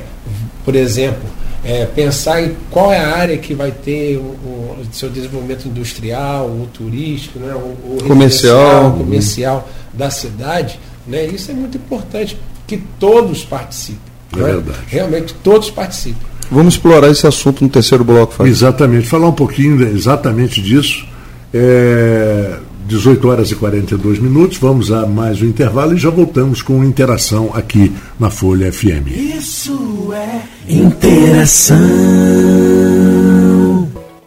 por 0.63 0.75
exemplo, 0.75 1.23
é, 1.63 1.85
pensar 1.85 2.41
em 2.41 2.55
qual 2.69 2.91
é 2.91 2.99
a 2.99 3.15
área 3.15 3.37
que 3.37 3.53
vai 3.53 3.71
ter 3.71 4.17
o, 4.17 4.21
o 4.21 4.87
seu 4.91 5.09
desenvolvimento 5.09 5.67
industrial, 5.67 6.45
o 6.47 6.67
turístico, 6.73 7.39
né, 7.39 7.53
o, 7.53 7.97
o 7.97 8.03
comercial, 8.07 8.93
comercial 8.93 9.69
da 9.93 10.09
cidade, 10.09 10.79
né, 11.05 11.25
isso 11.25 11.51
é 11.51 11.53
muito 11.53 11.77
importante 11.77 12.37
que 12.65 12.77
todos 12.99 13.43
participem. 13.43 13.99
É 14.33 14.37
né? 14.37 14.43
verdade. 14.43 14.79
Realmente 14.87 15.33
todos 15.43 15.69
participem. 15.69 16.27
Vamos 16.49 16.75
explorar 16.75 17.09
esse 17.09 17.27
assunto 17.27 17.63
no 17.63 17.69
terceiro 17.69 18.03
bloco, 18.03 18.33
Fábio. 18.33 18.51
Exatamente, 18.51 19.07
falar 19.07 19.27
um 19.27 19.33
pouquinho 19.33 19.81
exatamente 19.87 20.61
disso. 20.61 21.05
É, 21.53 22.59
18 22.87 23.27
horas 23.27 23.51
e 23.51 23.55
42 23.55 24.19
minutos. 24.19 24.57
Vamos 24.57 24.91
a 24.91 25.05
mais 25.05 25.41
um 25.41 25.45
intervalo 25.45 25.93
e 25.93 25.97
já 25.97 26.09
voltamos 26.09 26.61
com 26.61 26.83
interação 26.83 27.51
aqui 27.53 27.91
na 28.19 28.29
Folha 28.29 28.71
FM. 28.71 29.07
Isso 29.07 30.13
é 30.13 30.41
interação. 30.67 31.77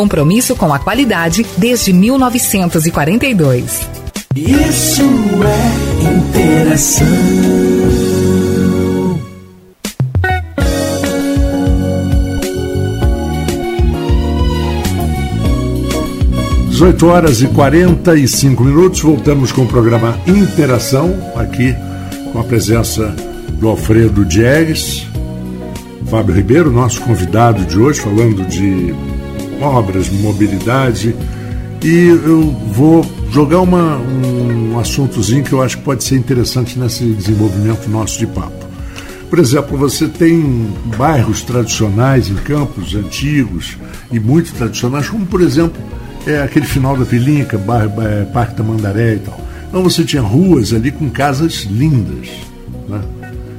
compromisso 0.00 0.56
com 0.56 0.72
a 0.72 0.78
qualidade 0.78 1.44
desde 1.58 1.92
1942. 1.92 3.86
Isso 4.34 5.02
é 5.44 6.08
interação. 6.16 7.06
Dezoito 16.70 17.06
horas 17.08 17.42
e 17.42 17.46
45 17.48 18.64
minutos, 18.64 19.00
voltamos 19.00 19.52
com 19.52 19.64
o 19.64 19.66
programa 19.66 20.18
Interação, 20.26 21.14
aqui 21.36 21.76
com 22.32 22.38
a 22.38 22.44
presença 22.44 23.14
do 23.58 23.68
Alfredo 23.68 24.24
Diegues, 24.24 25.06
Fábio 26.06 26.34
Ribeiro, 26.34 26.70
nosso 26.70 27.02
convidado 27.02 27.66
de 27.66 27.78
hoje, 27.78 28.00
falando 28.00 28.46
de 28.46 28.94
obras, 29.60 30.08
mobilidade. 30.08 31.14
E 31.82 32.06
eu 32.08 32.50
vou 32.72 33.04
jogar 33.30 33.60
uma, 33.60 33.96
um 33.96 34.78
assuntozinho 34.78 35.44
que 35.44 35.52
eu 35.52 35.62
acho 35.62 35.78
que 35.78 35.84
pode 35.84 36.04
ser 36.04 36.16
interessante 36.16 36.78
nesse 36.78 37.04
desenvolvimento 37.04 37.88
nosso 37.88 38.18
de 38.18 38.26
papo. 38.26 38.66
Por 39.28 39.38
exemplo, 39.38 39.78
você 39.78 40.08
tem 40.08 40.72
bairros 40.98 41.42
tradicionais 41.42 42.28
em 42.28 42.34
campos 42.34 42.94
antigos 42.94 43.78
e 44.10 44.18
muito 44.18 44.52
tradicionais, 44.52 45.08
como 45.08 45.24
por 45.24 45.40
exemplo 45.40 45.80
é 46.26 46.42
aquele 46.42 46.66
final 46.66 46.96
da 46.96 47.04
Pilinca, 47.04 47.56
bairro, 47.56 47.92
é, 48.02 48.24
Parque 48.24 48.56
da 48.56 48.64
Mandaré 48.64 49.14
e 49.14 49.18
tal. 49.20 49.40
Então 49.68 49.82
você 49.84 50.04
tinha 50.04 50.20
ruas 50.20 50.72
ali 50.72 50.90
com 50.90 51.08
casas 51.08 51.66
lindas. 51.70 52.28
Né? 52.88 53.00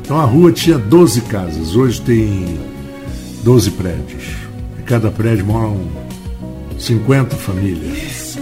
Então 0.03 0.19
a 0.19 0.25
rua 0.25 0.51
tinha 0.51 0.77
12 0.77 1.21
casas, 1.21 1.73
hoje 1.73 2.01
tem 2.01 2.59
12 3.43 3.71
prédios 3.71 4.40
cada 4.91 5.09
prédio 5.09 5.45
moram 5.45 5.87
50 6.77 7.37
famílias. 7.37 8.37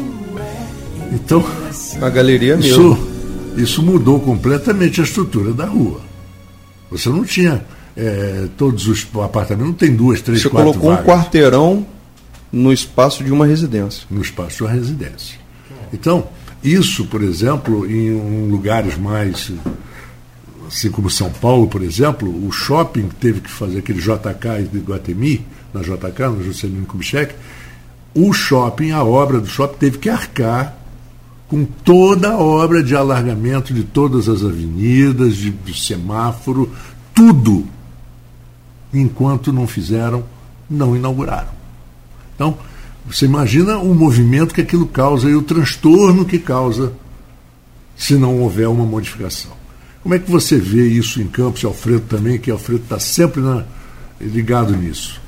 Então, 1.11 1.45
a 2.01 2.09
galeria 2.09 2.55
isso, 2.55 2.89
mesmo. 2.89 3.07
Isso 3.55 3.83
mudou 3.83 4.19
completamente 4.19 4.99
a 4.99 5.03
estrutura 5.03 5.53
da 5.53 5.65
rua. 5.65 6.01
Você 6.89 7.07
não 7.07 7.23
tinha 7.23 7.63
é, 7.95 8.47
todos 8.57 8.87
os 8.87 9.07
apartamentos, 9.23 9.67
não 9.67 9.73
tem 9.75 9.95
duas, 9.95 10.21
três, 10.23 10.41
Você 10.41 10.49
quatro 10.49 10.71
colocou 10.71 10.89
vagas. 10.89 11.05
um 11.05 11.07
quarteirão 11.07 11.85
no 12.51 12.73
espaço 12.73 13.23
de 13.23 13.31
uma 13.31 13.45
residência. 13.45 14.07
No 14.09 14.19
espaço 14.19 14.57
de 14.57 14.63
uma 14.63 14.71
residência. 14.71 15.37
Então, 15.93 16.29
isso, 16.63 17.05
por 17.05 17.21
exemplo, 17.21 17.85
em 17.87 18.49
lugares 18.49 18.97
mais 18.97 19.51
assim 20.67 20.89
como 20.89 21.11
São 21.11 21.31
Paulo, 21.31 21.67
por 21.67 21.83
exemplo, 21.83 22.27
o 22.47 22.51
shopping 22.51 23.09
teve 23.19 23.41
que 23.41 23.49
fazer 23.51 23.79
aquele 23.79 23.99
JK 23.99 24.67
de 24.71 24.79
Guatemi, 24.79 25.45
na 25.73 25.81
JK, 25.81 26.19
no 26.29 26.43
Juscelino 26.43 26.85
Kubitschek, 26.85 27.35
o 28.13 28.33
shopping, 28.33 28.91
a 28.91 29.03
obra 29.03 29.39
do 29.39 29.47
shopping, 29.47 29.77
teve 29.77 29.97
que 29.97 30.09
arcar 30.09 30.75
com 31.47 31.65
toda 31.65 32.29
a 32.29 32.37
obra 32.37 32.83
de 32.83 32.95
alargamento 32.95 33.73
de 33.73 33.83
todas 33.83 34.29
as 34.29 34.43
avenidas, 34.43 35.35
de, 35.35 35.53
semáforo, 35.73 36.71
tudo. 37.13 37.67
Enquanto 38.93 39.51
não 39.51 39.67
fizeram, 39.67 40.23
não 40.69 40.95
inauguraram. 40.95 41.49
Então, 42.35 42.57
você 43.05 43.25
imagina 43.25 43.77
o 43.77 43.95
movimento 43.95 44.53
que 44.53 44.61
aquilo 44.61 44.87
causa 44.87 45.29
e 45.29 45.35
o 45.35 45.41
transtorno 45.41 46.25
que 46.25 46.37
causa 46.37 46.93
se 47.97 48.15
não 48.15 48.39
houver 48.39 48.67
uma 48.67 48.85
modificação. 48.85 49.51
Como 50.01 50.13
é 50.15 50.19
que 50.19 50.29
você 50.29 50.57
vê 50.57 50.87
isso 50.87 51.21
em 51.21 51.27
Campos, 51.27 51.65
Alfredo 51.65 52.01
também, 52.01 52.37
que 52.39 52.49
Alfredo 52.49 52.83
está 52.83 52.99
sempre 52.99 53.41
na, 53.41 53.65
ligado 54.21 54.75
nisso? 54.75 55.18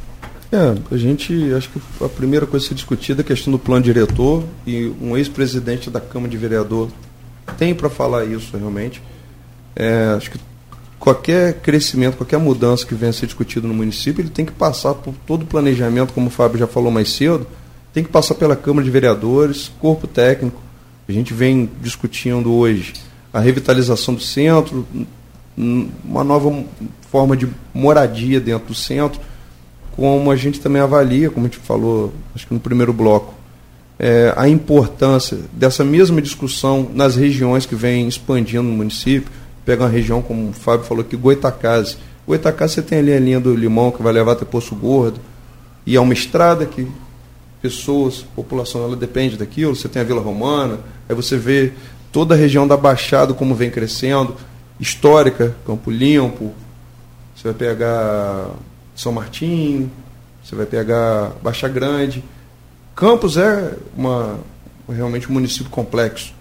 É, 0.51 0.75
a 0.93 0.97
gente, 0.97 1.53
acho 1.53 1.69
que 1.69 1.81
a 2.03 2.09
primeira 2.09 2.45
coisa 2.45 2.65
a 2.65 2.69
ser 2.69 2.75
discutida 2.75 3.21
é 3.21 3.23
a 3.23 3.25
questão 3.25 3.53
do 3.53 3.57
plano 3.57 3.83
diretor 3.83 4.43
e 4.67 4.91
um 5.01 5.15
ex-presidente 5.15 5.89
da 5.89 6.01
Câmara 6.01 6.29
de 6.29 6.37
Vereador 6.37 6.89
tem 7.57 7.73
para 7.73 7.89
falar 7.89 8.25
isso 8.25 8.57
realmente. 8.57 9.01
É, 9.73 10.13
acho 10.17 10.29
que 10.29 10.37
qualquer 10.99 11.61
crescimento, 11.61 12.17
qualquer 12.17 12.37
mudança 12.37 12.85
que 12.85 12.93
venha 12.93 13.11
a 13.11 13.13
ser 13.13 13.27
discutido 13.27 13.65
no 13.65 13.73
município, 13.73 14.21
ele 14.21 14.29
tem 14.29 14.45
que 14.45 14.51
passar 14.51 14.93
por 14.93 15.13
todo 15.25 15.43
o 15.43 15.45
planejamento, 15.45 16.11
como 16.11 16.27
o 16.27 16.29
Fábio 16.29 16.59
já 16.59 16.67
falou 16.67 16.91
mais 16.91 17.11
cedo, 17.13 17.47
tem 17.93 18.03
que 18.03 18.09
passar 18.09 18.35
pela 18.35 18.55
Câmara 18.55 18.83
de 18.83 18.91
Vereadores, 18.91 19.71
corpo 19.79 20.05
técnico. 20.05 20.61
A 21.07 21.11
gente 21.13 21.33
vem 21.33 21.69
discutindo 21.81 22.51
hoje 22.51 22.93
a 23.33 23.39
revitalização 23.39 24.13
do 24.13 24.21
centro, 24.21 24.85
uma 25.57 26.23
nova 26.23 26.63
forma 27.09 27.37
de 27.37 27.47
moradia 27.73 28.39
dentro 28.39 28.67
do 28.67 28.75
centro, 28.75 29.19
como 29.95 30.31
a 30.31 30.35
gente 30.35 30.59
também 30.59 30.81
avalia, 30.81 31.29
como 31.29 31.45
a 31.45 31.49
gente 31.49 31.59
falou, 31.59 32.13
acho 32.35 32.47
que 32.47 32.53
no 32.53 32.59
primeiro 32.59 32.93
bloco, 32.93 33.33
é, 33.99 34.33
a 34.35 34.49
importância 34.49 35.37
dessa 35.53 35.83
mesma 35.83 36.21
discussão 36.21 36.89
nas 36.93 37.15
regiões 37.15 37.65
que 37.65 37.75
vem 37.75 38.07
expandindo 38.07 38.63
no 38.63 38.73
município. 38.73 39.31
Pega 39.63 39.83
uma 39.83 39.89
região, 39.89 40.21
como 40.21 40.49
o 40.49 40.53
Fábio 40.53 40.85
falou 40.85 41.03
aqui, 41.03 41.15
Goitacazes. 41.15 41.97
Goitacazes 42.25 42.75
você 42.75 42.81
tem 42.81 42.97
ali 42.97 43.13
a 43.13 43.19
linha 43.19 43.39
do 43.39 43.53
Limão, 43.53 43.91
que 43.91 44.01
vai 44.01 44.11
levar 44.11 44.31
até 44.31 44.43
Poço 44.43 44.73
Gordo, 44.75 45.19
e 45.85 45.95
é 45.95 45.99
uma 45.99 46.13
estrada 46.13 46.65
que 46.65 46.87
pessoas, 47.61 48.25
população, 48.35 48.83
ela 48.83 48.95
depende 48.95 49.37
daquilo. 49.37 49.75
Você 49.75 49.87
tem 49.87 50.01
a 50.01 50.05
Vila 50.05 50.21
Romana, 50.21 50.79
aí 51.07 51.15
você 51.15 51.37
vê 51.37 51.71
toda 52.11 52.33
a 52.33 52.37
região 52.37 52.67
da 52.67 52.75
Baixada 52.75 53.33
como 53.33 53.53
vem 53.53 53.69
crescendo, 53.69 54.35
histórica, 54.79 55.55
Campo 55.65 55.91
Limpo, 55.91 56.51
você 57.35 57.49
vai 57.49 57.53
pegar 57.53 58.47
São 59.01 59.11
Martinho, 59.11 59.89
você 60.43 60.55
vai 60.55 60.67
pegar 60.67 61.31
Baixa 61.41 61.67
Grande. 61.67 62.23
Campos 62.95 63.35
é 63.35 63.73
uma, 63.97 64.39
realmente 64.87 65.27
um 65.27 65.33
município 65.33 65.71
complexo. 65.71 66.35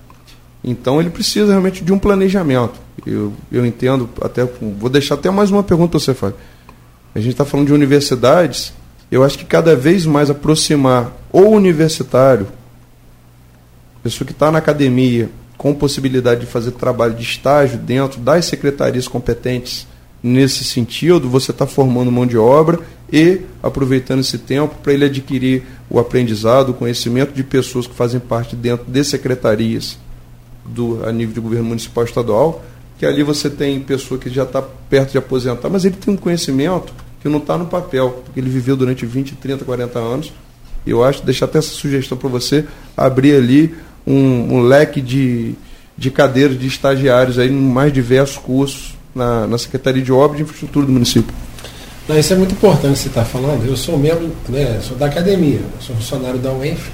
Então 0.63 1.01
ele 1.01 1.09
precisa 1.09 1.53
realmente 1.53 1.83
de 1.83 1.91
um 1.91 1.99
planejamento. 1.99 2.79
Eu, 3.07 3.33
eu 3.51 3.65
entendo, 3.65 4.11
até 4.21 4.45
vou 4.45 4.91
deixar 4.91 5.15
até 5.15 5.31
mais 5.31 5.51
uma 5.51 5.63
pergunta 5.63 5.93
para 5.93 6.01
você, 6.01 6.13
Fábio. 6.13 6.37
A 7.15 7.19
gente 7.19 7.33
está 7.33 7.47
falando 7.47 7.69
de 7.69 7.73
universidades, 7.73 8.75
eu 9.11 9.25
acho 9.25 9.39
que 9.39 9.47
cada 9.47 9.75
vez 9.75 10.05
mais 10.05 10.29
aproximar 10.29 11.13
o 11.33 11.41
universitário, 11.41 12.47
pessoa 14.03 14.27
que 14.27 14.33
está 14.33 14.53
na 14.53 14.59
academia, 14.59 15.31
com 15.57 15.75
possibilidade 15.75 16.41
de 16.41 16.47
fazer 16.47 16.73
trabalho 16.73 17.15
de 17.15 17.23
estágio 17.23 17.79
dentro 17.79 18.21
das 18.21 18.45
secretarias 18.45 19.09
competentes 19.09 19.87
nesse 20.23 20.65
sentido, 20.65 21.29
você 21.29 21.51
está 21.51 21.67
formando 21.67 22.13
mão 22.13 22.27
de 22.27 22.37
obra 22.37 22.81
e 23.13 23.41
aproveitando 23.63 24.21
esse 24.21 24.39
tempo 24.39 24.75
para 24.83 24.93
ele 24.93 25.05
adquirir 25.05 25.63
o 25.89 25.99
aprendizado, 25.99 26.71
o 26.71 26.75
conhecimento 26.75 27.33
de 27.33 27.43
pessoas 27.43 27.87
que 27.87 27.95
fazem 27.95 28.21
parte 28.21 28.55
dentro 28.55 28.87
de 28.91 29.05
secretarias 29.05 29.99
do, 30.65 31.05
a 31.05 31.11
nível 31.11 31.35
de 31.35 31.41
governo 31.41 31.69
municipal 31.69 32.05
e 32.05 32.07
estadual, 32.07 32.65
que 32.99 33.07
ali 33.07 33.23
você 33.23 33.49
tem 33.49 33.81
pessoa 33.81 34.21
que 34.21 34.29
já 34.29 34.43
está 34.43 34.63
perto 34.63 35.13
de 35.13 35.19
aposentar, 35.19 35.69
mas 35.69 35.85
ele 35.85 35.97
tem 35.97 36.15
um 36.15 36.17
conhecimento 36.17 36.93
que 37.21 37.29
não 37.29 37.39
está 37.39 37.57
no 37.57 37.67
papel, 37.67 38.23
porque 38.25 38.39
ele 38.39 38.51
viveu 38.51 38.77
durante 38.77 39.05
20, 39.05 39.35
30, 39.37 39.65
40 39.65 39.99
anos. 39.99 40.33
Eu 40.87 41.03
acho, 41.05 41.23
deixar 41.23 41.47
até 41.47 41.59
essa 41.59 41.71
sugestão 41.71 42.17
para 42.17 42.29
você, 42.29 42.65
abrir 42.97 43.35
ali 43.35 43.75
um, 44.07 44.55
um 44.55 44.61
leque 44.63 45.01
de, 45.01 45.55
de 45.97 46.11
cadeiras 46.11 46.59
de 46.59 46.67
estagiários 46.67 47.39
aí 47.39 47.49
em 47.49 47.53
mais 47.53 47.93
diversos 47.93 48.39
cursos 48.39 49.00
na, 49.15 49.47
na 49.47 49.59
Secretaria 49.59 50.03
de 50.03 50.13
Obras 50.13 50.41
e 50.41 50.43
Infraestrutura 50.43 50.87
do 50.87 50.93
município. 50.93 51.35
Não, 52.09 52.19
isso 52.19 52.33
é 52.33 52.37
muito 52.37 52.53
importante 52.55 52.99
você 52.99 53.09
estar 53.09 53.23
tá 53.23 53.27
falando. 53.27 53.65
Eu 53.67 53.77
sou 53.77 53.97
membro, 53.97 54.31
né, 54.49 54.81
sou 54.83 54.97
da 54.97 55.07
academia, 55.07 55.61
sou 55.81 55.95
funcionário 55.97 56.39
da 56.39 56.53
UENF, 56.53 56.91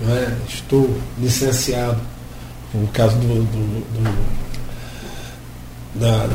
né, 0.00 0.36
estou 0.48 0.90
licenciado 1.18 1.98
no 2.74 2.86
caso 2.88 3.16
do, 3.16 3.26
do, 3.26 3.80
do 3.94 4.40
da, 5.94 6.28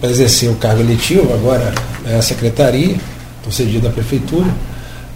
para 0.00 0.10
exercer 0.10 0.50
o 0.50 0.54
cargo 0.56 0.80
eletivo, 0.80 1.32
agora 1.32 1.72
é 2.06 2.16
a 2.16 2.22
secretaria, 2.22 2.96
estou 3.38 3.52
cedido 3.52 3.88
à 3.88 3.90
prefeitura, 3.90 4.52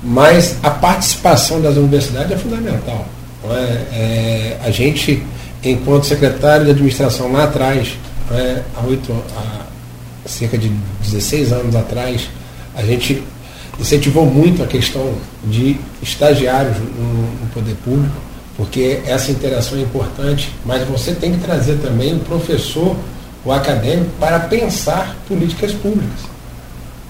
mas 0.03 0.57
a 0.63 0.71
participação 0.71 1.61
das 1.61 1.77
universidades 1.77 2.33
é 2.33 2.37
fundamental. 2.37 3.07
é? 3.45 3.57
É, 3.93 4.59
a 4.65 4.71
gente, 4.71 5.23
enquanto 5.63 6.07
secretário 6.07 6.65
de 6.65 6.71
administração 6.73 7.33
lá 7.33 7.45
atrás, 7.45 7.97
há, 8.31 9.67
há 10.25 10.29
cerca 10.29 10.59
de 10.59 10.69
16 11.03 11.53
anos 11.53 11.77
atrás, 11.77 12.29
a 12.75 12.83
gente 12.83 13.23
incentivou 13.79 14.27
muito 14.27 14.63
a 14.63 14.67
questão 14.67 15.15
de 15.45 15.77
estagiários 16.03 16.77
no, 16.79 17.23
no 17.41 17.47
poder 17.53 17.75
público, 17.85 18.17
porque 18.57 19.03
essa 19.07 19.31
interação 19.31 19.79
é 19.79 19.83
importante, 19.83 20.51
mas 20.65 20.87
você 20.89 21.13
tem 21.13 21.33
que 21.33 21.39
trazer 21.39 21.79
também 21.79 22.15
o 22.15 22.21
professor, 22.21 22.97
o 23.45 23.53
acadêmico, 23.53 24.11
para 24.19 24.41
pensar 24.41 25.15
políticas 25.29 25.73
públicas. 25.73 26.21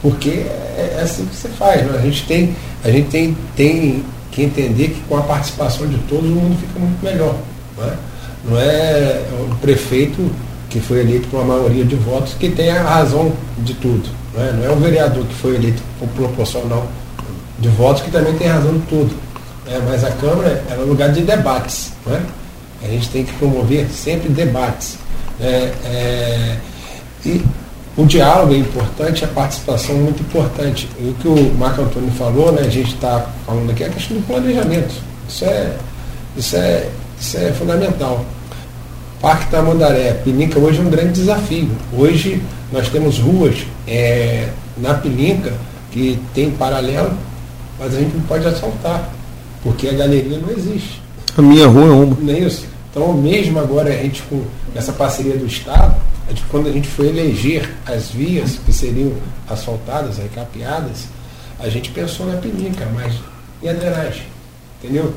Porque 0.02 0.30
é, 0.30 0.96
é 0.98 1.02
assim 1.02 1.24
que 1.24 1.34
você 1.34 1.48
faz. 1.48 1.82
Né? 1.82 1.98
A 1.98 2.02
gente, 2.02 2.24
tem, 2.26 2.56
a 2.84 2.90
gente 2.90 3.08
tem, 3.08 3.36
tem 3.54 4.04
que 4.30 4.42
entender 4.42 4.88
que 4.88 5.00
com 5.08 5.16
a 5.16 5.22
participação 5.22 5.86
de 5.86 5.96
todos 6.08 6.28
o 6.28 6.34
mundo 6.34 6.58
fica 6.60 6.78
muito 6.78 7.02
melhor. 7.02 7.36
Não 7.76 7.84
é, 7.84 7.96
não 8.44 8.60
é 8.60 9.22
o 9.50 9.54
prefeito 9.56 10.30
que 10.76 10.86
foi 10.86 11.00
eleito 11.00 11.26
com 11.28 11.40
a 11.40 11.44
maioria 11.44 11.84
de 11.86 11.96
votos 11.96 12.34
que 12.34 12.50
tem 12.50 12.68
a 12.68 12.82
razão 12.82 13.32
de 13.58 13.72
tudo. 13.74 14.10
Não 14.34 14.44
é, 14.44 14.52
não 14.52 14.64
é 14.64 14.70
o 14.70 14.76
vereador 14.76 15.24
que 15.24 15.34
foi 15.34 15.54
eleito 15.54 15.82
por 15.98 16.06
proporcional 16.08 16.86
de 17.58 17.68
votos 17.70 18.02
que 18.02 18.10
também 18.10 18.34
tem 18.34 18.46
razão 18.46 18.74
de 18.74 18.86
tudo. 18.86 19.14
É, 19.66 19.78
mas 19.88 20.04
a 20.04 20.10
Câmara 20.10 20.62
é 20.70 20.74
um 20.78 20.84
lugar 20.84 21.10
de 21.12 21.22
debates. 21.22 21.92
Não 22.04 22.14
é? 22.14 22.20
A 22.84 22.88
gente 22.88 23.08
tem 23.08 23.24
que 23.24 23.32
promover 23.34 23.88
sempre 23.88 24.28
debates. 24.28 24.98
É, 25.40 25.72
é, 25.86 26.56
e 27.24 27.42
o 27.96 28.04
diálogo 28.04 28.52
é 28.52 28.58
importante, 28.58 29.24
a 29.24 29.28
participação 29.28 29.96
é 29.96 29.98
muito 29.98 30.20
importante. 30.20 30.90
E 31.00 31.08
o 31.08 31.14
que 31.14 31.26
o 31.26 31.54
Marco 31.54 31.80
Antônio 31.80 32.10
falou, 32.10 32.52
né, 32.52 32.60
a 32.66 32.70
gente 32.70 32.94
está 32.94 33.30
falando 33.46 33.70
aqui, 33.70 33.82
é 33.82 33.86
a 33.86 33.90
questão 33.90 34.18
do 34.18 34.26
planejamento. 34.26 34.94
Isso 35.26 35.44
é, 35.46 35.74
isso 36.36 36.54
é, 36.54 36.88
isso 37.18 37.38
é 37.38 37.52
fundamental. 37.54 38.26
Parque 39.20 39.50
Tamandaré, 39.50 40.12
Pilinca 40.24 40.58
hoje 40.58 40.78
é 40.78 40.82
um 40.82 40.90
grande 40.90 41.12
desafio. 41.12 41.70
Hoje 41.92 42.42
nós 42.72 42.88
temos 42.88 43.18
ruas 43.18 43.66
é, 43.86 44.48
na 44.76 44.94
Pilinca 44.94 45.52
que 45.90 46.18
tem 46.34 46.50
paralelo, 46.50 47.16
mas 47.78 47.94
a 47.94 47.98
gente 47.98 48.14
não 48.14 48.22
pode 48.24 48.46
assaltar, 48.46 49.10
porque 49.62 49.88
a 49.88 49.92
galeria 49.92 50.38
não 50.38 50.50
existe. 50.50 51.00
A 51.36 51.42
minha 51.42 51.66
rua 51.66 51.86
é 51.86 51.90
uma. 51.90 52.16
Não 52.20 52.34
é 52.34 52.40
isso? 52.40 52.66
Então, 52.90 53.12
mesmo 53.12 53.58
agora, 53.58 53.90
a 53.90 53.96
gente 53.96 54.22
com 54.22 54.42
essa 54.74 54.92
parceria 54.92 55.36
do 55.36 55.46
Estado, 55.46 55.96
a 56.26 56.30
gente, 56.30 56.42
quando 56.50 56.68
a 56.68 56.72
gente 56.72 56.88
foi 56.88 57.08
eleger 57.08 57.70
as 57.86 58.10
vias 58.10 58.58
que 58.64 58.72
seriam 58.72 59.12
asfaltadas, 59.48 60.18
recapeadas, 60.18 61.04
a 61.58 61.68
gente 61.68 61.90
pensou 61.90 62.26
na 62.26 62.38
Pilinca, 62.38 62.86
mas 62.94 63.14
e 63.62 63.68
a 63.68 63.72
drenagem? 63.72 64.24
Entendeu? 64.82 65.12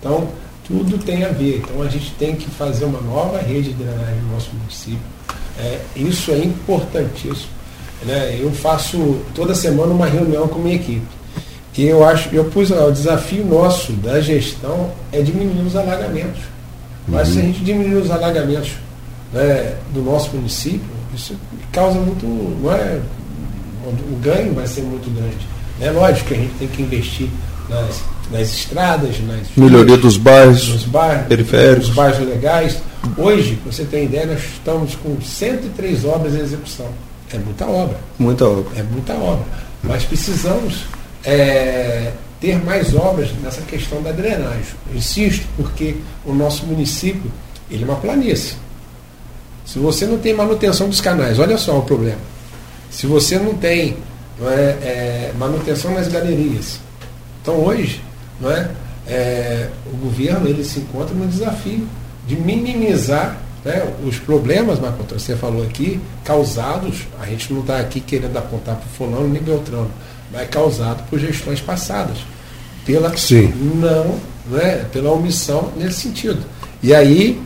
Então, 0.00 0.28
tudo 0.68 0.98
tem 0.98 1.24
a 1.24 1.30
ver. 1.30 1.62
Então 1.64 1.82
a 1.82 1.88
gente 1.88 2.12
tem 2.12 2.36
que 2.36 2.48
fazer 2.50 2.84
uma 2.84 3.00
nova 3.00 3.38
rede 3.38 3.72
de 3.72 3.82
drenagem 3.82 4.20
no 4.22 4.34
nosso 4.34 4.50
município. 4.54 5.00
É, 5.58 5.80
isso 5.96 6.30
é 6.30 6.38
importantíssimo. 6.38 7.48
Né? 8.04 8.38
Eu 8.40 8.52
faço 8.52 9.20
toda 9.34 9.54
semana 9.54 9.92
uma 9.92 10.06
reunião 10.06 10.46
com 10.46 10.60
a 10.60 10.62
minha 10.62 10.76
equipe. 10.76 11.06
E 11.76 11.84
eu 11.84 12.04
acho, 12.04 12.28
eu 12.34 12.44
pus 12.46 12.72
ó, 12.72 12.88
o 12.88 12.92
desafio 12.92 13.44
nosso 13.44 13.92
da 13.92 14.20
gestão 14.20 14.90
é 15.12 15.22
diminuir 15.22 15.64
os 15.64 15.76
alagamentos. 15.76 16.42
Mas 17.06 17.28
se 17.28 17.38
a 17.38 17.42
gente 17.42 17.60
diminuir 17.60 18.02
os 18.02 18.10
alagamentos 18.10 18.72
né, 19.32 19.76
do 19.94 20.02
nosso 20.02 20.36
município, 20.36 20.80
isso 21.14 21.36
causa 21.72 21.98
muito. 22.00 22.26
Não 22.26 22.72
é, 22.72 23.00
o 23.86 24.16
ganho 24.16 24.54
vai 24.54 24.66
ser 24.66 24.82
muito 24.82 25.08
grande. 25.14 25.46
É 25.80 25.90
lógico 25.92 26.28
que 26.28 26.34
a 26.34 26.36
gente 26.36 26.54
tem 26.58 26.66
que 26.66 26.82
investir 26.82 27.28
nas 27.68 28.02
nas 28.30 28.48
estradas, 28.50 29.20
nas 29.20 29.46
melhoria 29.56 29.96
dos 29.96 30.16
bairros, 30.16 30.68
nos 30.68 30.84
bairros 30.84 31.26
periféricos, 31.26 31.88
nos 31.88 31.96
bairros 31.96 32.26
legais. 32.26 32.78
Hoje, 33.16 33.56
para 33.62 33.72
você 33.72 33.84
ter 33.84 34.04
ideia, 34.04 34.26
nós 34.26 34.42
estamos 34.42 34.94
com 34.96 35.20
103 35.20 36.04
obras 36.04 36.34
em 36.34 36.40
execução. 36.40 36.88
É 37.32 37.38
muita 37.38 37.66
obra. 37.66 37.98
Muita 38.18 38.46
obra. 38.46 38.64
É 38.76 38.82
muita 38.82 39.14
obra. 39.14 39.44
Mas 39.82 40.04
precisamos 40.04 40.84
é, 41.24 42.12
ter 42.40 42.62
mais 42.64 42.94
obras 42.94 43.30
nessa 43.42 43.62
questão 43.62 44.02
da 44.02 44.12
drenagem. 44.12 44.74
Eu 44.90 44.96
insisto, 44.96 45.46
porque 45.56 45.96
o 46.24 46.32
nosso 46.32 46.66
município 46.66 47.30
ele 47.70 47.82
é 47.82 47.86
uma 47.86 47.96
planície. 47.96 48.56
Se 49.64 49.78
você 49.78 50.06
não 50.06 50.18
tem 50.18 50.32
manutenção 50.34 50.88
dos 50.88 51.00
canais, 51.00 51.38
olha 51.38 51.58
só 51.58 51.78
o 51.78 51.82
problema. 51.82 52.20
Se 52.90 53.06
você 53.06 53.38
não 53.38 53.54
tem 53.54 53.96
é, 54.40 54.52
é, 54.52 55.32
manutenção 55.38 55.92
nas 55.92 56.08
galerias. 56.08 56.80
Então 57.42 57.56
hoje 57.56 58.00
não 58.40 58.50
é? 58.50 58.70
é 59.06 59.68
o 59.92 59.96
governo 59.96 60.48
ele 60.48 60.64
se 60.64 60.80
encontra 60.80 61.14
no 61.14 61.26
desafio 61.26 61.86
de 62.26 62.36
minimizar 62.36 63.38
né, 63.64 63.92
os 64.04 64.18
problemas, 64.18 64.78
Marco 64.78 65.02
você 65.08 65.34
falou 65.34 65.62
aqui, 65.62 66.00
causados, 66.24 67.06
a 67.20 67.26
gente 67.26 67.52
não 67.52 67.60
está 67.60 67.78
aqui 67.78 68.00
querendo 68.00 68.36
apontar 68.36 68.76
para 68.76 68.86
o 68.86 68.90
fulano 68.90 69.28
nem 69.28 69.42
Beltrano, 69.42 69.90
mas 70.32 70.48
causado 70.48 71.08
por 71.08 71.18
gestões 71.18 71.60
passadas, 71.60 72.18
pela 72.84 73.14
Sim. 73.16 73.52
não, 73.74 74.18
né, 74.50 74.86
pela 74.92 75.10
omissão 75.10 75.72
nesse 75.76 76.00
sentido. 76.00 76.44
E 76.82 76.94
aí, 76.94 77.40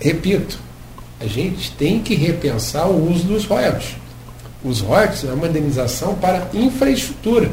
repito, 0.00 0.58
a 1.20 1.26
gente 1.26 1.70
tem 1.72 2.00
que 2.00 2.14
repensar 2.14 2.88
o 2.88 3.10
uso 3.10 3.24
dos 3.24 3.44
royalties. 3.44 3.96
Os 4.64 4.80
royalties 4.80 5.24
é 5.24 5.32
uma 5.32 5.46
indenização 5.46 6.14
para 6.14 6.48
infraestrutura. 6.52 7.50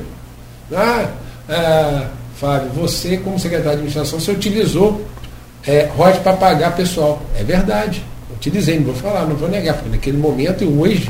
Ah, 0.74 1.10
ah 1.48 2.08
Fábio, 2.40 2.70
você, 2.70 3.18
como 3.18 3.40
secretário 3.40 3.80
de 3.80 3.86
administração, 3.86 4.20
você 4.20 4.32
utilizou 4.32 5.06
é, 5.66 5.90
royalties 5.96 6.22
para 6.22 6.34
pagar 6.34 6.76
pessoal. 6.76 7.22
É 7.36 7.44
verdade. 7.44 8.04
Utilizei, 8.36 8.78
não 8.78 8.86
vou 8.86 8.96
falar, 8.96 9.26
não 9.26 9.36
vou 9.36 9.50
negar, 9.50 9.74
porque 9.76 9.90
naquele 9.90 10.18
momento 10.18 10.64
e 10.64 10.68
hoje 10.68 11.10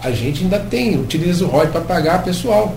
a 0.00 0.10
gente 0.12 0.44
ainda 0.44 0.60
tem, 0.60 0.96
utiliza 0.98 1.44
o 1.44 1.48
royalties 1.48 1.72
para 1.72 1.80
pagar 1.80 2.22
pessoal. 2.22 2.74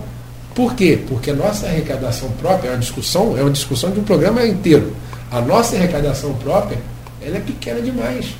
Por 0.54 0.74
quê? 0.74 0.98
Porque 1.08 1.30
a 1.30 1.34
nossa 1.34 1.66
arrecadação 1.66 2.28
própria, 2.40 2.68
é 2.68 2.72
uma 2.72 2.78
discussão, 2.78 3.38
é 3.38 3.42
uma 3.42 3.50
discussão 3.50 3.90
de 3.90 4.00
um 4.00 4.04
programa 4.04 4.44
inteiro. 4.44 4.94
A 5.30 5.40
nossa 5.40 5.76
arrecadação 5.76 6.34
própria, 6.34 6.78
ela 7.24 7.36
é 7.36 7.40
pequena 7.40 7.80
demais. 7.80 8.34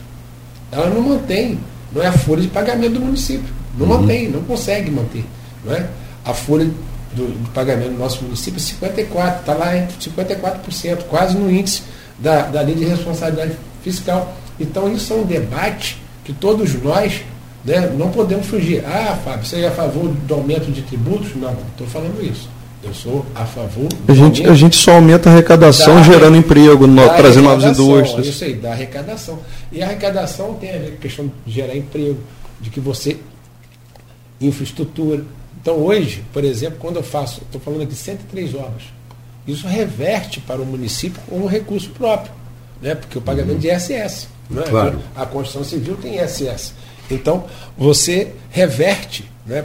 Ela 0.71 0.91
não 0.91 1.01
mantém, 1.01 1.59
não 1.93 2.03
é 2.03 2.09
a 2.09 2.13
folha 2.13 2.43
de 2.43 2.49
pagamento 2.49 2.95
do 2.95 3.01
município. 3.01 3.55
Não 3.79 3.87
uhum. 3.87 4.01
mantém, 4.01 4.29
não 4.29 4.43
consegue 4.43 4.91
manter. 4.91 5.25
Não 5.65 5.73
é? 5.73 5.87
A 6.25 6.35
folha 6.35 6.69
do, 7.15 7.27
do 7.27 7.51
pagamento 7.51 7.93
do 7.93 7.99
nosso 7.99 8.23
município 8.23 8.59
é 8.59 8.89
54%, 8.89 9.41
está 9.41 9.55
lá 9.55 9.77
em 9.77 9.87
54%, 9.87 11.03
quase 11.09 11.37
no 11.37 11.51
índice 11.51 11.83
da, 12.19 12.43
da 12.43 12.61
lei 12.61 12.75
de 12.75 12.85
responsabilidade 12.85 13.57
fiscal. 13.83 14.35
Então 14.59 14.93
isso 14.93 15.13
é 15.13 15.17
um 15.17 15.25
debate 15.25 16.01
que 16.25 16.33
todos 16.33 16.75
nós 16.83 17.23
né, 17.65 17.93
não 17.97 18.11
podemos 18.11 18.47
fugir. 18.47 18.85
Ah, 18.85 19.19
Fábio, 19.25 19.45
você 19.45 19.61
é 19.61 19.69
a 19.69 19.73
favor 19.73 20.09
do 20.09 20.35
aumento 20.35 20.71
de 20.71 20.83
tributos? 20.83 21.35
Não, 21.37 21.57
estou 21.73 21.87
falando 21.87 22.23
isso. 22.25 22.49
Eu 22.83 22.93
sou 22.93 23.25
a 23.33 23.45
favor 23.45 23.89
a 24.09 24.13
gente, 24.13 24.45
a 24.45 24.55
gente 24.55 24.75
só 24.75 24.95
aumenta 24.95 25.31
a 25.31 25.33
arrecadação 25.33 25.95
da, 25.95 26.03
gerando 26.03 26.37
emprego, 26.37 26.85
no, 26.89 27.09
trazendo 27.11 27.45
novas 27.45 27.65
indústrias. 27.79 28.27
Isso 28.27 28.43
aí, 28.43 28.55
da 28.55 28.73
arrecadação. 28.73 29.39
E 29.71 29.81
a 29.81 29.87
arrecadação 29.87 30.55
tem 30.55 30.71
a 30.71 30.79
ver 30.79 30.91
com 30.91 30.95
a 30.95 31.01
questão 31.01 31.33
de 31.47 31.53
gerar 31.53 31.77
emprego, 31.77 32.19
de 32.61 32.71
que 32.71 32.81
você. 32.81 33.19
infraestrutura, 34.41 35.23
então 35.63 35.77
hoje, 35.77 36.25
por 36.33 36.43
exemplo, 36.45 36.79
quando 36.81 36.97
eu 36.97 37.05
faço, 37.05 37.41
estou 37.43 37.61
falando 37.61 37.83
aqui 37.83 37.95
103 37.95 38.55
obras, 38.57 38.83
isso 39.47 39.67
reverte 39.67 40.41
para 40.41 40.61
o 40.61 40.67
município 40.67 41.23
como 41.29 41.47
recurso 41.47 41.91
próprio, 41.91 42.33
né? 42.81 42.97
porque 42.97 43.17
o 43.17 43.21
pagamento 43.21 43.55
uhum. 43.55 43.59
de 43.59 43.71
ISS. 43.71 44.29
Né? 44.51 44.63
Claro. 44.69 45.01
A 45.15 45.25
construção 45.25 45.65
civil 45.65 45.97
tem 45.97 46.23
ISS. 46.23 46.75
Então, 47.11 47.47
você 47.77 48.33
reverte, 48.51 49.25
né? 49.47 49.65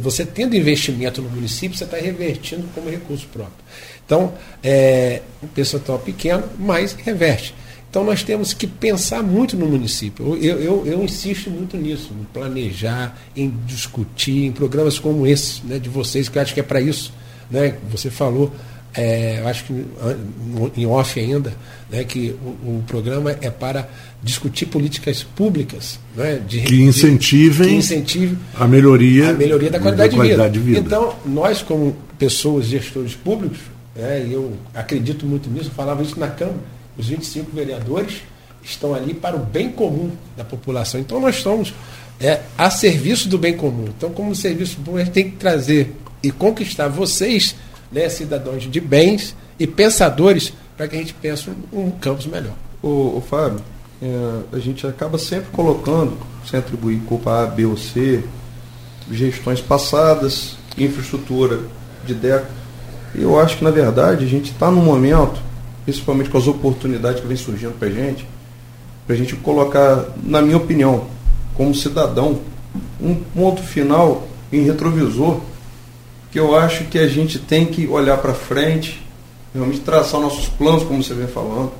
você 0.00 0.24
tendo 0.24 0.54
investimento 0.54 1.22
no 1.22 1.30
município, 1.30 1.76
você 1.76 1.84
está 1.84 1.96
revertindo 1.96 2.66
como 2.74 2.90
recurso 2.90 3.26
próprio. 3.28 3.56
Então, 4.04 4.34
é 4.62 5.22
um 5.42 5.46
percentual 5.46 5.98
pequeno, 5.98 6.44
mas 6.58 6.92
reverte. 6.92 7.54
Então 7.90 8.04
nós 8.04 8.22
temos 8.22 8.52
que 8.52 8.66
pensar 8.66 9.22
muito 9.22 9.56
no 9.56 9.66
município. 9.66 10.36
Eu, 10.36 10.60
eu, 10.60 10.86
eu 10.86 11.04
insisto 11.04 11.50
muito 11.50 11.76
nisso, 11.76 12.10
em 12.12 12.24
planejar, 12.24 13.18
em 13.34 13.52
discutir, 13.66 14.44
em 14.44 14.52
programas 14.52 14.98
como 14.98 15.26
esse, 15.26 15.64
né, 15.64 15.78
de 15.78 15.88
vocês, 15.88 16.28
que 16.28 16.36
eu 16.36 16.42
acho 16.42 16.52
que 16.52 16.60
é 16.60 16.62
para 16.62 16.80
isso. 16.80 17.12
Né, 17.50 17.76
você 17.90 18.10
falou, 18.10 18.52
é, 18.94 19.40
eu 19.40 19.48
acho 19.48 19.64
que 19.64 19.86
em 20.76 20.86
off 20.86 21.18
ainda, 21.18 21.54
né, 21.90 22.04
que 22.04 22.34
o, 22.44 22.76
o, 22.76 22.84
programa 22.86 23.34
é 23.40 23.48
para 23.48 23.88
discutir 24.22 24.66
políticas 24.66 25.22
públicas 25.22 25.98
né, 26.14 26.42
de, 26.46 26.60
que, 26.60 26.82
incentivem 26.82 27.68
de, 27.68 27.72
que 27.72 27.78
incentive 27.78 28.36
a 28.54 28.66
melhoria, 28.66 29.30
a 29.30 29.32
melhoria 29.32 29.70
da 29.70 29.80
qualidade, 29.80 30.10
da 30.10 30.16
qualidade 30.16 30.52
de, 30.52 30.58
vida. 30.58 30.80
de, 30.80 30.82
vida. 30.82 30.86
Então, 30.86 31.16
nós, 31.24 31.62
como 31.62 31.96
pessoas, 32.18 32.66
gestores 32.66 33.14
públicos, 33.14 33.60
né, 33.96 34.28
eu 34.30 34.52
acredito 34.74 35.24
muito 35.24 35.48
nisso, 35.48 35.70
falava 35.70 36.02
isso 36.02 36.20
na 36.20 36.28
Câmara 36.28 36.76
os 36.98 37.08
25 37.08 37.50
vereadores 37.54 38.22
estão 38.62 38.92
ali 38.92 39.14
para 39.14 39.36
o 39.36 39.38
bem 39.38 39.70
comum 39.70 40.10
da 40.36 40.44
população. 40.44 41.00
Então 41.00 41.20
nós 41.20 41.36
estamos 41.36 41.72
é, 42.20 42.40
a 42.56 42.70
serviço 42.70 43.28
do 43.28 43.38
bem 43.38 43.56
comum. 43.56 43.86
Então, 43.96 44.10
como 44.10 44.34
serviço 44.34 44.76
público, 44.76 44.98
a 44.98 45.04
gente 45.04 45.14
tem 45.14 45.30
que 45.30 45.36
trazer 45.36 45.94
e 46.22 46.30
conquistar 46.30 46.88
vocês, 46.88 47.54
né, 47.92 48.08
cidadãos 48.08 48.64
de 48.64 48.80
bens 48.80 49.34
e 49.58 49.66
pensadores 49.66 50.52
para 50.76 50.88
que 50.88 50.96
a 50.96 50.98
gente 50.98 51.14
pense 51.14 51.48
um, 51.48 51.80
um 51.80 51.90
campus 51.90 52.26
melhor. 52.26 52.54
O 52.82 53.22
Fábio, 53.28 53.60
é, 54.00 54.56
a 54.56 54.58
gente 54.58 54.86
acaba 54.86 55.18
sempre 55.18 55.48
colocando, 55.50 56.16
sem 56.48 56.58
atribuir 56.58 57.00
culpa 57.00 57.42
A, 57.42 57.46
B 57.46 57.66
ou 57.66 57.76
C, 57.76 58.22
gestões 59.10 59.60
passadas, 59.60 60.56
infraestrutura 60.76 61.60
de 62.06 62.14
década. 62.14 62.50
Eu 63.14 63.38
acho 63.40 63.58
que, 63.58 63.64
na 63.64 63.70
verdade, 63.70 64.24
a 64.24 64.28
gente 64.28 64.52
está 64.52 64.70
num 64.70 64.82
momento, 64.82 65.40
principalmente 65.88 66.28
com 66.28 66.36
as 66.36 66.46
oportunidades 66.46 67.22
que 67.22 67.26
vem 67.26 67.34
surgindo 67.34 67.72
para 67.78 67.88
a 67.88 67.90
gente, 67.90 68.28
para 69.06 69.16
a 69.16 69.18
gente 69.18 69.34
colocar, 69.36 70.04
na 70.22 70.42
minha 70.42 70.58
opinião, 70.58 71.06
como 71.54 71.74
cidadão, 71.74 72.40
um 73.00 73.14
ponto 73.14 73.62
final 73.62 74.28
em 74.52 74.60
retrovisor, 74.64 75.40
que 76.30 76.38
eu 76.38 76.54
acho 76.54 76.84
que 76.84 76.98
a 76.98 77.08
gente 77.08 77.38
tem 77.38 77.64
que 77.64 77.86
olhar 77.86 78.18
para 78.18 78.34
frente, 78.34 79.02
realmente 79.54 79.80
traçar 79.80 80.20
nossos 80.20 80.46
planos, 80.46 80.82
como 80.82 81.02
você 81.02 81.14
vem 81.14 81.26
falando. 81.26 81.72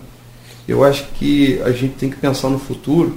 Eu 0.67 0.83
acho 0.83 1.05
que 1.19 1.61
a 1.63 1.71
gente 1.71 1.97
tem 1.97 2.09
que 2.09 2.17
pensar 2.17 2.49
no 2.49 2.59
futuro, 2.59 3.15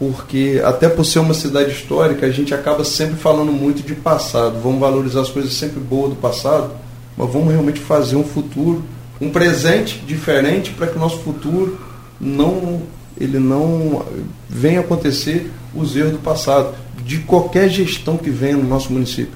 porque 0.00 0.60
até 0.64 0.88
por 0.88 1.04
ser 1.04 1.20
uma 1.20 1.32
cidade 1.32 1.70
histórica, 1.70 2.26
a 2.26 2.30
gente 2.30 2.52
acaba 2.52 2.84
sempre 2.84 3.14
falando 3.14 3.52
muito 3.52 3.86
de 3.86 3.94
passado. 3.94 4.58
Vamos 4.60 4.80
valorizar 4.80 5.20
as 5.20 5.30
coisas 5.30 5.52
sempre 5.52 5.78
boas 5.78 6.10
do 6.10 6.16
passado, 6.16 6.72
mas 7.16 7.32
vamos 7.32 7.52
realmente 7.52 7.78
fazer 7.78 8.16
um 8.16 8.24
futuro, 8.24 8.82
um 9.22 9.30
presente 9.30 10.00
diferente 10.00 10.72
para 10.72 10.88
que 10.88 10.96
o 10.96 11.00
nosso 11.00 11.20
futuro 11.20 11.78
não 12.20 12.82
ele 13.20 13.38
não 13.38 14.04
venha 14.48 14.80
acontecer 14.80 15.48
os 15.74 15.94
erros 15.94 16.12
do 16.12 16.18
passado, 16.18 16.74
de 17.04 17.18
qualquer 17.18 17.68
gestão 17.68 18.16
que 18.16 18.30
venha 18.30 18.56
no 18.56 18.64
nosso 18.64 18.92
município. 18.92 19.34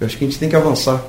Eu 0.00 0.06
acho 0.06 0.18
que 0.18 0.24
a 0.24 0.28
gente 0.28 0.38
tem 0.38 0.48
que 0.48 0.56
avançar 0.56 1.04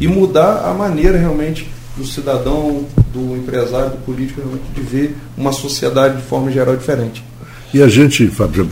e 0.00 0.08
mudar 0.08 0.64
a 0.68 0.74
maneira 0.74 1.16
realmente 1.18 1.70
do 1.96 2.04
cidadão, 2.04 2.84
do 3.12 3.36
empresário, 3.36 3.90
do 3.90 3.98
político, 3.98 4.40
realmente 4.40 4.64
de 4.74 4.80
ver 4.80 5.16
uma 5.36 5.52
sociedade 5.52 6.16
de 6.16 6.22
forma 6.22 6.50
geral 6.50 6.76
diferente. 6.76 7.22
E 7.72 7.80
a 7.82 7.86
gente, 7.86 8.26
Fábio, 8.28 8.68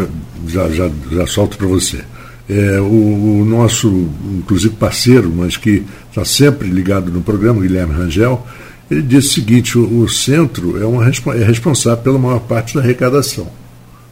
já, 0.48 0.68
já, 0.70 0.90
já 1.12 1.26
solto 1.26 1.56
para 1.56 1.66
você. 1.66 2.02
É, 2.48 2.80
o, 2.80 3.40
o, 3.40 3.44
nosso, 3.44 4.08
inclusive 4.38 4.74
parceiro, 4.74 5.30
mas 5.32 5.56
que 5.56 5.84
está 6.08 6.24
sempre 6.24 6.68
ligado 6.68 7.12
no 7.12 7.20
programa, 7.20 7.60
Guilherme 7.60 7.94
Rangel, 7.94 8.44
ele 8.90 9.02
disse 9.02 9.28
o 9.28 9.32
seguinte: 9.32 9.78
o, 9.78 10.02
o 10.02 10.08
centro 10.08 10.82
é, 10.82 10.84
uma, 10.84 11.04
é 11.36 11.44
responsável 11.44 12.02
pela 12.02 12.18
maior 12.18 12.40
parte 12.40 12.74
da 12.74 12.80
arrecadação. 12.80 13.46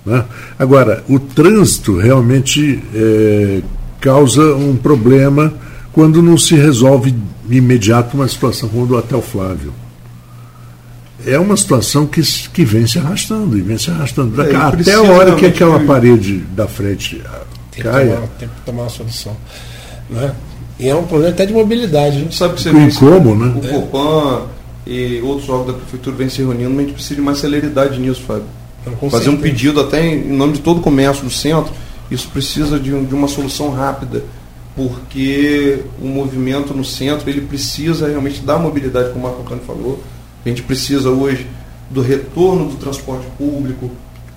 Né? 0.06 0.24
Agora, 0.58 1.02
o 1.08 1.18
trânsito 1.18 1.98
realmente 1.98 2.82
é, 2.94 3.60
causa 4.00 4.54
um 4.54 4.76
problema 4.76 5.52
quando 5.92 6.22
não 6.22 6.38
se 6.38 6.54
resolve 6.54 7.14
imediato 7.50 8.16
uma 8.16 8.28
situação 8.28 8.68
como 8.68 8.84
a 8.84 8.86
do 8.86 8.96
Hotel 8.96 9.20
Flávio. 9.20 9.72
É 11.26 11.36
uma 11.38 11.56
situação 11.56 12.06
que, 12.06 12.22
que 12.22 12.64
vem 12.64 12.86
se 12.86 12.98
arrastando 12.98 13.58
e 13.58 13.60
vem 13.60 13.76
se 13.76 13.90
arrastando. 13.90 14.40
É, 14.40 14.54
até 14.54 14.94
a 14.94 15.02
hora 15.02 15.34
que 15.34 15.44
aquela 15.44 15.80
parede 15.80 16.38
da 16.54 16.68
frente 16.68 17.20
tem 17.72 17.82
caia. 17.82 18.06
Que 18.06 18.14
tomar, 18.14 18.26
tem 18.38 18.48
que 18.48 18.60
tomar 18.64 18.82
uma 18.82 18.88
solução. 18.88 19.36
Né? 20.08 20.32
E 20.78 20.88
é 20.88 20.94
um 20.94 21.02
problema 21.02 21.32
até 21.32 21.44
de 21.44 21.52
mobilidade. 21.52 22.16
A 22.16 22.20
gente 22.20 22.36
sabe 22.36 22.54
que 22.54 22.62
você 22.62 22.70
vê 22.70 22.88
como, 22.92 23.34
né? 23.34 23.52
O 23.56 23.80
Copan 23.80 24.46
e 24.88 25.20
outros 25.20 25.50
órgãos 25.50 25.66
da 25.66 25.72
prefeitura 25.74 26.16
vêm 26.16 26.30
se 26.30 26.38
reunindo, 26.38 26.70
mas 26.70 26.78
a 26.78 26.82
gente 26.82 26.94
precisa 26.94 27.14
de 27.16 27.20
mais 27.20 27.38
celeridade 27.38 28.00
nisso, 28.00 28.22
Fábio. 28.22 28.46
Fazer 29.10 29.28
um 29.28 29.36
pedido 29.36 29.80
até 29.80 30.14
em 30.14 30.32
nome 30.32 30.54
de 30.54 30.60
todo 30.60 30.78
o 30.78 30.80
comércio 30.80 31.22
do 31.24 31.30
centro, 31.30 31.70
isso 32.10 32.28
precisa 32.28 32.80
de, 32.80 32.88
de 33.04 33.14
uma 33.14 33.28
solução 33.28 33.70
rápida, 33.70 34.24
porque 34.74 35.80
o 36.00 36.06
movimento 36.06 36.72
no 36.72 36.84
centro 36.84 37.28
ele 37.28 37.42
precisa 37.42 38.08
realmente 38.08 38.40
dar 38.40 38.58
mobilidade, 38.58 39.10
como 39.10 39.26
o 39.26 39.28
Marco 39.28 39.42
Antônio 39.42 39.62
falou. 39.64 40.02
A 40.42 40.48
gente 40.48 40.62
precisa 40.62 41.10
hoje 41.10 41.46
do 41.90 42.00
retorno 42.00 42.70
do 42.70 42.76
transporte 42.76 43.26
público, 43.36 43.90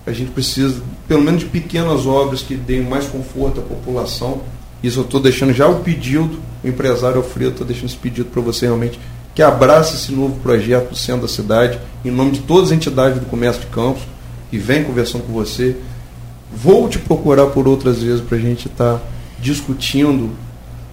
a 0.06 0.12
gente 0.12 0.32
precisa 0.32 0.82
pelo 1.08 1.22
menos 1.22 1.42
de 1.42 1.46
pequenas 1.46 2.06
obras 2.06 2.42
que 2.42 2.56
deem 2.56 2.82
mais 2.82 3.06
conforto 3.06 3.62
à 3.62 3.64
população. 3.64 4.42
Isso 4.84 5.00
eu 5.00 5.04
estou 5.04 5.22
deixando 5.22 5.54
já 5.54 5.68
o 5.68 5.80
pedido, 5.80 6.42
o 6.62 6.68
empresário 6.68 7.18
Alfredo 7.18 7.52
está 7.52 7.64
deixando 7.64 7.86
esse 7.90 7.98
pedido 7.98 8.30
para 8.30 8.42
você 8.42 8.66
realmente 8.66 9.00
que 9.34 9.42
abrace 9.42 9.96
esse 9.96 10.12
novo 10.12 10.40
projeto 10.42 10.90
do 10.90 10.96
centro 10.96 11.22
da 11.22 11.28
cidade, 11.28 11.80
em 12.04 12.12
nome 12.12 12.32
de 12.32 12.42
todas 12.42 12.66
as 12.66 12.72
entidades 12.72 13.20
do 13.20 13.26
comércio 13.26 13.62
de 13.62 13.68
Campos, 13.68 14.04
e 14.52 14.58
vem 14.58 14.84
conversando 14.84 15.24
com 15.24 15.34
você. 15.34 15.78
Vou 16.54 16.90
te 16.90 17.00
procurar 17.00 17.48
por 17.48 17.68
outras 17.68 18.04
vezes 18.04 18.22
para 18.22 18.38
a 18.38 18.42
gente 18.42 18.68
estar 18.68 18.96
tá 18.96 19.02
discutindo 19.40 20.32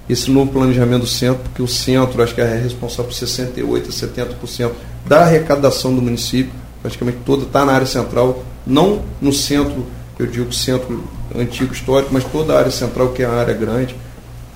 esse 0.08 0.30
novo 0.30 0.52
planejamento 0.52 1.02
do 1.02 1.06
centro, 1.06 1.42
porque 1.42 1.62
o 1.62 1.68
centro 1.68 2.22
acho 2.22 2.34
que 2.34 2.40
é 2.40 2.56
responsável 2.56 3.04
por 3.04 3.12
68% 3.12 3.88
a 3.88 4.34
70% 4.36 4.70
da 5.06 5.20
arrecadação 5.20 5.94
do 5.94 6.00
município, 6.00 6.52
praticamente 6.80 7.18
toda 7.26 7.42
está 7.42 7.64
na 7.64 7.72
área 7.72 7.86
central, 7.86 8.42
não 8.66 9.02
no 9.20 9.32
centro, 9.32 9.84
eu 10.18 10.26
digo 10.26 10.52
centro 10.52 11.04
antigo 11.36 11.72
histórico, 11.72 12.10
mas 12.12 12.24
toda 12.24 12.54
a 12.54 12.58
área 12.58 12.70
central, 12.70 13.08
que 13.08 13.22
é 13.22 13.26
a 13.26 13.32
área 13.32 13.54
grande. 13.54 13.94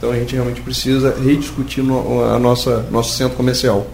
Então 0.02 0.10
a 0.10 0.16
gente 0.16 0.34
realmente 0.34 0.60
precisa 0.60 1.14
rediscutir 1.16 1.84
no, 1.84 2.24
a 2.24 2.36
nossa 2.36 2.84
nosso 2.90 3.16
centro 3.16 3.36
comercial. 3.36 3.86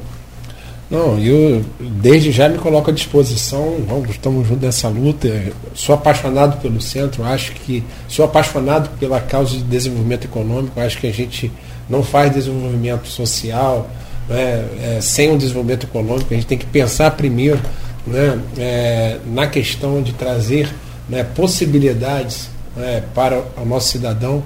Não, 0.91 1.19
eu 1.19 1.63
desde 1.79 2.33
já 2.33 2.49
me 2.49 2.57
coloco 2.57 2.89
à 2.89 2.95
disposição, 2.95 3.77
vamos, 3.87 4.09
estamos 4.09 4.49
juntos 4.49 4.63
nessa 4.63 4.89
luta. 4.89 5.29
Sou 5.75 5.95
apaixonado 5.95 6.63
pelo 6.63 6.81
centro, 6.81 7.23
acho 7.25 7.53
que 7.53 7.85
sou 8.09 8.25
apaixonado 8.25 8.89
pela 8.99 9.21
causa 9.21 9.59
de 9.59 9.63
desenvolvimento 9.65 10.25
econômico, 10.25 10.81
acho 10.81 10.97
que 10.97 11.07
a 11.07 11.13
gente 11.13 11.53
não 11.91 12.03
faz 12.03 12.33
desenvolvimento 12.33 13.07
social 13.07 13.91
né, 14.27 14.65
é, 14.81 14.99
sem 15.03 15.31
um 15.31 15.37
desenvolvimento 15.37 15.85
econômico, 15.85 16.33
a 16.33 16.37
gente 16.37 16.47
tem 16.47 16.57
que 16.57 16.65
pensar 16.65 17.11
primeiro 17.11 17.61
né, 18.07 18.41
é, 18.57 19.19
na 19.27 19.47
questão 19.47 20.01
de 20.03 20.15
trazer 20.15 20.75
né, 21.07 21.23
possibilidades 21.23 22.49
né, 22.75 23.03
para 23.15 23.43
o 23.59 23.67
nosso 23.67 23.89
cidadão 23.89 24.43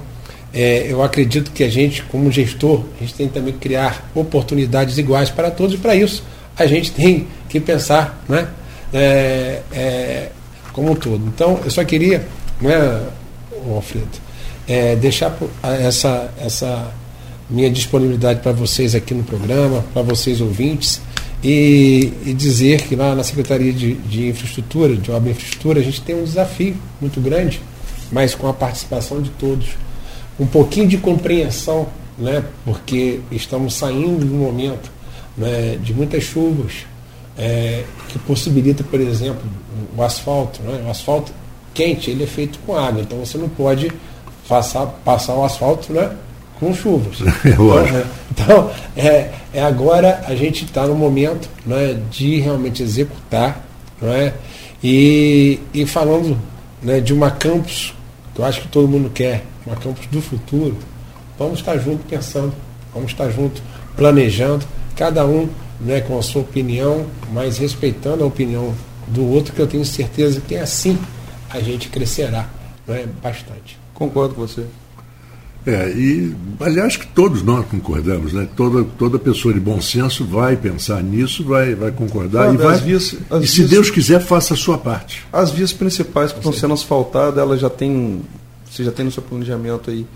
é, 0.55 0.87
eu 0.89 1.03
acredito 1.03 1.51
que 1.51 1.65
a 1.65 1.71
gente, 1.71 2.03
como 2.05 2.31
gestor, 2.31 2.85
a 2.99 3.01
gente 3.01 3.15
tem 3.15 3.29
que 3.29 3.35
também 3.35 3.55
criar 3.55 4.11
oportunidades 4.15 4.99
iguais 4.99 5.31
para 5.31 5.51
todos, 5.51 5.75
e 5.75 5.79
para 5.79 5.95
isso 5.95 6.23
a 6.57 6.67
gente 6.67 6.91
tem 6.91 7.27
que 7.49 7.59
pensar 7.59 8.23
né, 8.29 8.49
é, 8.93 9.63
é, 9.73 10.29
como 10.73 10.93
um 10.93 10.95
todo. 10.95 11.25
Então, 11.27 11.59
eu 11.65 11.71
só 11.71 11.83
queria, 11.85 12.27
né, 12.61 13.01
Alfredo, 13.75 14.07
é, 14.69 14.95
deixar 14.97 15.37
essa, 15.81 16.31
essa 16.39 16.93
minha 17.49 17.71
disponibilidade 17.71 18.41
para 18.41 18.53
vocês 18.53 18.95
aqui 18.95 19.15
no 19.15 19.23
programa, 19.23 19.83
para 19.95 20.03
vocês 20.03 20.41
ouvintes, 20.41 21.01
e, 21.43 22.13
e, 22.25 22.33
dizer 22.33 22.83
que 22.83 22.95
lá 22.95 23.17
na 23.17 23.25
Secretaria 23.25 23.73
de, 23.73 23.95
de 23.95 24.29
Infraestrutura, 24.29 24.95
de 24.95 25.11
Obra 25.11 25.31
e 25.31 25.33
Infraestrutura, 25.33 25.81
a 25.81 25.83
gente 25.83 26.01
tem 26.03 26.15
um 26.15 26.23
desafio 26.23 26.77
muito 27.01 27.21
grande, 27.21 27.61
mas 28.13 28.35
com 28.35 28.49
a 28.49 28.53
participação 28.53 29.21
de 29.21 29.31
todos 29.31 29.71
um 30.39 30.47
pouquinho 30.47 30.89
de 30.89 30.99
compreensão, 30.99 31.87
né, 32.18 32.45
porque 32.64 33.20
estamos 33.30 33.74
saindo 33.74 34.24
de 34.24 34.33
um 34.33 34.39
momento 34.39 34.91
né, 35.37 35.78
de 35.83 35.95
muitas 35.95 36.22
chuvas, 36.22 36.87
é, 37.39 37.85
que 38.09 38.18
possibilita, 38.20 38.85
por 38.85 39.01
exemplo, 39.01 39.43
o 39.97 40.03
asfalto. 40.03 40.62
Né, 40.62 40.85
o 40.87 40.91
asfalto 40.91 41.33
quente 41.74 42.11
ele 42.11 42.24
é 42.24 42.26
feito 42.26 42.59
com 42.66 42.76
água, 42.76 43.01
então 43.01 43.18
você 43.18 43.39
não 43.39 43.49
pode 43.49 43.91
passar, 44.49 44.87
passar 45.05 45.35
o 45.35 45.45
asfalto 45.45 45.93
né, 45.93 46.11
com 46.59 46.74
chuvas. 46.74 47.18
É 47.45 48.22
então, 48.30 48.70
é, 48.97 49.30
é 49.53 49.62
agora 49.62 50.24
a 50.26 50.35
gente 50.35 50.64
está 50.64 50.87
no 50.87 50.95
momento 50.95 51.49
né, 51.66 52.01
de 52.11 52.41
realmente 52.41 52.83
executar, 52.83 53.64
né, 54.01 54.33
e, 54.83 55.61
e 55.72 55.87
falando 55.87 56.39
né, 56.83 57.01
de 57.01 57.12
uma 57.12 57.30
campus 57.30 57.95
que 58.35 58.41
eu 58.41 58.45
acho 58.45 58.62
que 58.62 58.68
todo 58.68 58.89
mundo 58.89 59.11
quer, 59.11 59.45
uma 59.67 59.77
campus 59.77 60.07
do 60.07 60.21
futuro, 60.21 60.77
vamos 61.39 61.61
estar 61.61 61.77
juntos 61.79 62.05
pensando, 62.09 62.53
vamos 62.93 63.13
estar 63.13 63.31
juntos 63.31 63.63
planejando, 63.97 64.65
cada 64.97 65.25
um 65.27 65.49
né, 65.81 66.01
com 66.01 66.19
a 66.19 66.23
sua 66.23 66.43
opinião, 66.43 67.07
mas 67.33 67.59
respeitando 67.59 68.25
a 68.25 68.27
opinião 68.27 68.75
do 69.09 69.25
outro, 69.27 69.53
que 69.53 69.61
eu 69.61 69.67
tenho 69.67 69.85
certeza 69.85 70.41
que 70.41 70.55
é 70.55 70.61
assim 70.61 70.99
a 71.51 71.61
gente 71.61 71.89
crescerá 71.89 72.49
né, 72.87 73.07
bastante. 73.23 73.79
Concordo 73.95 74.35
com 74.35 74.41
você. 74.41 74.65
É, 75.65 75.91
e 75.91 76.35
aliás 76.59 76.97
que 76.97 77.07
todos 77.07 77.41
nós 77.43 77.65
concordamos, 77.67 78.33
né? 78.33 78.49
Toda, 78.57 78.83
toda 78.99 79.17
pessoa 79.17 79.55
de 79.55 79.61
bom 79.61 79.81
senso 79.81 80.25
vai 80.25 80.57
pensar 80.57 81.01
nisso, 81.05 81.45
vai, 81.45 81.73
vai 81.75 81.93
concordar 81.93 82.53
e 82.53 82.57
vai. 82.57 82.79
Vias, 82.79 83.15
e 83.41 83.47
se 83.47 83.59
vias, 83.59 83.71
Deus 83.71 83.91
quiser, 83.91 84.21
faça 84.21 84.55
a 84.55 84.57
sua 84.57 84.77
parte. 84.77 85.25
As 85.33 85.53
vias 85.53 85.73
principais 85.73 86.33
que 86.33 86.39
estão 86.39 86.53
sendo 86.53 86.75
asfaltadas, 86.75 87.39
elas 87.39 87.61
já 87.61 87.71
têm 87.71 88.23
você 88.73 88.85
já 88.85 88.91
tem 88.91 89.05
no 89.05 89.11
seu 89.11 89.23
planejamento 89.23 89.91
aí 89.91 90.07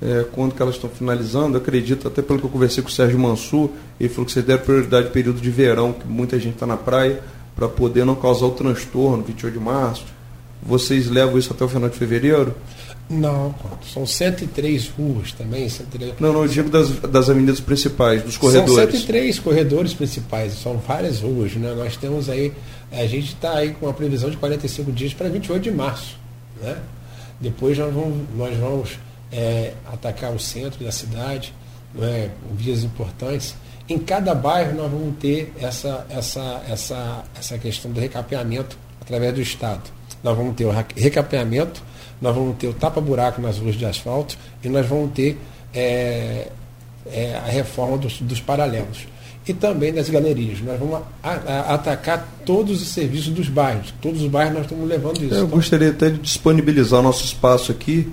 é, 0.00 0.24
quando 0.32 0.54
que 0.54 0.62
elas 0.62 0.76
estão 0.76 0.88
finalizando. 0.88 1.56
Eu 1.56 1.60
acredito, 1.60 2.06
até 2.06 2.22
pelo 2.22 2.38
que 2.38 2.46
eu 2.46 2.50
conversei 2.50 2.82
com 2.82 2.88
o 2.88 2.92
Sérgio 2.92 3.18
Mansur, 3.18 3.70
ele 3.98 4.08
falou 4.08 4.26
que 4.26 4.32
vocês 4.32 4.44
deram 4.44 4.62
prioridade 4.62 5.10
período 5.10 5.40
de 5.40 5.50
verão, 5.50 5.92
que 5.92 6.06
muita 6.06 6.38
gente 6.38 6.54
está 6.54 6.66
na 6.66 6.76
praia, 6.76 7.20
para 7.56 7.68
poder 7.68 8.04
não 8.04 8.14
causar 8.14 8.46
o 8.46 8.50
transtorno, 8.50 9.24
28 9.24 9.52
de 9.52 9.60
março. 9.60 10.04
Vocês 10.62 11.08
levam 11.08 11.36
isso 11.38 11.52
até 11.52 11.64
o 11.64 11.68
final 11.68 11.88
de 11.88 11.96
fevereiro? 11.96 12.54
Não, 13.08 13.54
são 13.92 14.04
103 14.06 14.88
ruas 14.88 15.32
também. 15.32 15.68
103... 15.68 16.14
Não, 16.20 16.32
não, 16.32 16.42
eu 16.42 16.48
digo 16.48 16.68
das, 16.68 16.90
das 16.90 17.30
avenidas 17.30 17.60
principais, 17.60 18.22
dos 18.22 18.36
corredores. 18.36 18.74
São 18.74 18.90
103 18.92 19.38
corredores 19.38 19.94
principais, 19.94 20.54
são 20.54 20.76
várias 20.78 21.20
ruas. 21.20 21.54
Né? 21.54 21.72
Nós 21.74 21.96
temos 21.96 22.28
aí, 22.28 22.52
a 22.92 23.06
gente 23.06 23.34
está 23.34 23.54
aí 23.54 23.70
com 23.70 23.86
uma 23.86 23.92
previsão 23.92 24.28
de 24.28 24.36
45 24.36 24.92
dias 24.92 25.14
para 25.14 25.28
28 25.28 25.62
de 25.62 25.70
março. 25.70 26.18
Né? 26.60 26.76
Depois 27.40 27.76
nós 27.78 27.92
vamos, 27.92 28.26
nós 28.34 28.56
vamos 28.56 28.98
é, 29.32 29.72
atacar 29.92 30.32
o 30.32 30.38
centro 30.38 30.84
da 30.84 30.92
cidade, 30.92 31.52
né? 31.94 32.30
vias 32.52 32.82
importantes. 32.82 33.54
Em 33.88 33.98
cada 33.98 34.34
bairro 34.34 34.76
nós 34.76 34.90
vamos 34.90 35.16
ter 35.18 35.52
essa, 35.60 36.06
essa, 36.10 36.62
essa, 36.68 37.24
essa 37.38 37.58
questão 37.58 37.90
do 37.90 38.00
recapeamento 38.00 38.76
através 39.00 39.34
do 39.34 39.40
Estado. 39.40 39.82
Nós 40.22 40.36
vamos 40.36 40.56
ter 40.56 40.64
o 40.64 40.72
recapeamento 40.96 41.82
nós 42.20 42.34
vamos 42.34 42.56
ter 42.56 42.68
o 42.68 42.72
tapa-buraco 42.72 43.40
nas 43.40 43.58
ruas 43.58 43.74
de 43.74 43.84
asfalto 43.84 44.36
e 44.62 44.68
nós 44.68 44.86
vamos 44.86 45.12
ter 45.12 45.38
é, 45.74 46.48
é, 47.06 47.36
a 47.36 47.48
reforma 47.48 47.98
dos, 47.98 48.20
dos, 48.20 48.40
paralelos. 48.40 49.06
E 49.48 49.54
também 49.54 49.92
das 49.92 50.08
galerias. 50.08 50.60
Nós 50.60 50.78
vamos 50.78 51.00
a, 51.22 51.30
a, 51.30 51.74
atacar 51.74 52.26
todos 52.44 52.82
os 52.82 52.88
serviços 52.88 53.28
dos 53.28 53.48
bairros. 53.48 53.94
Todos 54.00 54.22
os 54.22 54.28
bairros 54.28 54.54
nós 54.54 54.62
estamos 54.64 54.88
levando 54.88 55.16
isso. 55.18 55.34
Eu 55.34 55.44
então, 55.44 55.48
gostaria 55.48 55.90
até 55.90 56.10
de 56.10 56.18
disponibilizar 56.18 57.00
o 57.00 57.02
nosso 57.02 57.24
espaço 57.24 57.70
aqui, 57.70 58.12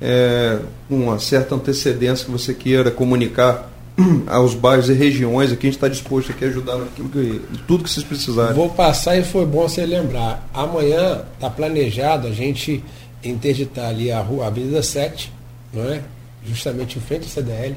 é, 0.00 0.58
com 0.88 0.96
uma 0.96 1.18
certa 1.20 1.54
antecedência 1.54 2.24
que 2.26 2.32
você 2.32 2.52
queira 2.52 2.90
comunicar 2.90 3.70
aos 4.26 4.54
bairros 4.54 4.88
e 4.88 4.94
regiões 4.94 5.52
aqui, 5.52 5.68
a 5.68 5.70
gente 5.70 5.76
está 5.76 5.88
disposto 5.88 6.32
aqui 6.32 6.44
a 6.44 6.48
ajudar 6.48 6.76
naquilo 6.76 7.08
que, 7.08 7.40
tudo 7.68 7.84
que 7.84 7.90
vocês 7.90 8.04
precisarem. 8.04 8.54
Vou 8.54 8.70
passar 8.70 9.16
e 9.16 9.22
foi 9.22 9.46
bom 9.46 9.68
você 9.68 9.86
lembrar. 9.86 10.48
Amanhã 10.52 11.22
está 11.34 11.48
planejado 11.48 12.26
a 12.26 12.32
gente 12.32 12.82
interditar 13.22 13.90
ali 13.90 14.10
a 14.10 14.20
rua 14.20 14.48
Avenida 14.48 14.82
7, 14.82 15.32
não 15.72 15.84
é? 15.84 16.02
justamente 16.46 16.98
em 16.98 17.00
frente 17.00 17.24
ao 17.24 17.28
CDL, 17.28 17.76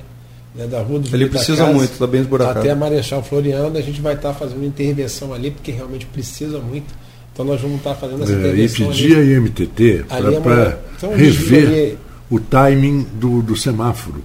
né, 0.57 0.65
da 0.65 0.81
rua 0.81 0.99
do 0.99 1.15
Ele 1.15 1.29
precisa 1.29 1.63
Casa, 1.63 1.71
muito, 1.71 1.91
está 1.93 2.07
bem 2.07 2.21
esburacado. 2.21 2.59
Até 2.59 2.71
a 2.71 2.75
Marechal 2.75 3.23
Floriano, 3.23 3.77
a 3.77 3.81
gente 3.81 4.01
vai 4.01 4.15
estar 4.15 4.29
tá 4.29 4.35
fazendo 4.35 4.65
intervenção 4.65 5.33
ali, 5.33 5.51
porque 5.51 5.71
realmente 5.71 6.05
precisa 6.07 6.59
muito. 6.59 6.93
Então 7.31 7.45
nós 7.45 7.61
vamos 7.61 7.77
estar 7.77 7.91
tá 7.91 7.95
fazendo 7.95 8.23
essa 8.23 8.33
é, 8.33 8.35
intervenção. 8.35 8.85
E 8.85 8.89
pedir 8.89 9.17
a 9.17 9.23
IMTT 9.23 10.05
para 10.43 10.79
então, 10.97 11.15
rever 11.15 11.67
ali... 11.67 11.97
o 12.31 12.39
timing 12.39 13.05
do, 13.13 13.43
do 13.43 13.55
semáforo 13.55 14.23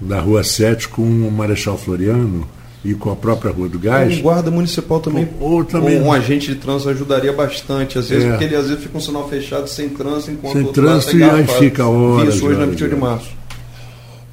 da 0.00 0.20
Rua 0.20 0.42
7 0.42 0.88
com 0.88 1.02
o 1.02 1.30
Marechal 1.30 1.78
Floriano 1.78 2.46
e 2.84 2.94
com 2.94 3.10
a 3.10 3.16
própria 3.16 3.50
Rua 3.52 3.68
do 3.68 3.78
Gás. 3.78 4.18
O 4.18 4.22
guarda 4.22 4.50
municipal 4.50 5.00
também, 5.00 5.28
ou, 5.40 5.52
ou 5.52 5.64
também 5.64 6.00
um, 6.00 6.06
um 6.06 6.12
agente 6.12 6.48
de 6.48 6.56
trânsito 6.56 6.90
ajudaria 6.90 7.32
bastante, 7.32 7.98
às 7.98 8.08
vezes, 8.08 8.24
é. 8.24 8.30
porque 8.30 8.44
ele 8.44 8.56
às 8.56 8.68
vezes 8.68 8.82
fica 8.82 8.98
um 8.98 9.00
sinal 9.00 9.28
fechado 9.28 9.68
sem 9.68 9.88
trânsito, 9.88 10.32
enquanto 10.32 10.52
sem 10.52 10.72
trânsito 10.72 11.16
e 11.16 11.22
aí 11.22 11.46
fica 11.46 11.86
horas. 11.86 12.42
hoje 12.42 12.58
na 12.58 12.66
28 12.66 12.94
de 12.94 13.00
março. 13.00 13.45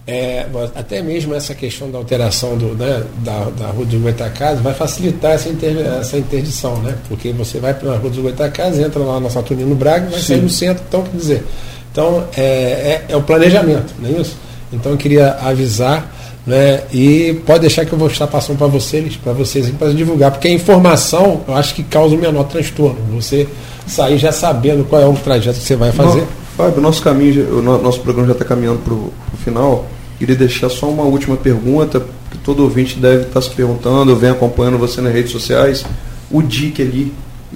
É, 0.05 0.45
até 0.75 1.01
mesmo 1.01 1.33
essa 1.33 1.55
questão 1.55 1.89
da 1.89 1.97
alteração 1.97 2.57
do, 2.57 2.75
né, 2.75 3.03
da, 3.19 3.45
da 3.57 3.67
Rua 3.67 3.85
dos 3.85 4.01
Goitacazes 4.01 4.61
vai 4.61 4.73
facilitar 4.73 5.31
essa, 5.31 5.47
inter, 5.47 5.77
essa 5.77 6.17
interdição, 6.17 6.77
né? 6.79 6.95
Porque 7.07 7.31
você 7.31 7.57
vai 7.57 7.73
para 7.73 7.93
a 7.93 7.97
Rua 7.97 8.09
dos 8.09 8.19
Goitacazes, 8.19 8.85
entra 8.85 8.99
lá 9.01 9.19
na 9.21 9.29
Saturnino 9.29 9.73
Braga 9.75 10.07
e 10.07 10.09
vai 10.11 10.19
Sim. 10.19 10.25
sair 10.25 10.41
no 10.41 10.49
centro, 10.49 10.83
então 10.87 11.03
quer 11.03 11.17
dizer. 11.17 11.43
Então 11.89 12.27
é, 12.35 12.43
é, 12.43 13.05
é 13.09 13.15
o 13.15 13.23
planejamento, 13.23 13.93
não 13.97 14.09
é 14.09 14.21
isso? 14.21 14.35
Então 14.73 14.91
eu 14.91 14.97
queria 14.97 15.33
avisar 15.35 16.11
né? 16.45 16.83
E 16.91 17.41
pode 17.45 17.61
deixar 17.61 17.85
que 17.85 17.93
eu 17.93 17.97
vou 17.97 18.09
estar 18.09 18.27
passando 18.27 18.57
para 18.57 18.67
vocês, 18.67 19.15
para 19.15 19.31
vocês 19.31 19.69
para 19.69 19.93
divulgar, 19.93 20.31
porque 20.31 20.49
a 20.49 20.51
informação 20.51 21.41
eu 21.47 21.55
acho 21.55 21.73
que 21.73 21.83
causa 21.83 22.15
o 22.15 22.17
menor 22.17 22.43
transtorno. 22.43 22.97
Você 23.13 23.47
sair 23.87 24.17
já 24.17 24.31
sabendo 24.31 24.83
qual 24.83 25.01
é 25.01 25.05
o 25.05 25.13
trajeto 25.13 25.59
que 25.59 25.65
você 25.65 25.75
vai 25.75 25.91
fazer. 25.91 26.21
No, 26.21 26.27
Fábio, 26.55 26.81
nosso 26.81 27.01
caminho, 27.01 27.57
o 27.57 27.61
nosso 27.61 28.01
programa 28.01 28.27
já 28.27 28.33
está 28.33 28.45
caminhando 28.45 28.79
para 28.79 28.93
o 28.93 29.11
final. 29.43 29.87
Queria 30.19 30.35
deixar 30.35 30.69
só 30.69 30.89
uma 30.89 31.03
última 31.03 31.35
pergunta, 31.35 32.05
que 32.31 32.37
todo 32.37 32.63
ouvinte 32.63 32.99
deve 32.99 33.23
estar 33.23 33.33
tá 33.33 33.41
se 33.41 33.49
perguntando, 33.49 34.11
eu 34.11 34.15
venho 34.15 34.33
acompanhando 34.33 34.77
você 34.77 35.01
nas 35.01 35.13
redes 35.13 35.31
sociais. 35.31 35.85
O 36.31 36.41
DIC 36.41 36.81
ali, 36.81 37.13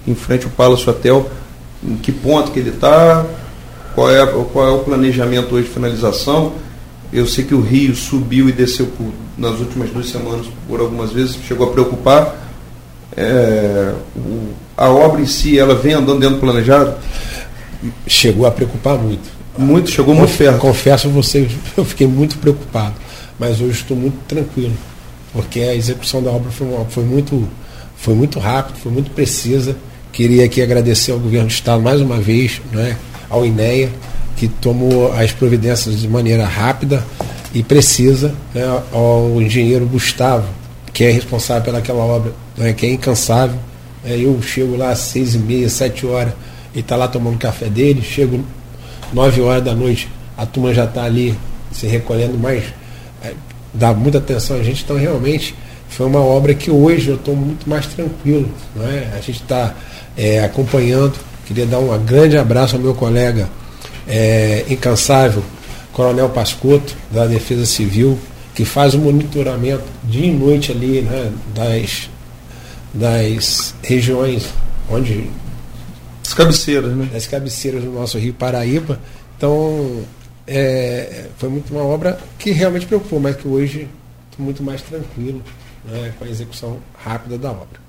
em 0.07 0.15
frente 0.15 0.45
ao 0.45 0.51
Palace 0.51 0.89
Hotel, 0.89 1.29
em 1.83 1.95
que 1.95 2.11
ponto 2.11 2.51
que 2.51 2.59
ele 2.59 2.71
está, 2.71 3.25
qual 3.93 4.09
é, 4.09 4.25
qual 4.25 4.67
é 4.67 4.71
o 4.71 4.79
planejamento 4.79 5.55
hoje 5.55 5.67
de 5.67 5.73
finalização 5.73 6.53
eu 7.11 7.25
sei 7.25 7.45
que 7.45 7.55
o 7.55 7.61
Rio 7.61 7.95
subiu 7.95 8.49
e 8.49 8.51
desceu 8.51 8.87
por, 8.87 9.07
nas 9.37 9.59
últimas 9.59 9.89
duas 9.89 10.09
semanas 10.09 10.45
por 10.67 10.79
algumas 10.79 11.11
vezes, 11.11 11.37
chegou 11.47 11.69
a 11.69 11.71
preocupar. 11.71 12.35
É, 13.15 13.93
o, 14.15 14.49
a 14.75 14.89
obra 14.89 15.21
em 15.21 15.25
si, 15.25 15.57
ela 15.57 15.73
vem 15.73 15.93
andando 15.93 16.19
dentro 16.19 16.35
do 16.35 16.41
planejado? 16.41 16.95
Chegou 18.07 18.45
a 18.45 18.51
preocupar 18.51 18.97
muito. 18.97 19.37
Muito, 19.57 19.89
chegou 19.89 20.13
muito 20.13 20.37
perto. 20.37 20.59
Confesso 20.59 21.07
a 21.07 21.11
você, 21.11 21.47
eu 21.75 21.83
fiquei 21.83 22.07
muito 22.07 22.37
preocupado, 22.37 22.93
mas 23.39 23.59
hoje 23.59 23.81
estou 23.81 23.97
muito 23.97 24.17
tranquilo, 24.27 24.73
porque 25.33 25.59
a 25.61 25.75
execução 25.75 26.21
da 26.21 26.29
obra 26.29 26.51
foi, 26.51 26.67
foi, 26.89 27.03
muito, 27.03 27.47
foi 27.95 28.13
muito 28.13 28.39
rápida, 28.39 28.77
foi 28.79 28.91
muito 28.91 29.11
precisa. 29.11 29.75
Queria 30.11 30.45
aqui 30.45 30.61
agradecer 30.61 31.11
ao 31.11 31.19
governo 31.19 31.47
do 31.47 31.51
Estado 31.51 31.81
mais 31.81 32.01
uma 32.01 32.17
vez, 32.17 32.61
né, 32.71 32.97
ao 33.29 33.45
INEA, 33.45 33.89
que 34.35 34.47
tomou 34.47 35.11
as 35.13 35.31
providências 35.31 35.99
de 35.99 36.07
maneira 36.07 36.45
rápida 36.45 37.03
e 37.53 37.63
precisa, 37.63 38.33
né, 38.53 38.63
ao 38.91 39.41
engenheiro 39.41 39.85
Gustavo, 39.85 40.47
que 40.93 41.03
é 41.03 41.11
responsável 41.11 41.63
pelaquela 41.63 42.03
obra, 42.03 42.33
né, 42.55 42.73
que 42.73 42.85
é 42.85 42.91
incansável. 42.91 43.57
É, 44.05 44.15
eu 44.15 44.39
chego 44.41 44.77
lá 44.77 44.91
às 44.91 44.99
seis 44.99 45.35
e 45.35 45.39
meia, 45.39 45.67
sete 45.69 46.05
horas, 46.05 46.33
e 46.77 46.81
está 46.81 46.95
lá 46.95 47.07
tomando 47.07 47.39
café 47.39 47.65
dele, 47.65 48.03
chego 48.03 48.39
nove 49.11 49.41
horas 49.41 49.63
da 49.63 49.73
noite, 49.73 50.07
a 50.37 50.45
turma 50.45 50.71
já 50.73 50.85
está 50.85 51.03
ali 51.03 51.35
se 51.71 51.87
recolhendo, 51.87 52.37
mas 52.37 52.63
é, 53.23 53.33
dá 53.73 53.93
muita 53.95 54.19
atenção 54.19 54.57
a 54.57 54.63
gente, 54.63 54.83
então 54.83 54.95
realmente 54.95 55.55
foi 55.89 56.05
uma 56.05 56.19
obra 56.19 56.53
que 56.53 56.69
hoje 56.69 57.09
eu 57.09 57.15
estou 57.15 57.35
muito 57.35 57.67
mais 57.67 57.87
tranquilo. 57.87 58.49
Né? 58.75 59.11
A 59.13 59.17
gente 59.17 59.41
está 59.41 59.73
é, 60.15 60.43
acompanhando. 60.43 61.15
Queria 61.47 61.65
dar 61.65 61.79
um 61.79 61.97
grande 62.05 62.37
abraço 62.37 62.75
ao 62.75 62.81
meu 62.81 62.93
colega 62.93 63.49
é, 64.07 64.65
incansável, 64.69 65.43
Coronel 65.93 66.29
Pascotto, 66.29 66.95
da 67.09 67.25
Defesa 67.25 67.65
Civil, 67.65 68.19
que 68.53 68.65
faz 68.65 68.93
o 68.93 68.99
monitoramento 68.99 69.83
dia 70.03 70.27
e 70.27 70.31
noite 70.31 70.71
ali 70.71 71.01
né, 71.01 71.31
das, 71.55 72.09
das 72.93 73.73
regiões 73.81 74.45
onde. 74.91 75.29
As 76.27 76.33
cabeceiras, 76.33 76.93
né? 76.93 77.09
Das 77.13 77.25
cabeceiras 77.25 77.81
do 77.81 77.89
nosso 77.89 78.17
Rio 78.17 78.33
Paraíba. 78.33 78.99
Então, 79.37 80.03
é, 80.45 81.29
foi 81.37 81.47
muito 81.47 81.71
uma 81.71 81.83
obra 81.83 82.19
que 82.37 82.51
realmente 82.51 82.85
preocupou, 82.85 83.17
mas 83.17 83.37
que 83.37 83.47
hoje 83.47 83.87
estou 84.29 84.43
muito 84.43 84.61
mais 84.61 84.81
tranquilo 84.81 85.41
né, 85.85 86.13
com 86.19 86.25
a 86.25 86.29
execução 86.29 86.79
rápida 87.01 87.37
da 87.37 87.51
obra. 87.51 87.79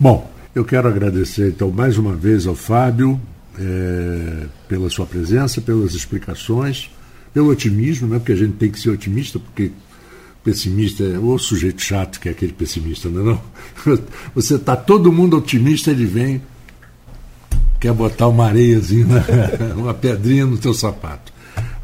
Bom, 0.00 0.28
eu 0.52 0.64
quero 0.64 0.88
agradecer 0.88 1.50
então 1.50 1.70
mais 1.70 1.96
uma 1.96 2.16
vez 2.16 2.44
ao 2.44 2.56
Fábio, 2.56 3.20
é, 3.56 4.46
pela 4.68 4.90
sua 4.90 5.06
presença, 5.06 5.60
pelas 5.60 5.94
explicações, 5.94 6.90
pelo 7.32 7.50
otimismo, 7.50 8.08
né, 8.08 8.18
porque 8.18 8.32
a 8.32 8.36
gente 8.36 8.54
tem 8.54 8.68
que 8.68 8.80
ser 8.80 8.90
otimista, 8.90 9.38
porque 9.38 9.70
pessimista 10.42 11.04
é 11.04 11.18
o 11.20 11.38
sujeito 11.38 11.80
chato 11.80 12.18
que 12.18 12.28
é 12.28 12.32
aquele 12.32 12.52
pessimista, 12.52 13.08
não 13.08 13.20
é 13.20 13.24
não? 13.86 14.02
Você 14.34 14.56
está 14.56 14.74
todo 14.74 15.12
mundo 15.12 15.36
otimista, 15.36 15.92
ele 15.92 16.04
vem, 16.04 16.42
quer 17.80 17.92
botar 17.94 18.28
uma 18.28 18.46
areiazinha, 18.46 19.24
uma 19.74 19.94
pedrinha 19.94 20.44
no 20.44 20.58
teu 20.58 20.74
sapato. 20.74 21.32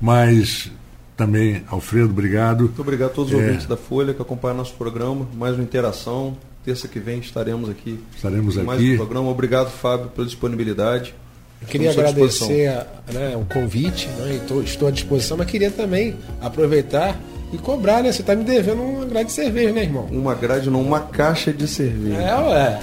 Mas 0.01 0.71
também, 1.17 1.63
Alfredo, 1.69 2.11
obrigado. 2.11 2.65
Muito 2.65 2.83
obrigado 2.83 3.11
a 3.11 3.15
todos 3.15 3.33
os 3.33 3.41
é... 3.41 3.43
ouvintes 3.43 3.67
da 3.67 3.77
Folha 3.77 4.13
que 4.13 4.21
acompanham 4.21 4.59
nosso 4.59 4.75
programa, 4.75 5.27
mais 5.35 5.55
uma 5.55 5.65
interação. 5.65 6.37
Terça 6.65 6.87
que 6.87 6.99
vem 6.99 7.21
estaremos 7.21 7.71
aqui. 7.71 7.99
Estaremos 8.15 8.57
mais 8.57 8.81
aqui. 8.81 8.95
um 8.95 8.97
programa. 8.97 9.31
Obrigado, 9.31 9.71
Fábio, 9.71 10.09
pela 10.09 10.27
disponibilidade. 10.27 11.15
Eu 11.63 11.69
queria 11.69 11.91
agradecer 11.91 12.87
né, 13.13 13.35
o 13.35 13.47
convite, 13.47 14.09
né, 14.09 14.35
estou, 14.35 14.63
estou 14.63 14.89
à 14.89 14.91
disposição, 14.91 15.39
mas 15.39 15.47
queria 15.47 15.71
também 15.71 16.15
aproveitar 16.41 17.19
e 17.53 17.59
cobrar, 17.59 18.03
né? 18.03 18.11
Você 18.11 18.23
está 18.23 18.35
me 18.35 18.45
devendo 18.45 18.83
uma 18.83 19.05
grade 19.05 19.27
de 19.27 19.33
cerveja, 19.33 19.73
né, 19.73 19.83
irmão? 19.83 20.07
Uma 20.11 20.35
grade, 20.35 20.69
não, 20.69 20.81
uma 20.81 21.01
caixa 21.01 21.53
de 21.53 21.69
cerveja. 21.69 22.21
É, 22.21 22.35
ué. 22.35 22.81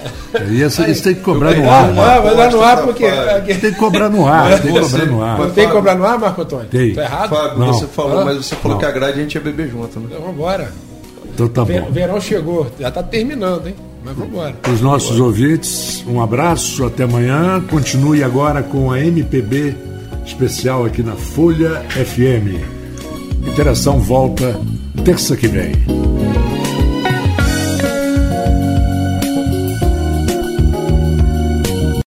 E 0.49 0.63
essa, 0.63 0.87
isso 0.89 1.03
tem 1.03 1.15
que 1.15 1.21
cobrar 1.21 1.53
no 1.53 1.69
ar. 1.69 1.89
Ah, 1.99 2.19
vai 2.21 2.35
dar 2.35 2.51
no 2.51 2.61
ar 2.61 2.83
porque. 2.83 3.05
Tem 3.45 3.71
que 3.71 3.71
cobrar 3.73 4.09
no 4.09 4.25
ar. 4.25 4.59
Tem 4.61 4.73
que 4.73 4.79
cobrar 4.79 5.05
no 5.05 5.23
ar. 5.23 5.51
Tem 5.51 5.67
que 5.67 5.73
cobrar 5.73 5.95
no 5.95 6.05
ar, 6.05 6.17
Marco 6.17 6.41
Antônio? 6.41 6.67
Tem. 6.67 6.93
Tô 6.93 7.01
errado? 7.01 7.29
Fábio, 7.29 7.59
não. 7.59 7.73
você 7.73 7.87
falou, 7.87 8.19
ah? 8.19 8.25
mas 8.25 8.37
você 8.37 8.55
falou 8.55 8.75
não. 8.75 8.79
que 8.79 8.85
a 8.85 8.91
grade 8.91 9.19
a 9.19 9.21
gente 9.23 9.35
ia 9.35 9.41
beber 9.41 9.69
junto, 9.69 9.99
né? 9.99 10.05
Então 10.09 10.21
vamos 10.21 10.35
embora. 10.35 10.71
Então 11.33 11.47
tá 11.47 11.65
bom. 11.65 11.91
Verão 11.91 12.21
chegou, 12.21 12.67
já 12.79 12.89
está 12.89 13.03
terminando, 13.03 13.67
hein? 13.67 13.75
Mas 14.03 14.15
vamos 14.15 14.33
embora. 14.33 14.55
Os 14.71 14.81
nossos 14.81 15.19
ouvintes, 15.19 16.03
um 16.07 16.21
abraço, 16.21 16.85
até 16.85 17.03
amanhã. 17.03 17.61
Continue 17.69 18.23
agora 18.23 18.63
com 18.63 18.91
a 18.91 18.99
MPB 18.99 19.75
especial 20.25 20.85
aqui 20.85 21.01
na 21.01 21.15
Folha 21.15 21.81
FM. 21.89 22.82
Interação 23.45 23.99
volta 23.99 24.59
terça 25.03 25.35
que 25.35 25.47
vem. 25.47 25.73